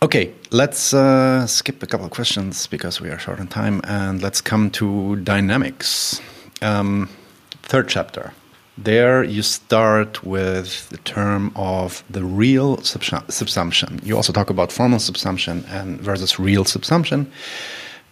Okay, 0.03 0.35
let's 0.51 0.93
uh, 0.93 1.47
skip 1.47 1.81
a 1.81 1.87
couple 1.87 2.05
of 2.05 2.11
questions 2.11 2.67
because 2.67 3.01
we 3.01 3.09
are 3.09 3.21
short 3.21 3.39
on 3.39 3.47
time, 3.47 3.81
and 3.85 4.21
let's 4.21 4.41
come 4.41 4.69
to 4.71 5.15
dynamics. 5.23 6.21
Um, 6.61 7.09
third 7.63 7.89
chapter. 7.89 8.33
There 8.79 9.23
you 9.23 9.43
start 9.43 10.25
with 10.25 10.89
the 10.89 10.97
term 10.99 11.53
of 11.55 12.03
the 12.09 12.25
real 12.25 12.79
subsumption. 12.79 14.05
You 14.05 14.17
also 14.17 14.33
talk 14.33 14.49
about 14.49 14.73
formal 14.73 14.99
subsumption 14.99 15.65
and 15.71 16.01
versus 16.01 16.39
real 16.39 16.65
subsumption. 16.65 17.27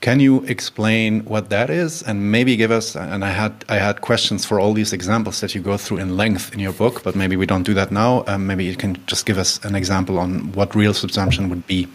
Can 0.00 0.20
you 0.20 0.44
explain 0.44 1.24
what 1.24 1.50
that 1.50 1.68
is, 1.68 2.02
and 2.02 2.30
maybe 2.30 2.56
give 2.56 2.70
us? 2.70 2.96
And 2.96 3.22
I 3.24 3.30
had 3.30 3.64
I 3.68 3.76
had 3.76 4.00
questions 4.00 4.46
for 4.46 4.58
all 4.58 4.72
these 4.72 4.94
examples 4.94 5.40
that 5.40 5.54
you 5.54 5.60
go 5.62 5.76
through 5.76 5.98
in 5.98 6.16
length 6.16 6.52
in 6.54 6.58
your 6.58 6.72
book, 6.72 7.02
but 7.02 7.14
maybe 7.14 7.36
we 7.36 7.46
don't 7.46 7.64
do 7.64 7.74
that 7.74 7.90
now. 7.90 8.24
Um, 8.26 8.46
maybe 8.46 8.64
you 8.64 8.76
can 8.76 8.96
just 9.06 9.26
give 9.26 9.38
us 9.38 9.62
an 9.64 9.74
example 9.74 10.18
on 10.18 10.52
what 10.52 10.74
real 10.74 10.94
subsumption 10.94 11.50
would 11.50 11.66
be, 11.66 11.86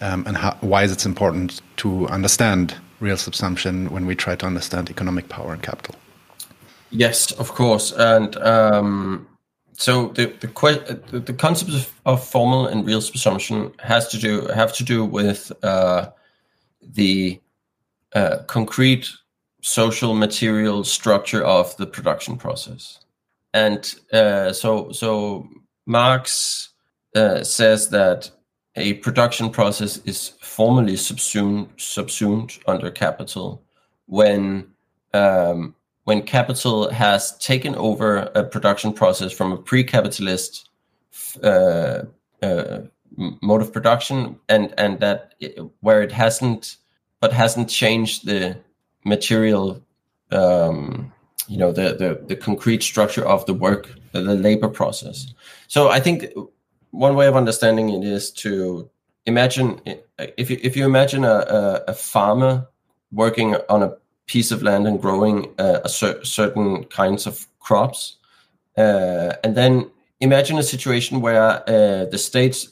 um, 0.00 0.24
and 0.26 0.36
how, 0.36 0.56
why 0.60 0.82
is 0.82 0.92
it 0.92 1.06
important 1.06 1.62
to 1.78 2.06
understand 2.08 2.74
real 3.00 3.16
subsumption 3.16 3.88
when 3.90 4.06
we 4.06 4.14
try 4.14 4.34
to 4.36 4.46
understand 4.46 4.90
economic 4.90 5.28
power 5.28 5.52
and 5.52 5.62
capital. 5.62 5.94
Yes, 6.90 7.32
of 7.32 7.52
course, 7.52 7.92
and 7.92 8.36
um, 8.36 9.26
so 9.74 10.08
the 10.08 10.26
the, 10.40 11.20
the 11.20 11.32
concepts 11.32 11.74
of, 11.74 12.00
of, 12.06 12.24
formal 12.26 12.66
and 12.66 12.86
real 12.86 13.00
subsumption 13.00 13.78
has 13.80 14.08
to 14.08 14.18
do 14.18 14.46
have 14.46 14.72
to 14.74 14.84
do 14.84 15.04
with 15.04 15.52
uh, 15.62 16.10
the 16.80 17.40
uh, 18.14 18.38
concrete 18.46 19.08
social 19.60 20.14
material 20.14 20.84
structure 20.84 21.44
of 21.44 21.76
the 21.76 21.86
production 21.86 22.36
process. 22.36 23.00
And 23.52 23.94
uh, 24.12 24.52
so, 24.52 24.92
so 24.92 25.48
Marx 25.86 26.70
uh, 27.14 27.42
says 27.42 27.90
that 27.90 28.30
a 28.76 28.94
production 28.94 29.50
process 29.50 29.98
is 30.04 30.34
formally 30.40 30.96
subsumed, 30.96 31.68
subsumed 31.76 32.58
under 32.66 32.90
capital 32.90 33.62
when 34.06 34.68
um, 35.12 35.74
when 36.08 36.22
capital 36.22 36.90
has 36.90 37.36
taken 37.36 37.74
over 37.74 38.30
a 38.34 38.42
production 38.42 38.94
process 38.94 39.30
from 39.30 39.52
a 39.52 39.58
pre-capitalist 39.58 40.70
uh, 41.42 42.04
uh, 42.42 42.78
mode 43.42 43.60
of 43.60 43.70
production 43.74 44.40
and 44.48 44.72
and 44.78 45.00
that 45.00 45.34
it, 45.38 45.60
where 45.80 46.00
it 46.00 46.10
hasn't 46.10 46.78
but 47.20 47.30
hasn't 47.30 47.68
changed 47.68 48.24
the 48.24 48.56
material 49.04 49.84
um, 50.30 51.12
you 51.46 51.58
know 51.58 51.72
the, 51.72 51.94
the 52.02 52.24
the 52.26 52.36
concrete 52.36 52.82
structure 52.82 53.26
of 53.26 53.44
the 53.44 53.52
work 53.52 53.94
the, 54.12 54.22
the 54.22 54.34
labor 54.34 54.68
process. 54.68 55.34
So 55.66 55.90
i 55.90 56.00
think 56.00 56.24
one 56.90 57.16
way 57.16 57.26
of 57.26 57.36
understanding 57.36 57.90
it 57.90 58.02
is 58.02 58.30
to 58.44 58.88
imagine 59.26 59.78
if 60.38 60.48
you 60.48 60.58
if 60.62 60.74
you 60.74 60.86
imagine 60.86 61.24
a, 61.24 61.38
a, 61.58 61.84
a 61.88 61.92
farmer 61.92 62.66
working 63.12 63.56
on 63.68 63.82
a 63.82 63.92
piece 64.28 64.52
of 64.52 64.62
land 64.62 64.86
and 64.86 65.02
growing 65.02 65.52
uh, 65.58 65.80
a 65.84 65.88
cer- 65.88 66.24
certain 66.24 66.84
kinds 66.84 67.26
of 67.26 67.46
crops. 67.58 68.16
Uh, 68.76 69.32
and 69.42 69.56
then 69.56 69.90
imagine 70.20 70.58
a 70.58 70.62
situation 70.62 71.20
where 71.20 71.68
uh, 71.68 72.04
the 72.06 72.18
state 72.18 72.68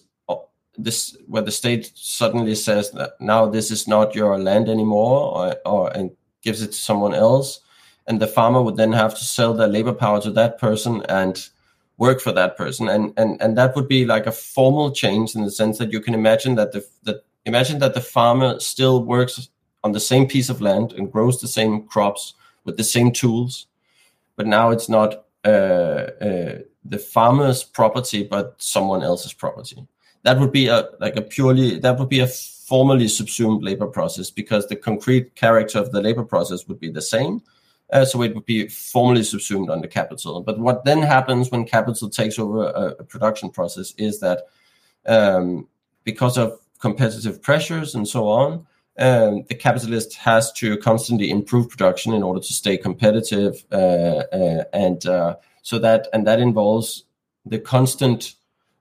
this 0.78 1.16
where 1.26 1.42
the 1.42 1.50
state 1.50 1.90
suddenly 1.94 2.54
says 2.54 2.90
that 2.90 3.18
now 3.18 3.46
this 3.46 3.70
is 3.70 3.88
not 3.88 4.14
your 4.14 4.38
land 4.38 4.68
anymore 4.68 5.20
or, 5.34 5.56
or 5.64 5.96
and 5.96 6.10
gives 6.42 6.60
it 6.60 6.68
to 6.68 6.78
someone 6.78 7.14
else 7.14 7.60
and 8.06 8.20
the 8.20 8.26
farmer 8.26 8.62
would 8.62 8.76
then 8.76 8.92
have 8.92 9.14
to 9.14 9.24
sell 9.24 9.54
their 9.54 9.68
labor 9.68 9.92
power 9.92 10.20
to 10.20 10.30
that 10.32 10.58
person 10.58 11.02
and 11.08 11.48
work 11.98 12.20
for 12.20 12.32
that 12.32 12.56
person. 12.56 12.88
And 12.88 13.12
and 13.16 13.40
and 13.40 13.56
that 13.58 13.74
would 13.74 13.88
be 13.88 14.04
like 14.04 14.26
a 14.26 14.32
formal 14.32 14.92
change 14.92 15.34
in 15.34 15.42
the 15.42 15.50
sense 15.50 15.78
that 15.78 15.92
you 15.92 16.00
can 16.00 16.14
imagine 16.14 16.54
that 16.56 16.72
the 16.72 16.86
that 17.04 17.24
imagine 17.44 17.78
that 17.80 17.94
the 17.94 18.00
farmer 18.00 18.60
still 18.60 19.04
works 19.04 19.48
on 19.86 19.92
the 19.92 20.06
same 20.12 20.26
piece 20.34 20.50
of 20.50 20.60
land 20.60 20.92
and 20.92 21.12
grows 21.14 21.40
the 21.40 21.52
same 21.58 21.74
crops 21.92 22.34
with 22.64 22.76
the 22.76 22.88
same 22.96 23.10
tools 23.12 23.66
but 24.36 24.46
now 24.46 24.70
it's 24.70 24.88
not 24.88 25.10
uh, 25.44 26.04
uh, 26.28 26.54
the 26.84 26.98
farmer's 27.14 27.60
property 27.78 28.20
but 28.34 28.54
someone 28.58 29.02
else's 29.02 29.32
property 29.32 29.78
that 30.24 30.38
would 30.40 30.52
be 30.52 30.66
a 30.66 30.78
like 31.00 31.16
a 31.16 31.22
purely 31.22 31.78
that 31.78 31.98
would 31.98 32.08
be 32.08 32.20
a 32.20 32.26
formally 32.66 33.06
subsumed 33.06 33.62
labor 33.62 33.86
process 33.86 34.28
because 34.28 34.66
the 34.66 34.74
concrete 34.74 35.36
character 35.36 35.78
of 35.78 35.92
the 35.92 36.02
labor 36.02 36.24
process 36.24 36.66
would 36.66 36.80
be 36.80 36.90
the 36.90 37.00
same. 37.00 37.40
Uh, 37.92 38.04
so 38.04 38.20
it 38.22 38.34
would 38.34 38.44
be 38.44 38.66
formally 38.66 39.22
subsumed 39.22 39.70
under 39.70 39.86
capital. 39.86 40.40
But 40.40 40.58
what 40.58 40.84
then 40.84 41.00
happens 41.00 41.52
when 41.52 41.64
capital 41.64 42.10
takes 42.10 42.40
over 42.40 42.64
a, 42.64 42.96
a 42.98 43.04
production 43.04 43.50
process 43.50 43.94
is 43.98 44.18
that 44.18 44.42
um, 45.06 45.68
because 46.02 46.36
of 46.36 46.58
competitive 46.80 47.40
pressures 47.40 47.94
and 47.94 48.08
so 48.08 48.26
on, 48.26 48.66
um, 48.98 49.44
the 49.48 49.54
capitalist 49.54 50.14
has 50.14 50.52
to 50.52 50.76
constantly 50.78 51.30
improve 51.30 51.68
production 51.68 52.12
in 52.12 52.22
order 52.22 52.40
to 52.40 52.52
stay 52.52 52.76
competitive, 52.76 53.64
uh, 53.70 54.22
uh, 54.32 54.64
and 54.72 55.04
uh, 55.06 55.36
so 55.62 55.78
that 55.78 56.08
and 56.12 56.26
that 56.26 56.40
involves 56.40 57.04
the 57.44 57.58
constant 57.58 58.34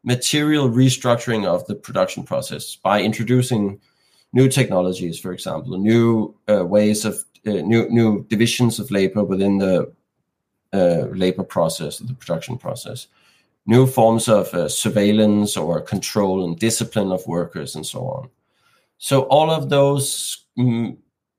material 0.04 0.70
restructuring 0.70 1.46
of 1.46 1.66
the 1.68 1.76
production 1.76 2.24
process 2.24 2.76
by 2.76 3.02
introducing 3.02 3.80
new 4.32 4.48
technologies, 4.48 5.20
for 5.20 5.34
example, 5.34 5.78
new 5.78 6.34
uh, 6.50 6.66
ways 6.66 7.04
of 7.04 7.16
uh, 7.46 7.52
new 7.52 7.90
new 7.90 8.26
divisions 8.30 8.80
of 8.80 8.92
labor 8.92 9.24
within 9.24 9.58
the 9.58 9.92
labor 10.74 11.44
process, 11.44 12.00
the 12.00 12.14
production 12.14 12.58
process, 12.58 13.08
new 13.66 13.88
forms 13.88 14.28
of 14.28 14.54
uh, 14.54 14.68
surveillance 14.68 15.58
or 15.58 15.82
control 15.82 16.44
and 16.44 16.60
discipline 16.60 17.12
of 17.12 17.26
workers, 17.28 17.76
and 17.76 17.86
so 17.86 18.02
on. 18.02 18.30
So 18.98 19.24
all 19.24 19.52
of 19.52 19.70
those 19.70 20.46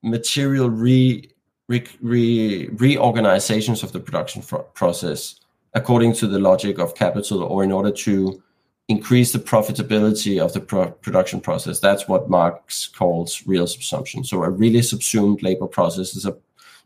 material 0.03 0.69
re, 0.69 1.31
re, 1.67 1.87
re, 2.01 2.67
reorganizations 2.69 3.83
of 3.83 3.91
the 3.91 3.99
production 3.99 4.43
process 4.73 5.39
according 5.73 6.13
to 6.13 6.27
the 6.27 6.39
logic 6.39 6.79
of 6.79 6.95
capital 6.95 7.43
or 7.43 7.63
in 7.63 7.71
order 7.71 7.91
to 7.91 8.41
increase 8.87 9.33
the 9.33 9.39
profitability 9.39 10.41
of 10.41 10.53
the 10.53 10.61
pro- 10.61 10.91
production 10.91 11.41
process. 11.41 11.79
That's 11.79 12.07
what 12.07 12.29
Marx 12.29 12.87
calls 12.87 13.45
real 13.45 13.65
subsumption. 13.65 14.25
So 14.25 14.43
a 14.43 14.49
really 14.49 14.81
subsumed 14.81 15.43
labor 15.43 15.67
process 15.67 16.15
is 16.15 16.25
a 16.25 16.35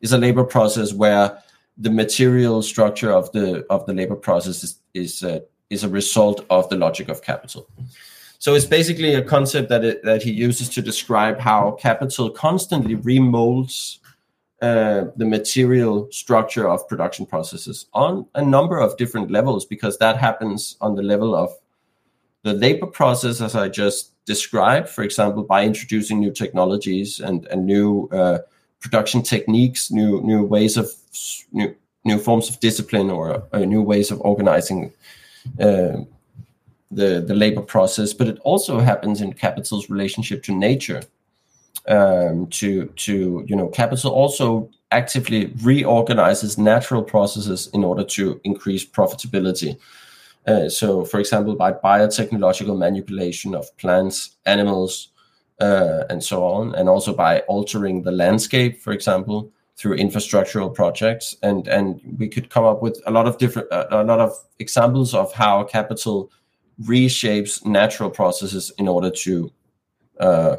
is 0.02 0.14
a 0.14 0.18
labor 0.18 0.44
process 0.44 0.94
where 0.94 1.38
the 1.78 1.92
material 1.92 2.62
structure 2.64 3.12
of 3.12 3.32
the 3.32 3.66
of 3.70 3.86
the 3.86 3.94
labor 3.94 4.16
process 4.16 4.64
is 4.64 4.80
is 4.94 5.24
uh, 5.24 5.40
is 5.70 5.84
a 5.84 5.90
result 5.90 6.46
of 6.50 6.68
the 6.70 6.76
logic 6.76 7.08
of 7.08 7.22
capital. 7.22 7.68
So 8.42 8.56
it's 8.56 8.66
basically 8.66 9.14
a 9.14 9.22
concept 9.22 9.70
that 9.70 9.86
it, 9.86 10.04
that 10.04 10.24
he 10.24 10.32
uses 10.32 10.68
to 10.70 10.82
describe 10.82 11.38
how 11.38 11.78
capital 11.80 12.32
constantly 12.32 12.96
remolds 12.96 14.00
uh, 14.64 15.06
the 15.16 15.26
material 15.26 16.08
structure 16.12 16.68
of 16.68 16.88
production 16.88 17.28
processes 17.28 17.86
on 17.94 18.26
a 18.34 18.44
number 18.44 18.80
of 18.80 18.98
different 18.98 19.30
levels 19.30 19.64
because 19.64 20.00
that 20.00 20.18
happens 20.18 20.76
on 20.82 20.96
the 20.96 21.04
level 21.04 21.36
of 21.36 21.52
the 22.42 22.54
labor 22.54 22.88
process, 22.88 23.42
as 23.42 23.56
I 23.56 23.70
just 23.70 24.12
described, 24.26 24.90
for 24.90 25.04
example, 25.04 25.44
by 25.44 25.64
introducing 25.64 26.20
new 26.20 26.32
technologies 26.32 27.20
and, 27.20 27.46
and 27.46 27.68
new 27.68 28.10
uh, 28.12 28.40
production 28.80 29.22
techniques, 29.22 29.92
new 29.92 30.20
new 30.24 30.44
ways 30.44 30.78
of 30.78 30.90
new 31.52 31.76
new 32.06 32.18
forms 32.18 32.50
of 32.50 32.60
discipline, 32.60 33.12
or 33.12 33.44
uh, 33.54 33.60
new 33.60 33.84
ways 33.84 34.10
of 34.10 34.20
organizing 34.22 34.92
uh, 35.60 35.98
the 36.92 37.22
the 37.22 37.36
labor 37.36 37.62
process, 37.62 38.14
but 38.14 38.28
it 38.28 38.40
also 38.44 38.80
happens 38.80 39.22
in 39.22 39.34
capital's 39.34 39.90
relationship 39.90 40.44
to 40.44 40.56
nature. 40.56 41.02
Um, 41.88 42.48
to 42.48 42.86
to 42.86 43.44
you 43.48 43.56
know, 43.56 43.68
capital 43.68 44.12
also 44.12 44.70
actively 44.92 45.52
reorganizes 45.64 46.58
natural 46.58 47.02
processes 47.02 47.70
in 47.74 47.84
order 47.84 48.04
to 48.04 48.40
increase 48.44 48.86
profitability. 48.86 49.78
Uh, 50.46 50.70
so, 50.70 51.06
for 51.06 51.20
example, 51.20 51.56
by 51.56 51.72
biotechnological 51.72 52.78
manipulation 52.78 53.56
of 53.56 53.76
plants, 53.78 54.36
animals, 54.46 55.10
uh, 55.60 56.04
and 56.10 56.24
so 56.24 56.44
on, 56.44 56.76
and 56.76 56.90
also 56.90 57.14
by 57.14 57.40
altering 57.42 58.04
the 58.04 58.12
landscape, 58.12 58.80
for 58.82 58.92
example, 58.92 59.52
through 59.76 59.98
infrastructural 59.98 60.74
projects, 60.74 61.36
and 61.42 61.68
and 61.68 62.02
we 62.18 62.28
could 62.28 62.50
come 62.50 62.66
up 62.66 62.82
with 62.82 63.02
a 63.06 63.12
lot 63.12 63.28
of 63.28 63.38
different, 63.38 63.72
uh, 63.72 63.88
a 63.92 64.04
lot 64.04 64.20
of 64.20 64.32
examples 64.60 65.14
of 65.14 65.32
how 65.34 65.64
capital 65.64 66.32
reshapes 66.82 67.66
natural 67.66 68.10
processes 68.10 68.72
in 68.78 68.88
order 68.88 69.10
to 69.10 69.52
uh, 70.20 70.58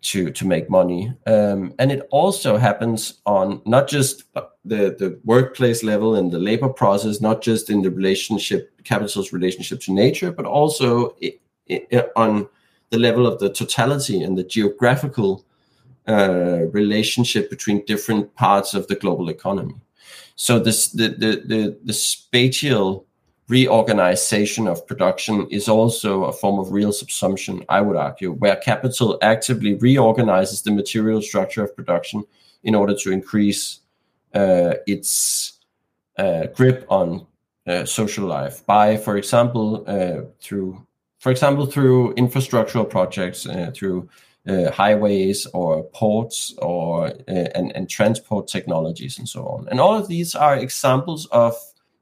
to 0.00 0.30
to 0.30 0.46
make 0.46 0.70
money. 0.70 1.12
Um, 1.26 1.74
and 1.78 1.90
it 1.90 2.06
also 2.10 2.56
happens 2.56 3.20
on 3.26 3.60
not 3.66 3.88
just 3.88 4.24
the 4.64 4.94
the 4.98 5.18
workplace 5.24 5.82
level 5.82 6.14
and 6.14 6.30
the 6.30 6.38
labor 6.38 6.68
process 6.68 7.20
not 7.20 7.42
just 7.42 7.70
in 7.70 7.82
the 7.82 7.90
relationship 7.90 8.70
capital's 8.84 9.32
relationship 9.32 9.80
to 9.80 9.92
nature 9.92 10.30
but 10.30 10.46
also 10.46 11.16
it, 11.20 11.40
it, 11.66 12.12
on 12.16 12.48
the 12.90 12.98
level 12.98 13.26
of 13.26 13.38
the 13.38 13.50
totality 13.50 14.22
and 14.22 14.36
the 14.38 14.44
geographical 14.44 15.44
uh, 16.08 16.66
relationship 16.72 17.50
between 17.50 17.84
different 17.84 18.34
parts 18.34 18.74
of 18.74 18.86
the 18.86 18.94
global 18.94 19.28
economy. 19.28 19.74
So 20.36 20.58
this 20.58 20.88
the 20.92 21.08
the 21.08 21.42
the, 21.44 21.78
the 21.84 21.92
spatial 21.92 23.06
reorganization 23.48 24.68
of 24.68 24.86
production 24.86 25.46
is 25.50 25.68
also 25.68 26.24
a 26.24 26.32
form 26.32 26.58
of 26.58 26.70
real 26.70 26.90
subsumption, 26.90 27.64
I 27.68 27.80
would 27.80 27.96
argue, 27.96 28.32
where 28.32 28.56
capital 28.56 29.18
actively 29.22 29.74
reorganizes 29.74 30.62
the 30.62 30.70
material 30.70 31.22
structure 31.22 31.64
of 31.64 31.74
production 31.74 32.24
in 32.62 32.74
order 32.74 32.94
to 32.94 33.10
increase 33.10 33.80
uh, 34.34 34.74
its 34.86 35.58
uh, 36.18 36.46
grip 36.54 36.86
on 36.90 37.26
uh, 37.66 37.84
social 37.84 38.26
life 38.26 38.64
by, 38.66 38.96
for 38.96 39.16
example, 39.16 39.84
uh, 39.86 40.22
through, 40.40 40.86
for 41.18 41.30
example, 41.30 41.64
through 41.64 42.14
infrastructural 42.14 42.88
projects, 42.88 43.46
uh, 43.46 43.70
through 43.74 44.08
uh, 44.46 44.70
highways 44.70 45.46
or 45.46 45.84
ports 45.84 46.54
or 46.58 47.12
and, 47.26 47.74
and 47.76 47.90
transport 47.90 48.48
technologies 48.48 49.18
and 49.18 49.28
so 49.28 49.44
on. 49.46 49.68
And 49.68 49.80
all 49.80 49.94
of 49.94 50.08
these 50.08 50.34
are 50.34 50.56
examples 50.56 51.26
of 51.26 51.54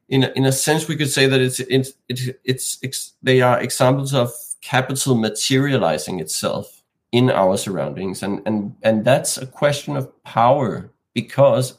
in 0.09 0.25
a, 0.25 0.33
in 0.37 0.45
a 0.45 0.53
sense, 0.53 0.89
we 0.89 0.97
could 0.97 1.11
say 1.11 1.27
that 1.27 1.41
it's 1.41 1.61
it's 1.61 1.93
it's, 2.09 2.79
it's 2.83 3.13
they 3.23 3.41
are 3.41 3.61
examples 3.61 4.15
of 4.15 4.33
capital 4.61 5.15
materializing 5.15 6.21
itself 6.21 6.83
in 7.13 7.31
our 7.31 7.57
surroundings, 7.57 8.23
and 8.23 8.41
and 8.47 8.75
and 8.83 9.05
that's 9.05 9.37
a 9.37 9.47
question 9.47 9.97
of 9.97 10.23
power 10.23 10.91
because 11.15 11.75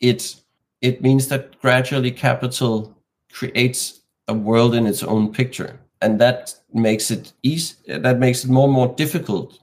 it 0.00 0.36
it 0.80 1.00
means 1.02 1.28
that 1.28 1.58
gradually 1.60 2.10
capital 2.10 2.94
creates 3.32 4.00
a 4.28 4.34
world 4.34 4.74
in 4.74 4.86
its 4.86 5.02
own 5.02 5.32
picture, 5.32 5.78
and 6.02 6.20
that 6.20 6.54
makes 6.74 7.10
it 7.10 7.32
easy. 7.42 7.74
That 7.86 8.18
makes 8.18 8.44
it 8.44 8.50
more 8.50 8.64
and 8.64 8.74
more 8.74 8.94
difficult, 8.96 9.58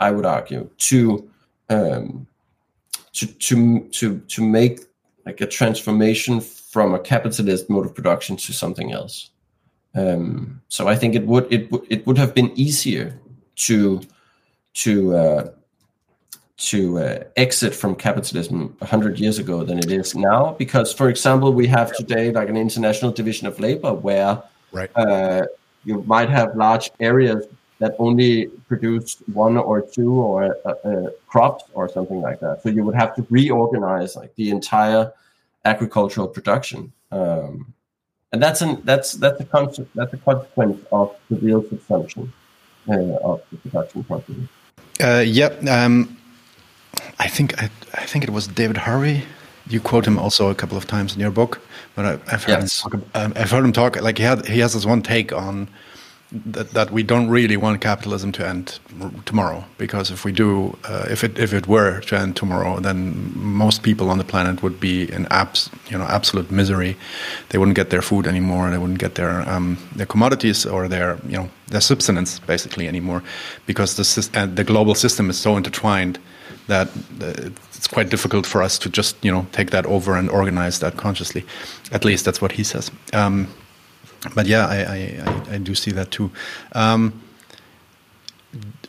I 0.00 0.10
would 0.10 0.26
argue, 0.26 0.68
to 0.78 1.30
um, 1.68 2.26
to 3.12 3.26
to 3.26 3.80
to 3.80 4.18
to 4.18 4.42
make 4.42 4.80
like 5.26 5.40
a 5.40 5.46
transformation 5.46 6.40
from 6.72 6.94
a 6.94 6.98
capitalist 6.98 7.68
mode 7.68 7.84
of 7.84 7.94
production 7.94 8.34
to 8.34 8.50
something 8.50 8.92
else. 8.92 9.28
Um, 9.94 10.62
so 10.68 10.88
I 10.88 10.96
think 10.96 11.14
it 11.14 11.26
would 11.26 11.46
it 11.52 11.70
would 11.70 11.84
it 11.90 12.06
would 12.06 12.16
have 12.16 12.34
been 12.34 12.50
easier 12.54 13.20
to 13.66 14.00
to 14.84 15.14
uh, 15.14 15.50
to 16.70 16.98
uh, 16.98 17.24
exit 17.36 17.74
from 17.74 17.94
capitalism 17.94 18.74
100 18.78 19.20
years 19.20 19.38
ago 19.38 19.64
than 19.64 19.78
it 19.78 19.90
is 19.90 20.14
now 20.14 20.54
because 20.58 20.94
for 20.94 21.10
example 21.10 21.52
we 21.52 21.66
have 21.66 21.94
today 21.94 22.32
like 22.32 22.48
an 22.48 22.56
international 22.56 23.10
division 23.10 23.46
of 23.46 23.60
labor 23.60 23.92
where 23.92 24.42
right. 24.72 24.90
uh, 24.96 25.42
you 25.84 26.02
might 26.04 26.30
have 26.30 26.56
large 26.56 26.90
areas 27.00 27.44
that 27.80 27.94
only 27.98 28.46
produce 28.68 29.16
one 29.34 29.58
or 29.58 29.82
two 29.82 30.14
or 30.14 30.56
uh, 30.64 30.74
uh, 30.88 31.10
crops 31.26 31.64
or 31.74 31.86
something 31.88 32.22
like 32.22 32.40
that 32.40 32.62
so 32.62 32.70
you 32.70 32.82
would 32.82 32.94
have 32.94 33.14
to 33.14 33.26
reorganize 33.28 34.16
like 34.16 34.34
the 34.36 34.48
entire 34.48 35.12
agricultural 35.64 36.28
production. 36.28 36.92
Um, 37.10 37.74
and 38.32 38.42
that's 38.42 38.62
an 38.62 38.80
that's 38.84 39.12
that's 39.12 39.40
a 39.40 39.44
concept 39.44 39.94
that's 39.94 40.12
a 40.14 40.16
consequence 40.16 40.82
of 40.90 41.14
the 41.28 41.36
real 41.36 41.62
subsumption 41.62 42.32
uh, 42.88 43.16
of 43.16 43.42
the 43.50 43.58
production 43.58 44.04
process. 44.04 44.36
Uh, 45.00 45.22
yeah, 45.24 45.48
um, 45.68 46.16
I 47.18 47.28
think 47.28 47.62
I, 47.62 47.70
I, 47.94 48.06
think 48.06 48.24
it 48.24 48.30
was 48.30 48.46
David 48.46 48.76
Harvey. 48.78 49.24
You 49.68 49.80
quote 49.80 50.06
him 50.06 50.18
also 50.18 50.50
a 50.50 50.54
couple 50.54 50.76
of 50.76 50.86
times 50.86 51.14
in 51.14 51.20
your 51.20 51.30
book, 51.30 51.60
but 51.94 52.04
I, 52.04 52.10
have 52.30 52.44
heard 52.44 52.60
yes. 52.60 52.84
him 52.84 52.90
talk. 52.90 53.00
Um, 53.14 53.32
I've 53.36 53.50
heard 53.50 53.64
him 53.64 53.72
talk 53.72 54.00
like 54.00 54.18
he 54.18 54.24
had 54.24 54.46
he 54.46 54.60
has 54.60 54.72
this 54.72 54.86
one 54.86 55.02
take 55.02 55.32
on 55.32 55.68
that, 56.32 56.70
that 56.70 56.90
we 56.90 57.02
don't 57.02 57.28
really 57.28 57.56
want 57.56 57.80
capitalism 57.80 58.32
to 58.32 58.46
end 58.46 58.78
tomorrow 59.26 59.64
because 59.76 60.10
if 60.10 60.24
we 60.24 60.32
do, 60.32 60.76
uh, 60.84 61.06
if 61.10 61.22
it 61.24 61.38
if 61.38 61.52
it 61.52 61.66
were 61.66 62.00
to 62.00 62.18
end 62.18 62.36
tomorrow, 62.36 62.80
then 62.80 63.32
most 63.36 63.82
people 63.82 64.08
on 64.08 64.18
the 64.18 64.24
planet 64.24 64.62
would 64.62 64.80
be 64.80 65.12
in 65.12 65.26
abs, 65.26 65.70
you 65.90 65.98
know 65.98 66.04
absolute 66.04 66.50
misery. 66.50 66.96
They 67.50 67.58
wouldn't 67.58 67.76
get 67.76 67.90
their 67.90 68.02
food 68.02 68.26
anymore. 68.26 68.70
They 68.70 68.78
wouldn't 68.78 68.98
get 68.98 69.14
their 69.16 69.48
um, 69.48 69.76
their 69.94 70.06
commodities 70.06 70.64
or 70.64 70.88
their 70.88 71.18
you 71.26 71.36
know 71.36 71.48
their 71.68 71.82
subsistence 71.82 72.38
basically 72.38 72.88
anymore 72.88 73.22
because 73.66 73.96
the 73.96 74.38
uh, 74.38 74.46
the 74.46 74.64
global 74.64 74.94
system 74.94 75.28
is 75.28 75.38
so 75.38 75.56
intertwined 75.56 76.18
that 76.68 76.88
uh, 77.20 77.50
it's 77.74 77.88
quite 77.88 78.08
difficult 78.08 78.46
for 78.46 78.62
us 78.62 78.78
to 78.78 78.88
just 78.88 79.22
you 79.22 79.30
know 79.30 79.46
take 79.52 79.70
that 79.70 79.84
over 79.84 80.16
and 80.16 80.30
organize 80.30 80.78
that 80.78 80.96
consciously. 80.96 81.44
At 81.92 82.04
least 82.04 82.24
that's 82.24 82.40
what 82.40 82.52
he 82.52 82.64
says. 82.64 82.90
Um, 83.12 83.48
but 84.34 84.46
yeah, 84.46 84.66
I, 84.66 84.76
I, 84.76 85.54
I, 85.54 85.58
do 85.58 85.74
see 85.74 85.90
that 85.92 86.10
too. 86.10 86.30
Um, 86.72 87.22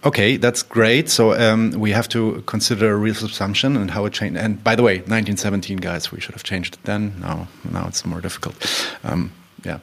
okay, 0.05 0.37
that's 0.37 0.61
great. 0.61 1.09
So 1.09 1.33
um, 1.33 1.71
we 1.71 1.91
have 1.91 2.07
to 2.09 2.43
consider 2.45 2.93
a 2.93 2.95
real 2.95 3.15
subsumption 3.15 3.75
and 3.75 3.91
how 3.91 4.05
it 4.05 4.13
changed. 4.13 4.37
And 4.37 4.63
by 4.63 4.75
the 4.75 4.83
way, 4.83 4.97
1917, 4.97 5.77
guys, 5.77 6.11
we 6.11 6.19
should 6.19 6.35
have 6.35 6.43
changed 6.43 6.75
it 6.75 6.83
then. 6.83 7.19
No, 7.19 7.47
now 7.71 7.87
it's 7.87 8.05
more 8.05 8.21
difficult. 8.21 8.55
Um, 9.03 9.31
yeah. 9.63 9.79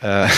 Uh, 0.00 0.34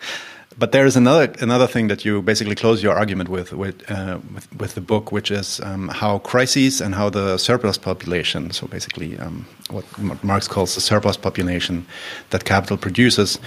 but 0.58 0.72
there 0.72 0.86
is 0.86 0.96
another 0.96 1.32
another 1.40 1.66
thing 1.66 1.88
that 1.88 2.04
you 2.04 2.22
basically 2.22 2.54
close 2.54 2.82
your 2.82 2.94
argument 2.94 3.28
with 3.28 3.52
with 3.52 3.90
uh, 3.90 4.18
with, 4.34 4.60
with, 4.60 4.74
the 4.74 4.80
book, 4.80 5.10
which 5.10 5.30
is 5.30 5.60
um, 5.60 5.88
how 5.88 6.18
crises 6.18 6.80
and 6.80 6.94
how 6.94 7.10
the 7.10 7.38
surplus 7.38 7.78
population, 7.78 8.50
so 8.50 8.66
basically 8.66 9.18
um, 9.18 9.46
what 9.70 9.84
Marx 10.22 10.46
calls 10.48 10.74
the 10.74 10.80
surplus 10.80 11.16
population 11.16 11.86
that 12.30 12.44
capital 12.44 12.76
produces, 12.76 13.38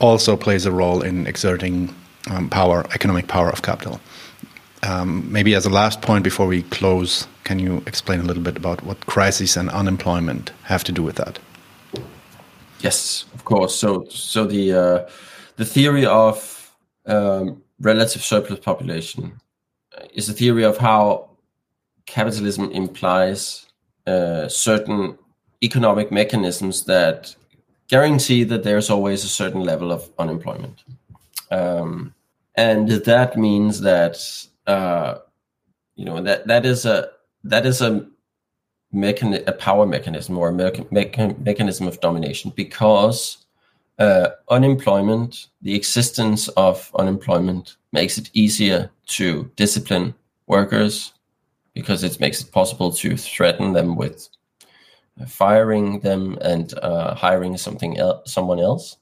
also 0.00 0.36
plays 0.36 0.66
a 0.66 0.72
role 0.72 1.02
in 1.02 1.26
exerting 1.26 1.94
um, 2.30 2.48
power, 2.48 2.84
economic 2.94 3.28
power 3.28 3.50
of 3.50 3.62
capital. 3.62 4.00
Um, 4.82 5.30
maybe 5.30 5.54
as 5.54 5.66
a 5.66 5.70
last 5.70 6.00
point 6.00 6.24
before 6.24 6.46
we 6.46 6.62
close, 6.64 7.26
can 7.44 7.58
you 7.58 7.82
explain 7.86 8.20
a 8.20 8.22
little 8.22 8.42
bit 8.42 8.56
about 8.56 8.82
what 8.82 9.06
crises 9.06 9.56
and 9.56 9.68
unemployment 9.70 10.52
have 10.64 10.84
to 10.84 10.92
do 10.92 11.02
with 11.02 11.16
that? 11.16 11.38
Yes, 12.80 13.26
of 13.34 13.44
course. 13.44 13.74
So, 13.74 14.06
so 14.08 14.46
the 14.46 14.72
uh, 14.72 15.08
the 15.56 15.66
theory 15.66 16.06
of 16.06 16.74
um, 17.06 17.62
relative 17.78 18.22
surplus 18.22 18.58
population 18.60 19.38
is 20.14 20.28
a 20.28 20.32
theory 20.32 20.64
of 20.64 20.78
how 20.78 21.28
capitalism 22.06 22.70
implies 22.70 23.66
uh, 24.06 24.48
certain 24.48 25.18
economic 25.62 26.10
mechanisms 26.10 26.84
that 26.84 27.34
guarantee 27.90 28.44
that 28.44 28.62
there's 28.62 28.88
always 28.88 29.24
a 29.24 29.28
certain 29.28 29.62
level 29.62 29.90
of 29.90 30.08
unemployment. 30.18 30.84
Um, 31.50 32.14
and 32.54 32.88
that 32.88 33.36
means 33.36 33.80
that 33.80 34.16
uh, 34.66 35.18
you 35.96 36.04
know 36.04 36.22
that 36.22 36.46
that 36.46 36.64
is 36.64 36.86
a 36.86 37.10
that 37.44 37.66
is 37.66 37.82
a 37.82 38.06
mechan- 38.94 39.46
a 39.46 39.52
power 39.52 39.86
mechanism 39.86 40.38
or 40.38 40.48
a 40.48 40.52
mecha- 40.52 41.38
mechanism 41.44 41.88
of 41.88 42.00
domination 42.00 42.52
because 42.54 43.38
uh, 43.98 44.30
unemployment, 44.48 45.48
the 45.60 45.74
existence 45.74 46.48
of 46.56 46.90
unemployment, 46.98 47.76
makes 47.92 48.16
it 48.16 48.30
easier 48.32 48.90
to 49.06 49.50
discipline 49.56 50.14
workers 50.46 51.12
because 51.74 52.02
it 52.02 52.18
makes 52.20 52.40
it 52.40 52.52
possible 52.52 52.90
to 52.92 53.16
threaten 53.16 53.72
them 53.72 53.96
with 53.96 54.28
firing 55.28 56.00
them 56.00 56.38
and 56.40 56.74
uh, 56.78 57.14
hiring 57.14 57.56
something 57.56 57.98
else, 57.98 58.32
someone 58.32 58.60
else. 58.60 58.96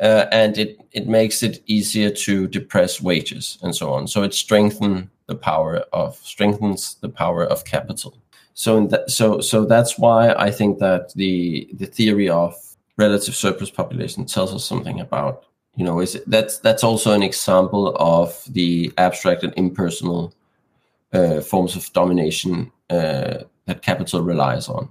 Uh, 0.00 0.26
and 0.30 0.58
it, 0.58 0.78
it 0.92 1.08
makes 1.08 1.42
it 1.42 1.62
easier 1.66 2.10
to 2.10 2.46
depress 2.46 3.00
wages 3.00 3.58
and 3.62 3.74
so 3.74 3.92
on. 3.92 4.06
So 4.06 4.22
it 4.22 4.34
strengthens 4.34 5.08
the 5.26 5.34
power 5.34 5.84
of 5.92 6.16
strengthens 6.16 6.96
the 7.00 7.08
power 7.08 7.44
of 7.44 7.64
capital. 7.64 8.16
So 8.54 8.88
so 9.06 9.40
so 9.40 9.64
that's 9.64 9.98
why 9.98 10.32
I 10.32 10.50
think 10.50 10.80
that 10.80 11.14
the 11.14 11.68
the 11.72 11.86
theory 11.86 12.28
of 12.28 12.54
relative 12.98 13.34
surplus 13.34 13.70
population 13.70 14.26
tells 14.26 14.52
us 14.52 14.64
something 14.64 15.00
about 15.00 15.44
you 15.76 15.84
know, 15.84 16.00
is 16.00 16.20
that's 16.26 16.58
that's 16.58 16.84
also 16.84 17.12
an 17.12 17.22
example 17.22 17.96
of 17.96 18.44
the 18.48 18.92
abstract 18.98 19.42
and 19.42 19.54
impersonal 19.56 20.34
uh, 21.12 21.40
forms 21.40 21.76
of 21.76 21.92
domination 21.92 22.70
uh, 22.90 23.38
that 23.66 23.82
capital 23.82 24.22
relies 24.22 24.68
on. 24.68 24.88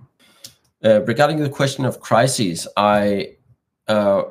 Uh, 0.84 1.02
regarding 1.04 1.40
the 1.40 1.50
question 1.50 1.84
of 1.84 2.00
crises, 2.00 2.68
I, 2.78 3.36
uh, 3.88 4.24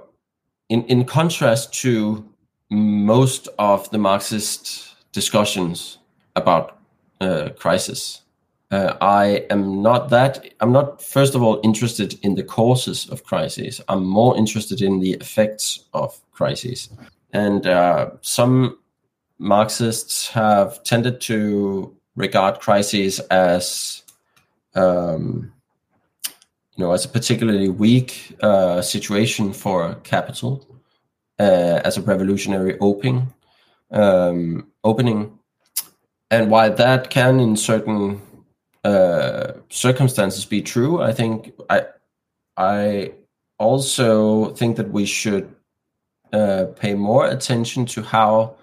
in 0.70 0.82
in 0.84 1.04
contrast 1.04 1.74
to 1.82 2.26
most 2.70 3.48
of 3.58 3.90
the 3.90 3.98
Marxist 3.98 4.94
discussions 5.12 5.98
about 6.36 6.78
uh, 7.20 7.50
crisis, 7.58 8.22
uh, 8.70 8.94
I 9.02 9.44
am 9.50 9.82
not 9.82 10.08
that. 10.08 10.54
I'm 10.60 10.72
not 10.72 11.02
first 11.02 11.34
of 11.34 11.42
all 11.42 11.60
interested 11.62 12.18
in 12.22 12.34
the 12.34 12.44
causes 12.44 13.10
of 13.10 13.24
crises. 13.24 13.82
I'm 13.88 14.04
more 14.04 14.34
interested 14.36 14.80
in 14.80 15.00
the 15.00 15.12
effects 15.20 15.84
of 15.92 16.18
crises, 16.32 16.88
and 17.32 17.66
uh, 17.66 18.10
some 18.22 18.78
Marxists 19.38 20.28
have 20.28 20.82
tended 20.82 21.20
to 21.22 21.94
regard 22.16 22.60
crises 22.60 23.20
as 23.30 24.02
um, 24.74 25.52
you 26.78 26.84
know 26.84 26.92
as 26.92 27.04
a 27.04 27.08
particularly 27.08 27.68
weak 27.68 28.36
uh, 28.40 28.80
situation 28.80 29.52
for 29.52 29.96
capital 30.04 30.64
uh, 31.40 31.80
as 31.84 31.98
a 31.98 32.02
revolutionary 32.02 32.78
opening 32.78 33.34
um, 33.90 34.68
opening 34.84 35.38
and 36.30 36.50
while 36.50 36.72
that 36.74 37.10
can 37.10 37.40
in 37.40 37.56
certain 37.56 38.20
uh, 38.84 39.52
circumstances 39.68 40.44
be 40.44 40.62
true 40.62 41.02
i 41.02 41.12
think 41.12 41.52
i 41.68 41.84
i 42.56 43.12
also 43.58 44.50
think 44.54 44.76
that 44.76 44.90
we 44.90 45.04
should 45.04 45.52
uh, 46.32 46.66
pay 46.76 46.94
more 46.94 47.26
attention 47.26 47.86
to 47.86 48.02
how 48.02 48.54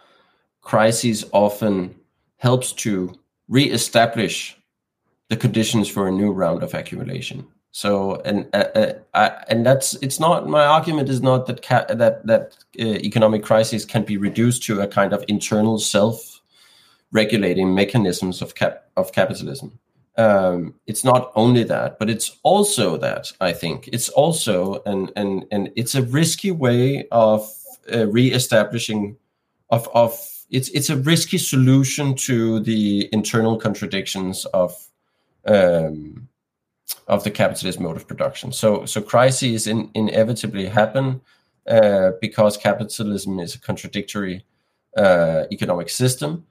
crises 0.61 1.25
often 1.33 1.95
helps 2.37 2.71
to 2.71 3.13
re-establish 3.49 4.57
the 5.29 5.35
conditions 5.35 5.89
for 5.89 6.07
a 6.07 6.11
new 6.11 6.31
round 6.31 6.63
of 6.63 6.73
accumulation. 6.73 7.47
So, 7.75 8.21
and 8.23 8.47
uh, 8.53 8.93
uh, 9.13 9.31
and 9.49 9.65
that's 9.65 9.95
it's 9.95 10.17
not 10.17 10.47
my 10.47 10.65
argument 10.65 11.09
is 11.09 11.21
not 11.21 11.45
that 11.47 11.61
ca- 11.61 11.87
that 11.89 12.25
that 12.25 12.55
uh, 12.79 12.83
economic 13.03 13.43
crisis 13.43 13.83
can 13.83 14.05
be 14.05 14.15
reduced 14.15 14.63
to 14.67 14.79
a 14.79 14.87
kind 14.87 15.11
of 15.11 15.25
internal 15.27 15.77
self-regulating 15.77 17.75
mechanisms 17.75 18.41
of 18.41 18.55
cap 18.55 18.85
of 18.95 19.11
capitalism. 19.11 19.77
Um, 20.17 20.75
it's 20.87 21.03
not 21.03 21.33
only 21.35 21.65
that, 21.65 21.99
but 21.99 22.09
it's 22.09 22.37
also 22.43 22.95
that 22.95 23.33
I 23.41 23.51
think 23.51 23.89
it's 23.91 24.07
also 24.07 24.81
and 24.85 25.11
and 25.17 25.45
and 25.51 25.69
it's 25.75 25.95
a 25.95 26.01
risky 26.01 26.51
way 26.51 27.09
of 27.11 27.45
uh, 27.93 28.07
re-establishing 28.07 29.17
of 29.69 29.89
of 29.93 30.17
it's 30.49 30.69
it's 30.69 30.89
a 30.89 30.95
risky 30.95 31.37
solution 31.37 32.15
to 32.15 32.61
the 32.61 33.09
internal 33.11 33.57
contradictions 33.57 34.45
of 34.53 34.71
um, 35.45 36.29
of 37.07 37.23
the 37.23 37.31
capitalist 37.31 37.79
mode 37.79 37.97
of 37.97 38.07
production. 38.07 38.51
So 38.51 38.85
so 38.85 39.01
crises 39.01 39.67
in, 39.67 39.89
inevitably 39.93 40.67
happen 40.67 41.21
uh, 41.67 42.11
because 42.21 42.57
capitalism 42.57 43.39
is 43.39 43.55
a 43.55 43.59
contradictory 43.59 44.45
uh, 44.97 45.45
economic 45.51 45.89
system. 45.89 46.45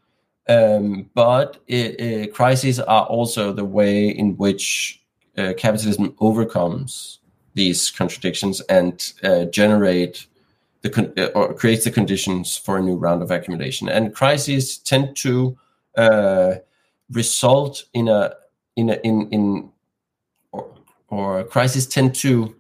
Um, 0.47 1.11
but 1.15 1.59
it, 1.67 2.01
it, 2.01 2.35
crises 2.35 2.79
are 2.79 3.07
also 3.07 3.53
the 3.53 3.65
way 3.65 4.09
in 4.09 4.37
which 4.37 5.03
uh, 5.39 5.55
capitalism 5.57 6.15
overcomes 6.21 7.21
these 7.55 7.91
contradictions 7.91 8.61
and 8.63 9.13
uh, 9.23 9.47
generate 9.47 10.27
the 10.83 10.91
con- 10.91 11.13
uh, 11.17 11.29
or 11.35 11.55
creates 11.55 11.85
the 11.85 11.91
conditions 11.91 12.59
for 12.59 12.77
a 12.77 12.83
new 12.83 12.97
round 12.97 13.23
of 13.23 13.31
accumulation. 13.31 13.89
And 13.89 14.15
crises 14.15 14.77
tend 14.77 15.17
to 15.19 15.57
uh, 15.97 16.57
result 17.11 17.85
in 17.95 18.09
a 18.09 18.35
in 18.77 18.91
a, 18.91 18.95
in 18.97 19.29
in 19.31 19.71
or, 21.09 21.45
crises 21.45 21.87
tend 21.87 22.15
to 22.17 22.55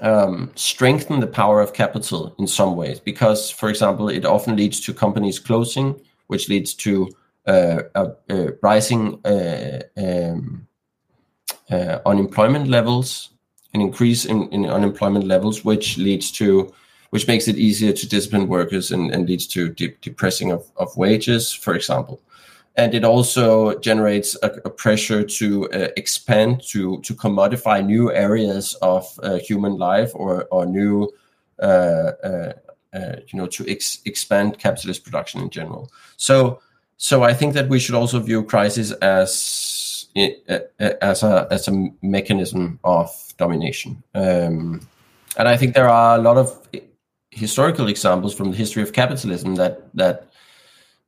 um, 0.00 0.50
strengthen 0.54 1.20
the 1.20 1.26
power 1.26 1.60
of 1.60 1.72
capital 1.72 2.34
in 2.38 2.46
some 2.46 2.76
ways 2.76 3.00
because, 3.00 3.50
for 3.50 3.68
example, 3.68 4.08
it 4.08 4.24
often 4.24 4.56
leads 4.56 4.80
to 4.80 4.94
companies 4.94 5.38
closing, 5.38 6.00
which 6.28 6.48
leads 6.48 6.74
to 6.74 7.08
uh, 7.46 7.82
rising 8.62 9.24
uh, 9.24 9.80
um, 9.96 10.68
uh, 11.70 11.98
unemployment 12.06 12.68
levels, 12.68 13.30
an 13.74 13.80
increase 13.80 14.24
in, 14.24 14.48
in 14.50 14.66
unemployment 14.66 15.26
levels, 15.26 15.64
which 15.64 15.98
leads 15.98 16.30
to 16.32 16.72
which 17.10 17.26
makes 17.26 17.48
it 17.48 17.56
easier 17.56 17.90
to 17.90 18.06
discipline 18.06 18.48
workers 18.48 18.90
and, 18.90 19.10
and 19.12 19.26
leads 19.26 19.46
to 19.46 19.70
de- 19.70 19.96
depressing 20.02 20.52
of, 20.52 20.70
of 20.76 20.94
wages, 20.96 21.50
for 21.50 21.74
example. 21.74 22.20
And 22.78 22.94
it 22.94 23.04
also 23.04 23.78
generates 23.80 24.36
a, 24.42 24.46
a 24.64 24.70
pressure 24.70 25.24
to 25.24 25.68
uh, 25.70 25.88
expand, 25.96 26.62
to 26.68 27.00
to 27.00 27.14
commodify 27.14 27.84
new 27.84 28.12
areas 28.12 28.74
of 28.80 29.04
uh, 29.22 29.38
human 29.38 29.76
life 29.76 30.12
or 30.14 30.46
or 30.52 30.64
new, 30.64 31.10
uh, 31.60 32.12
uh, 32.22 32.52
uh 32.94 33.16
you 33.26 33.38
know, 33.38 33.48
to 33.48 33.68
ex- 33.68 34.00
expand 34.04 34.58
capitalist 34.58 35.02
production 35.02 35.42
in 35.42 35.50
general. 35.50 35.90
So 36.16 36.60
so 36.96 37.24
I 37.24 37.34
think 37.34 37.54
that 37.54 37.68
we 37.68 37.80
should 37.80 37.96
also 37.96 38.20
view 38.20 38.44
crisis 38.44 38.92
as 39.02 40.06
as 41.00 41.22
a 41.22 41.48
as 41.50 41.68
a 41.68 41.90
mechanism 42.00 42.78
of 42.84 43.10
domination. 43.38 44.02
Um, 44.14 44.86
and 45.36 45.48
I 45.48 45.56
think 45.56 45.74
there 45.74 45.88
are 45.88 46.16
a 46.16 46.22
lot 46.22 46.36
of 46.36 46.56
historical 47.30 47.88
examples 47.88 48.34
from 48.34 48.50
the 48.50 48.56
history 48.56 48.82
of 48.82 48.92
capitalism 48.92 49.56
that 49.56 49.94
that 49.94 50.28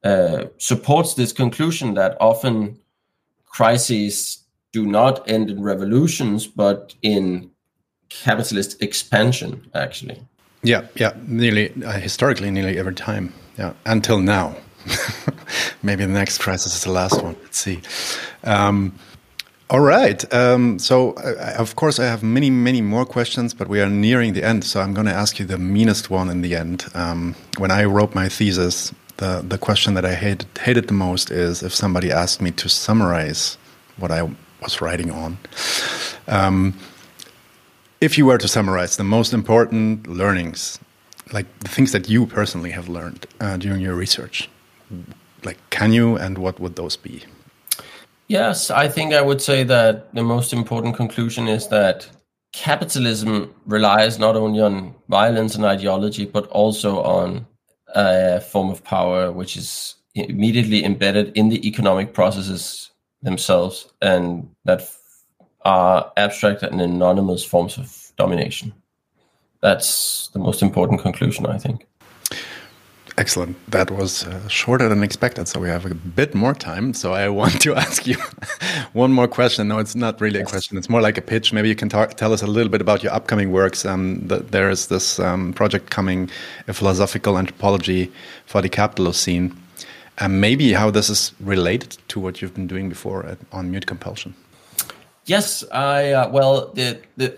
uh, 0.05 0.47
supports 0.59 1.15
this 1.15 1.33
conclusion 1.33 1.95
that 1.95 2.17
often 2.21 2.79
crises 3.47 4.45
do 4.73 4.87
not 4.87 5.29
end 5.29 5.51
in 5.51 5.63
revolutions 5.63 6.47
but 6.47 6.95
in 7.03 7.51
capitalist 8.09 8.81
expansion 8.83 9.69
actually 9.75 10.21
yeah 10.63 10.87
yeah 10.95 11.13
nearly 11.27 11.73
uh, 11.85 11.93
historically 11.93 12.51
nearly 12.51 12.79
every 12.79 12.95
time 12.95 13.33
yeah 13.59 13.73
until 13.87 14.21
now 14.21 14.57
maybe 15.83 16.05
the 16.05 16.13
next 16.13 16.39
crisis 16.39 16.75
is 16.75 16.85
the 16.85 16.93
last 16.93 17.23
one 17.23 17.37
let's 17.43 17.59
see 17.59 17.81
um, 18.45 18.93
all 19.71 19.81
right. 19.81 20.35
Um, 20.35 20.81
so, 20.81 21.13
uh, 21.13 21.55
of 21.57 21.77
course, 21.77 22.01
I 22.01 22.07
have 22.07 22.25
many, 22.25 22.51
many 22.51 22.81
more 22.81 23.07
questions, 23.07 23.55
but 23.55 23.69
we 23.69 23.81
are 23.81 23.89
nearing 23.89 24.33
the 24.33 24.43
end. 24.43 24.65
So, 24.65 24.81
I'm 24.81 24.93
going 24.95 25.07
to 25.07 25.13
ask 25.13 25.39
you 25.39 25.47
the 25.47 25.59
meanest 25.59 26.11
one 26.11 26.29
in 26.29 26.43
the 26.43 26.57
end. 26.57 26.87
Um, 26.93 27.37
when 27.57 27.71
I 27.71 27.85
wrote 27.85 28.13
my 28.13 28.29
thesis, 28.29 28.93
the 29.21 29.45
the 29.47 29.59
question 29.59 29.95
that 29.95 30.05
I 30.05 30.15
hated 30.15 30.49
hated 30.59 30.89
the 30.89 30.95
most 30.95 31.31
is 31.31 31.63
if 31.63 31.73
somebody 31.75 32.11
asked 32.11 32.41
me 32.41 32.51
to 32.63 32.69
summarize 32.69 33.59
what 33.99 34.11
I 34.11 34.23
was 34.63 34.81
writing 34.81 35.11
on. 35.11 35.39
Um, 36.27 36.75
if 38.01 38.17
you 38.17 38.25
were 38.27 38.39
to 38.39 38.49
summarize 38.49 38.97
the 38.97 39.05
most 39.05 39.33
important 39.33 40.07
learnings, 40.07 40.79
like 41.33 41.47
the 41.61 41.69
things 41.69 41.93
that 41.93 42.09
you 42.09 42.27
personally 42.27 42.71
have 42.71 42.89
learned 42.89 43.27
uh, 43.41 43.57
during 43.59 43.81
your 43.83 43.95
research, 43.95 44.49
like 45.45 45.59
can 45.71 45.93
you 45.93 46.17
and 46.17 46.39
what 46.39 46.59
would 46.59 46.77
those 46.77 46.97
be? 46.97 47.23
Yes, 48.29 48.71
I 48.71 48.89
think 48.89 49.13
I 49.13 49.21
would 49.21 49.43
say 49.43 49.65
that 49.65 50.15
the 50.15 50.23
most 50.23 50.53
important 50.53 50.97
conclusion 50.97 51.49
is 51.49 51.69
that 51.69 52.09
capitalism 52.53 53.55
relies 53.67 54.19
not 54.19 54.35
only 54.37 54.61
on 54.61 54.95
violence 55.09 55.57
and 55.57 55.65
ideology, 55.65 56.25
but 56.25 56.47
also 56.47 57.03
on 57.03 57.47
a 57.95 58.41
form 58.41 58.71
of 58.71 58.83
power 58.85 59.33
which 59.33 59.57
is 59.57 59.97
immediately 60.15 60.85
embedded 60.85 61.37
in 61.37 61.49
the 61.49 61.67
economic 61.67 62.13
processes 62.15 62.91
themselves 63.23 63.89
and 64.01 64.49
that 64.65 64.83
are 65.65 66.11
abstract 66.17 66.63
and 66.63 66.81
anonymous 66.81 67.45
forms 67.45 67.79
of 67.79 68.13
domination. 68.17 68.73
That's 69.61 70.29
the 70.29 70.39
most 70.39 70.63
important 70.63 71.01
conclusion, 71.01 71.47
I 71.47 71.59
think. 71.59 71.87
Excellent. 73.19 73.57
That 73.71 73.91
was 73.91 74.25
uh, 74.25 74.49
shorter 74.49 74.89
than 74.89 75.03
expected, 75.03 75.49
so 75.49 75.61
we 75.61 75.69
have 75.69 75.85
a 75.85 75.95
bit 75.95 76.35
more 76.35 76.55
time. 76.55 76.95
So 76.95 77.13
I 77.13 77.29
want 77.29 77.61
to 77.63 77.75
ask 77.85 78.07
you 78.07 78.17
one 78.93 79.13
more 79.13 79.29
question. 79.29 79.69
No, 79.69 79.79
it's 79.79 79.95
not 79.95 80.21
really 80.21 80.41
a 80.41 80.45
question. 80.45 80.79
It's 80.79 80.89
more 80.89 81.01
like 81.01 81.19
a 81.19 81.23
pitch. 81.23 81.53
Maybe 81.53 81.69
you 81.69 81.75
can 81.75 81.89
talk, 81.89 82.15
tell 82.15 82.33
us 82.33 82.43
a 82.43 82.47
little 82.47 82.71
bit 82.71 82.81
about 82.81 83.03
your 83.03 83.13
upcoming 83.13 83.53
works. 83.53 83.85
Um, 83.85 84.27
the, 84.27 84.39
there 84.39 84.71
is 84.71 84.87
this 84.89 85.19
um, 85.19 85.53
project 85.53 85.91
coming, 85.91 86.31
a 86.69 86.73
philosophical 86.73 87.37
anthropology 87.37 88.11
for 88.47 88.63
the 88.63 88.69
Capitalocene, 88.69 89.55
and 90.19 90.41
maybe 90.41 90.73
how 90.73 90.91
this 90.91 91.11
is 91.11 91.33
related 91.41 91.99
to 92.09 92.21
what 92.21 92.41
you've 92.41 92.55
been 92.55 92.67
doing 92.67 92.89
before 92.89 93.27
at, 93.27 93.39
on 93.53 93.71
mute 93.71 93.87
compulsion. 93.87 94.35
Yes, 95.27 95.65
I 95.73 96.13
uh, 96.13 96.31
well, 96.31 96.73
the, 96.73 97.01
the 97.17 97.37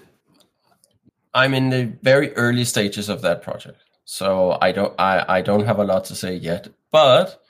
I'm 1.34 1.54
in 1.54 1.70
the 1.70 1.92
very 2.02 2.32
early 2.34 2.64
stages 2.64 3.08
of 3.08 3.22
that 3.22 3.42
project. 3.42 3.81
So 4.12 4.58
I 4.60 4.72
don't 4.72 4.92
I, 5.00 5.24
I 5.38 5.40
don't 5.40 5.64
have 5.64 5.78
a 5.78 5.84
lot 5.84 6.04
to 6.04 6.14
say 6.14 6.36
yet, 6.36 6.68
but 6.90 7.42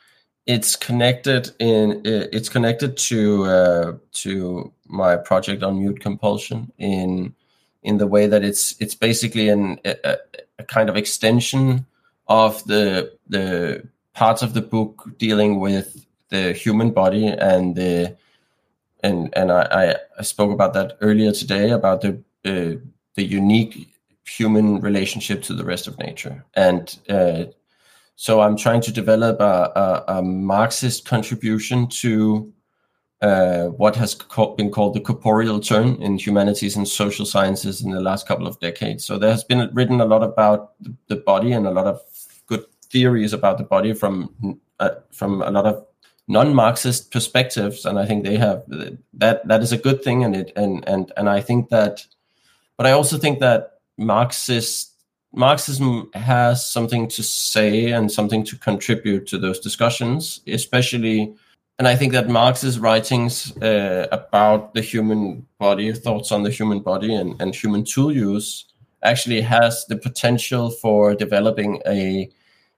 it's 0.47 0.77
connected 0.77 1.51
in 1.59 2.03
it's 2.05 2.49
connected 2.49 2.97
to 3.09 3.45
uh, 3.47 3.93
to 4.23 4.73
my 4.87 5.17
project 5.17 5.65
on 5.65 5.81
mute 5.81 5.99
compulsion 5.99 6.71
in 6.79 7.35
in 7.83 7.99
the 7.99 8.07
way 8.07 8.29
that 8.29 8.45
it's 8.45 8.81
it's 8.81 8.95
basically 8.95 9.49
an, 9.49 9.81
a, 9.85 10.19
a 10.61 10.63
kind 10.63 10.89
of 10.89 10.97
extension 10.97 11.85
of 12.29 12.63
the 12.67 13.13
the 13.29 13.83
parts 14.15 14.43
of 14.43 14.55
the 14.55 14.63
book 14.63 15.19
dealing 15.19 15.59
with 15.59 16.07
the 16.29 16.53
human 16.53 16.93
body 16.93 17.27
and 17.27 17.75
the 17.75 18.17
and 19.03 19.31
and 19.37 19.51
I, 19.51 19.97
I 20.17 20.23
spoke 20.23 20.53
about 20.53 20.75
that 20.75 20.97
earlier 21.01 21.33
today 21.33 21.71
about 21.71 22.03
the 22.03 22.23
uh, 22.45 22.79
the 23.17 23.25
unique 23.25 23.92
human 24.27 24.81
relationship 24.81 25.43
to 25.43 25.55
the 25.55 25.65
rest 25.65 25.87
of 25.87 25.99
nature 25.99 26.45
and 26.55 26.99
uh, 27.09 27.45
so 28.17 28.41
I'm 28.41 28.57
trying 28.57 28.81
to 28.83 28.93
develop 28.93 29.41
a, 29.41 29.73
a, 29.75 30.19
a 30.19 30.23
Marxist 30.23 31.05
contribution 31.05 31.89
to 31.89 32.53
uh, 33.23 33.67
what 33.67 33.97
has 33.97 34.15
co- 34.15 34.55
been 34.55 34.71
called 34.71 34.95
the 34.95 35.01
corporeal 35.01 35.61
turn 35.61 35.95
in 36.03 36.19
humanities 36.19 36.77
and 36.77 36.87
social 36.87 37.25
sciences 37.25 37.81
in 37.81 37.91
the 37.91 38.01
last 38.01 38.27
couple 38.27 38.47
of 38.47 38.59
decades. 38.61 39.05
So 39.05 39.17
there 39.17 39.31
has 39.31 39.45
been 39.45 39.71
written 39.73 40.01
a 40.01 40.05
lot 40.05 40.23
about 40.23 40.73
the 41.09 41.17
body 41.17 41.53
and 41.53 41.67
a 41.67 41.71
lot 41.71 41.87
of 41.87 42.01
good 42.47 42.65
theories 42.91 43.33
about 43.33 43.59
the 43.59 43.65
body 43.65 43.95
from 43.95 44.61
uh, 44.81 44.91
from 45.13 45.41
a 45.43 45.51
lot 45.51 45.67
of 45.67 45.87
non-Marxist 46.29 47.11
perspectives, 47.11 47.85
and 47.85 47.99
I 47.99 48.07
think 48.07 48.25
they 48.25 48.37
have 48.37 48.65
that. 49.15 49.47
That 49.47 49.63
is 49.63 49.73
a 49.73 49.79
good 49.79 50.03
thing, 50.03 50.25
and 50.25 50.35
it 50.35 50.53
and 50.57 50.87
and 50.89 51.13
and 51.17 51.29
I 51.29 51.41
think 51.41 51.69
that, 51.69 52.05
but 52.77 52.87
I 52.87 52.93
also 52.93 53.19
think 53.19 53.39
that 53.39 53.72
Marxist 53.99 54.91
Marxism 55.35 56.11
has 56.13 56.67
something 56.67 57.09
to 57.09 57.23
say 57.23 57.91
and 57.91 58.13
something 58.13 58.45
to 58.45 58.57
contribute 58.59 59.27
to 59.29 59.39
those 59.39 59.61
discussions, 59.61 60.41
especially 60.47 61.35
and 61.79 61.89
I 61.89 61.97
think 61.97 62.13
that 62.13 62.29
Marx's 62.29 62.79
writings 62.79 63.57
uh, 63.57 64.07
about 64.13 64.75
the 64.75 64.83
human 64.83 65.47
body, 65.59 65.93
thoughts 65.93 66.31
on 66.31 66.43
the 66.43 66.51
human 66.51 66.81
body 66.81 67.15
and, 67.15 67.41
and 67.41 67.55
human 67.55 67.83
tool 67.83 68.13
use, 68.13 68.67
actually 69.03 69.41
has 69.41 69.85
the 69.87 69.97
potential 69.97 70.71
for 70.71 71.15
developing 71.15 71.81
a 71.87 72.31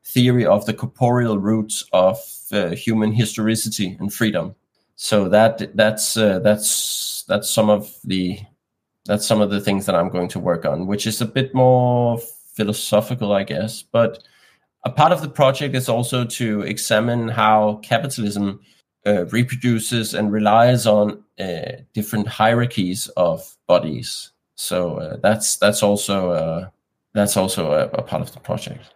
theory 0.04 0.46
of 0.46 0.64
the 0.64 0.74
corporeal 0.74 1.38
roots 1.38 1.84
of 1.92 2.18
uh, 2.52 2.70
human 2.70 3.12
historicity 3.12 3.96
and 4.00 4.14
freedom. 4.14 4.54
So 4.96 5.28
that 5.28 5.76
that's 5.76 6.16
uh, 6.16 6.38
that's 6.38 7.24
that's 7.26 7.50
some 7.50 7.68
of 7.68 7.94
the 8.04 8.38
that's 9.07 9.26
some 9.26 9.40
of 9.40 9.50
the 9.50 9.61
things 9.61 9.86
that 9.86 9.94
I'm 9.94 10.09
going 10.09 10.28
to 10.28 10.40
work 10.40 10.64
on, 10.64 10.86
which 10.86 11.07
is 11.07 11.20
a 11.20 11.26
bit 11.26 11.55
more 11.55 12.18
philosophical, 12.55 13.32
I 13.32 13.44
guess. 13.44 13.82
But 13.82 14.22
a 14.84 14.90
part 14.90 15.12
of 15.12 15.22
the 15.22 15.28
project 15.28 15.74
is 15.74 15.88
also 15.88 16.24
to 16.24 16.62
examine 16.62 17.28
how 17.28 17.80
capitalism 17.82 18.61
uh, 19.07 19.26
reproduces 19.26 20.14
and 20.14 20.32
relies 20.32 20.86
on 20.86 21.22
uh, 21.38 21.72
different 21.92 22.28
hierarchies 22.28 23.09
of 23.16 23.57
bodies. 23.66 24.32
So 24.57 24.96
uh, 24.96 25.16
that's 25.22 25.57
that's 25.57 25.82
also 25.82 26.30
uh, 26.30 26.68
that's 27.12 27.36
also 27.36 27.72
a, 27.72 27.84
a, 27.88 28.02
part 28.02 28.22
of 28.22 28.32
the 28.32 28.40
project. 28.40 28.94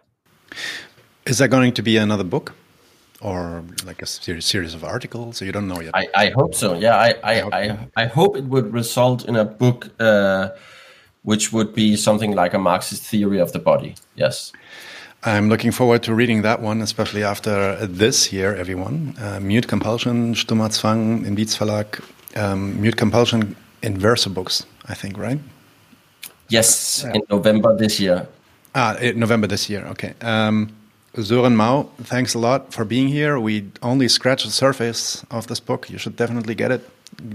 Is 1.25 1.37
there 1.37 1.47
going 1.47 1.73
to 1.73 1.81
be 1.83 1.97
another 1.97 2.23
book, 2.23 2.53
or 3.21 3.63
like 3.85 4.01
a 4.01 4.05
series 4.05 4.73
of 4.73 4.83
articles? 4.83 5.37
So 5.37 5.45
you 5.45 5.51
don't 5.51 5.67
know 5.67 5.81
yet. 5.81 5.95
I, 5.95 6.07
I 6.15 6.29
hope 6.29 6.55
so. 6.55 6.73
Yeah, 6.75 6.95
I 6.97 7.15
I, 7.23 7.33
I, 7.33 7.39
hope, 7.39 7.53
I, 7.53 8.03
I 8.03 8.05
hope 8.05 8.37
it 8.37 8.45
would 8.45 8.73
result 8.73 9.25
in 9.25 9.35
a 9.35 9.45
book, 9.45 9.89
uh, 9.99 10.49
which 11.23 11.51
would 11.51 11.73
be 11.73 11.95
something 11.95 12.33
like 12.33 12.53
a 12.53 12.59
Marxist 12.59 13.03
theory 13.03 13.39
of 13.39 13.51
the 13.51 13.59
body. 13.59 13.95
Yes. 14.15 14.51
I'm 15.23 15.49
looking 15.49 15.71
forward 15.71 16.01
to 16.03 16.13
reading 16.13 16.43
that 16.43 16.61
one, 16.61 16.81
especially 16.81 17.23
after 17.23 17.85
this 17.85 18.31
year, 18.31 18.55
everyone. 18.55 19.15
Uh, 19.19 19.39
Mute 19.41 19.67
Compulsion, 19.67 20.33
Stummer 20.33 20.69
Zwang 20.69 21.25
in 21.25 21.35
Dietz 21.35 21.57
Verlag. 21.57 22.01
Um, 22.37 22.79
Mute 22.81 22.95
Compulsion 22.95 23.55
in 23.81 23.97
Verso 23.97 24.29
Books, 24.29 24.65
I 24.87 24.93
think, 24.93 25.17
right? 25.17 25.39
Yes, 26.47 27.03
yeah. 27.03 27.15
in 27.15 27.21
November 27.29 27.75
this 27.75 27.99
year. 27.99 28.27
Ah, 28.75 28.95
November 29.15 29.47
this 29.47 29.69
year, 29.69 29.85
okay. 29.87 30.13
Um, 30.21 30.69
Sören 31.23 31.55
Mau, 31.55 31.89
thanks 32.03 32.35
a 32.35 32.39
lot 32.39 32.73
for 32.73 32.85
being 32.85 33.07
here. 33.07 33.39
We 33.39 33.63
only 33.81 34.07
scratched 34.07 34.45
the 34.45 34.51
surface 34.51 35.25
of 35.31 35.47
this 35.47 35.59
book. 35.59 35.89
You 35.89 35.97
should 35.97 36.15
definitely 36.15 36.55
get 36.55 36.71
it. 36.71 36.81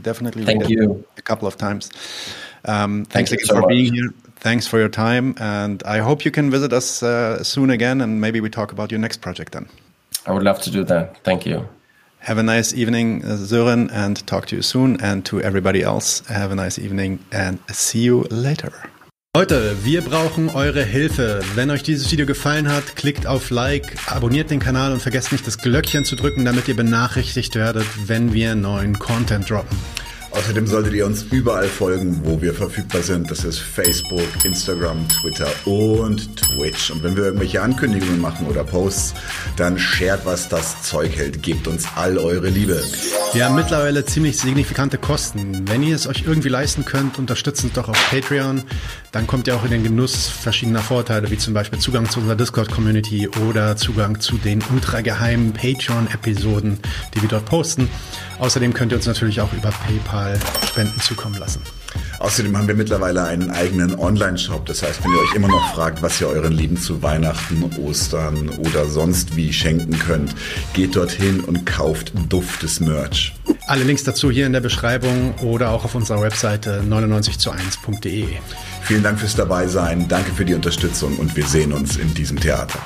Definitely 0.03 0.45
Thank 0.45 0.68
you. 0.68 1.05
a 1.18 1.22
couple 1.22 1.47
of 1.47 1.57
times. 1.57 1.91
Um, 2.64 3.05
thanks 3.05 3.30
Thank 3.30 3.43
again 3.43 3.47
so 3.47 3.55
for 3.55 3.61
much. 3.61 3.68
being 3.68 3.93
here 3.95 4.11
thanks 4.45 4.66
for 4.66 4.78
your 4.78 4.91
time, 4.91 5.35
and 5.39 5.82
I 5.85 5.99
hope 5.99 6.24
you 6.24 6.30
can 6.30 6.51
visit 6.51 6.72
us 6.72 7.03
uh, 7.03 7.43
soon 7.43 7.70
again, 7.70 8.03
and 8.03 8.20
maybe 8.20 8.41
we 8.41 8.51
talk 8.51 8.72
about 8.72 8.91
your 8.93 9.01
next 9.01 9.22
project 9.22 9.53
then. 9.53 9.66
I 10.26 10.32
would 10.32 10.43
love 10.43 10.61
to 10.62 10.70
do 10.70 10.85
that. 10.85 11.16
Thank 11.24 11.47
you. 11.47 11.66
Have 12.18 12.39
a 12.39 12.43
nice 12.43 12.74
evening, 12.74 13.24
uh, 13.24 13.37
Sören, 13.37 13.91
and 13.93 14.26
talk 14.26 14.47
to 14.47 14.57
you 14.57 14.62
soon. 14.62 15.01
And 15.01 15.24
to 15.26 15.41
everybody 15.41 15.82
else, 15.82 16.20
have 16.28 16.53
a 16.53 16.55
nice 16.55 16.78
evening 16.78 17.18
and 17.32 17.59
see 17.70 18.01
you 18.01 18.22
later. 18.30 18.72
Leute, 19.37 19.74
wir 19.82 20.03
brauchen 20.03 20.49
eure 20.49 20.85
Hilfe. 20.85 21.41
Wenn 21.57 21.68
euch 21.72 21.82
dieses 21.82 22.12
Video 22.12 22.24
gefallen 22.24 22.72
hat, 22.72 22.95
klickt 22.95 23.26
auf 23.26 23.51
Like, 23.51 23.97
abonniert 24.07 24.49
den 24.53 24.61
Kanal 24.61 24.93
und 24.93 25.03
vergesst 25.03 25.32
nicht 25.32 25.45
das 25.45 25.59
Glöckchen 25.59 26.05
zu 26.05 26.14
drücken, 26.14 26.45
damit 26.45 26.68
ihr 26.68 26.76
benachrichtigt 26.76 27.57
werdet, 27.57 27.85
wenn 28.07 28.32
wir 28.32 28.55
neuen 28.55 28.97
Content 28.97 29.51
droppen. 29.51 29.76
Außerdem 30.30 30.66
solltet 30.66 30.95
ihr 30.95 31.07
uns 31.07 31.22
überall 31.30 31.68
folgen, 31.68 32.20
wo 32.24 32.43
wir 32.43 32.53
verfügbar 32.55 33.03
sind. 33.03 33.30
Das 33.30 33.45
ist 33.45 33.61
Facebook, 33.61 34.26
Instagram, 34.45 35.07
Twitter 35.09 35.47
und 35.64 36.37
Twitch. 36.37 36.91
Und 36.91 37.05
wenn 37.05 37.16
wir 37.16 37.24
irgendwelche 37.26 37.62
Ankündigungen 37.62 38.20
machen 38.20 38.49
oder 38.49 38.64
Posts, 38.64 39.14
dann 39.57 39.78
shared, 39.78 40.20
was 40.24 40.49
das 40.49 40.82
Zeug 40.82 41.16
hält. 41.16 41.41
Gebt 41.43 41.68
uns 41.68 41.87
all 41.95 42.18
eure 42.18 42.49
Liebe. 42.49 42.82
Wir 43.32 43.45
haben 43.45 43.55
mittlerweile 43.55 44.05
ziemlich 44.05 44.37
signifikante 44.39 44.99
Kosten. 44.99 45.68
Wenn 45.68 45.85
ihr 45.85 45.95
es 45.95 46.09
euch 46.09 46.24
irgendwie 46.26 46.49
leisten 46.49 46.85
könnt, 46.85 47.16
unterstützt 47.16 47.62
uns 47.62 47.74
doch 47.74 47.89
auf 47.89 48.11
Patreon. 48.11 48.64
Dann 49.15 49.29
kommt 49.29 49.47
ihr 49.47 49.55
auch 49.55 49.65
in 49.65 49.71
den 49.71 49.85
Genuss 49.85 50.29
verschiedener 50.29 50.81
Vorteile, 50.81 51.31
wie 51.31 51.39
zum 51.39 51.55
Beispiel 51.55 51.79
Zugang 51.79 52.11
zu 52.11 52.19
unserer 52.19 52.35
Discord-Community 52.35 53.29
oder 53.49 53.77
Zugang 53.77 54.19
zu 54.19 54.39
den 54.39 54.61
ultrageheimen 54.73 55.53
Patreon-Episoden, 55.53 56.81
die 57.15 57.23
wir 57.23 57.29
dort 57.29 57.45
posten. 57.45 57.89
Außerdem 58.41 58.75
könnt 58.75 58.91
ihr 58.91 58.97
uns 58.97 59.07
natürlich 59.07 59.41
auch 59.41 59.53
über 59.53 59.71
PayPal 59.71 60.37
Spenden 60.67 61.01
zukommen 61.01 61.39
lassen. 61.39 61.62
Außerdem 62.19 62.59
haben 62.59 62.67
wir 62.67 62.75
mittlerweile 62.75 63.23
einen 63.23 63.53
eigenen 63.53 63.97
Online-Shop. 63.97 64.67
Das 64.67 64.83
heißt, 64.83 65.05
wenn 65.05 65.12
ihr 65.12 65.21
euch 65.21 65.37
immer 65.37 65.47
noch 65.47 65.75
fragt, 65.75 66.03
was 66.03 66.21
ihr 66.21 66.27
euren 66.27 66.53
Lieben 66.53 66.77
zu 66.77 67.01
Weihnachten, 67.01 67.71
Ostern 67.79 68.49
oder 68.49 68.89
sonst 68.89 69.37
wie 69.37 69.53
schenken 69.53 69.97
könnt, 69.97 70.35
geht 70.73 70.97
dorthin 70.97 71.39
und 71.39 71.67
kauft 71.67 72.11
duftes 72.29 72.81
Merch. 72.81 73.33
Alle 73.67 73.83
Links 73.83 74.05
dazu 74.05 74.31
hier 74.31 74.45
in 74.47 74.53
der 74.53 74.61
Beschreibung 74.61 75.35
oder 75.43 75.71
auch 75.71 75.85
auf 75.85 75.95
unserer 75.95 76.21
Webseite 76.21 76.83
99 76.87 77.39
zu 77.39 77.51
1.de. 77.51 78.27
Vielen 78.83 79.03
Dank 79.03 79.19
fürs 79.19 79.37
Dabeisein, 79.37 80.07
danke 80.07 80.33
für 80.33 80.45
die 80.45 80.55
Unterstützung 80.55 81.17
und 81.17 81.35
wir 81.35 81.47
sehen 81.47 81.73
uns 81.73 81.97
in 81.97 82.12
diesem 82.12 82.39
Theater. 82.39 82.79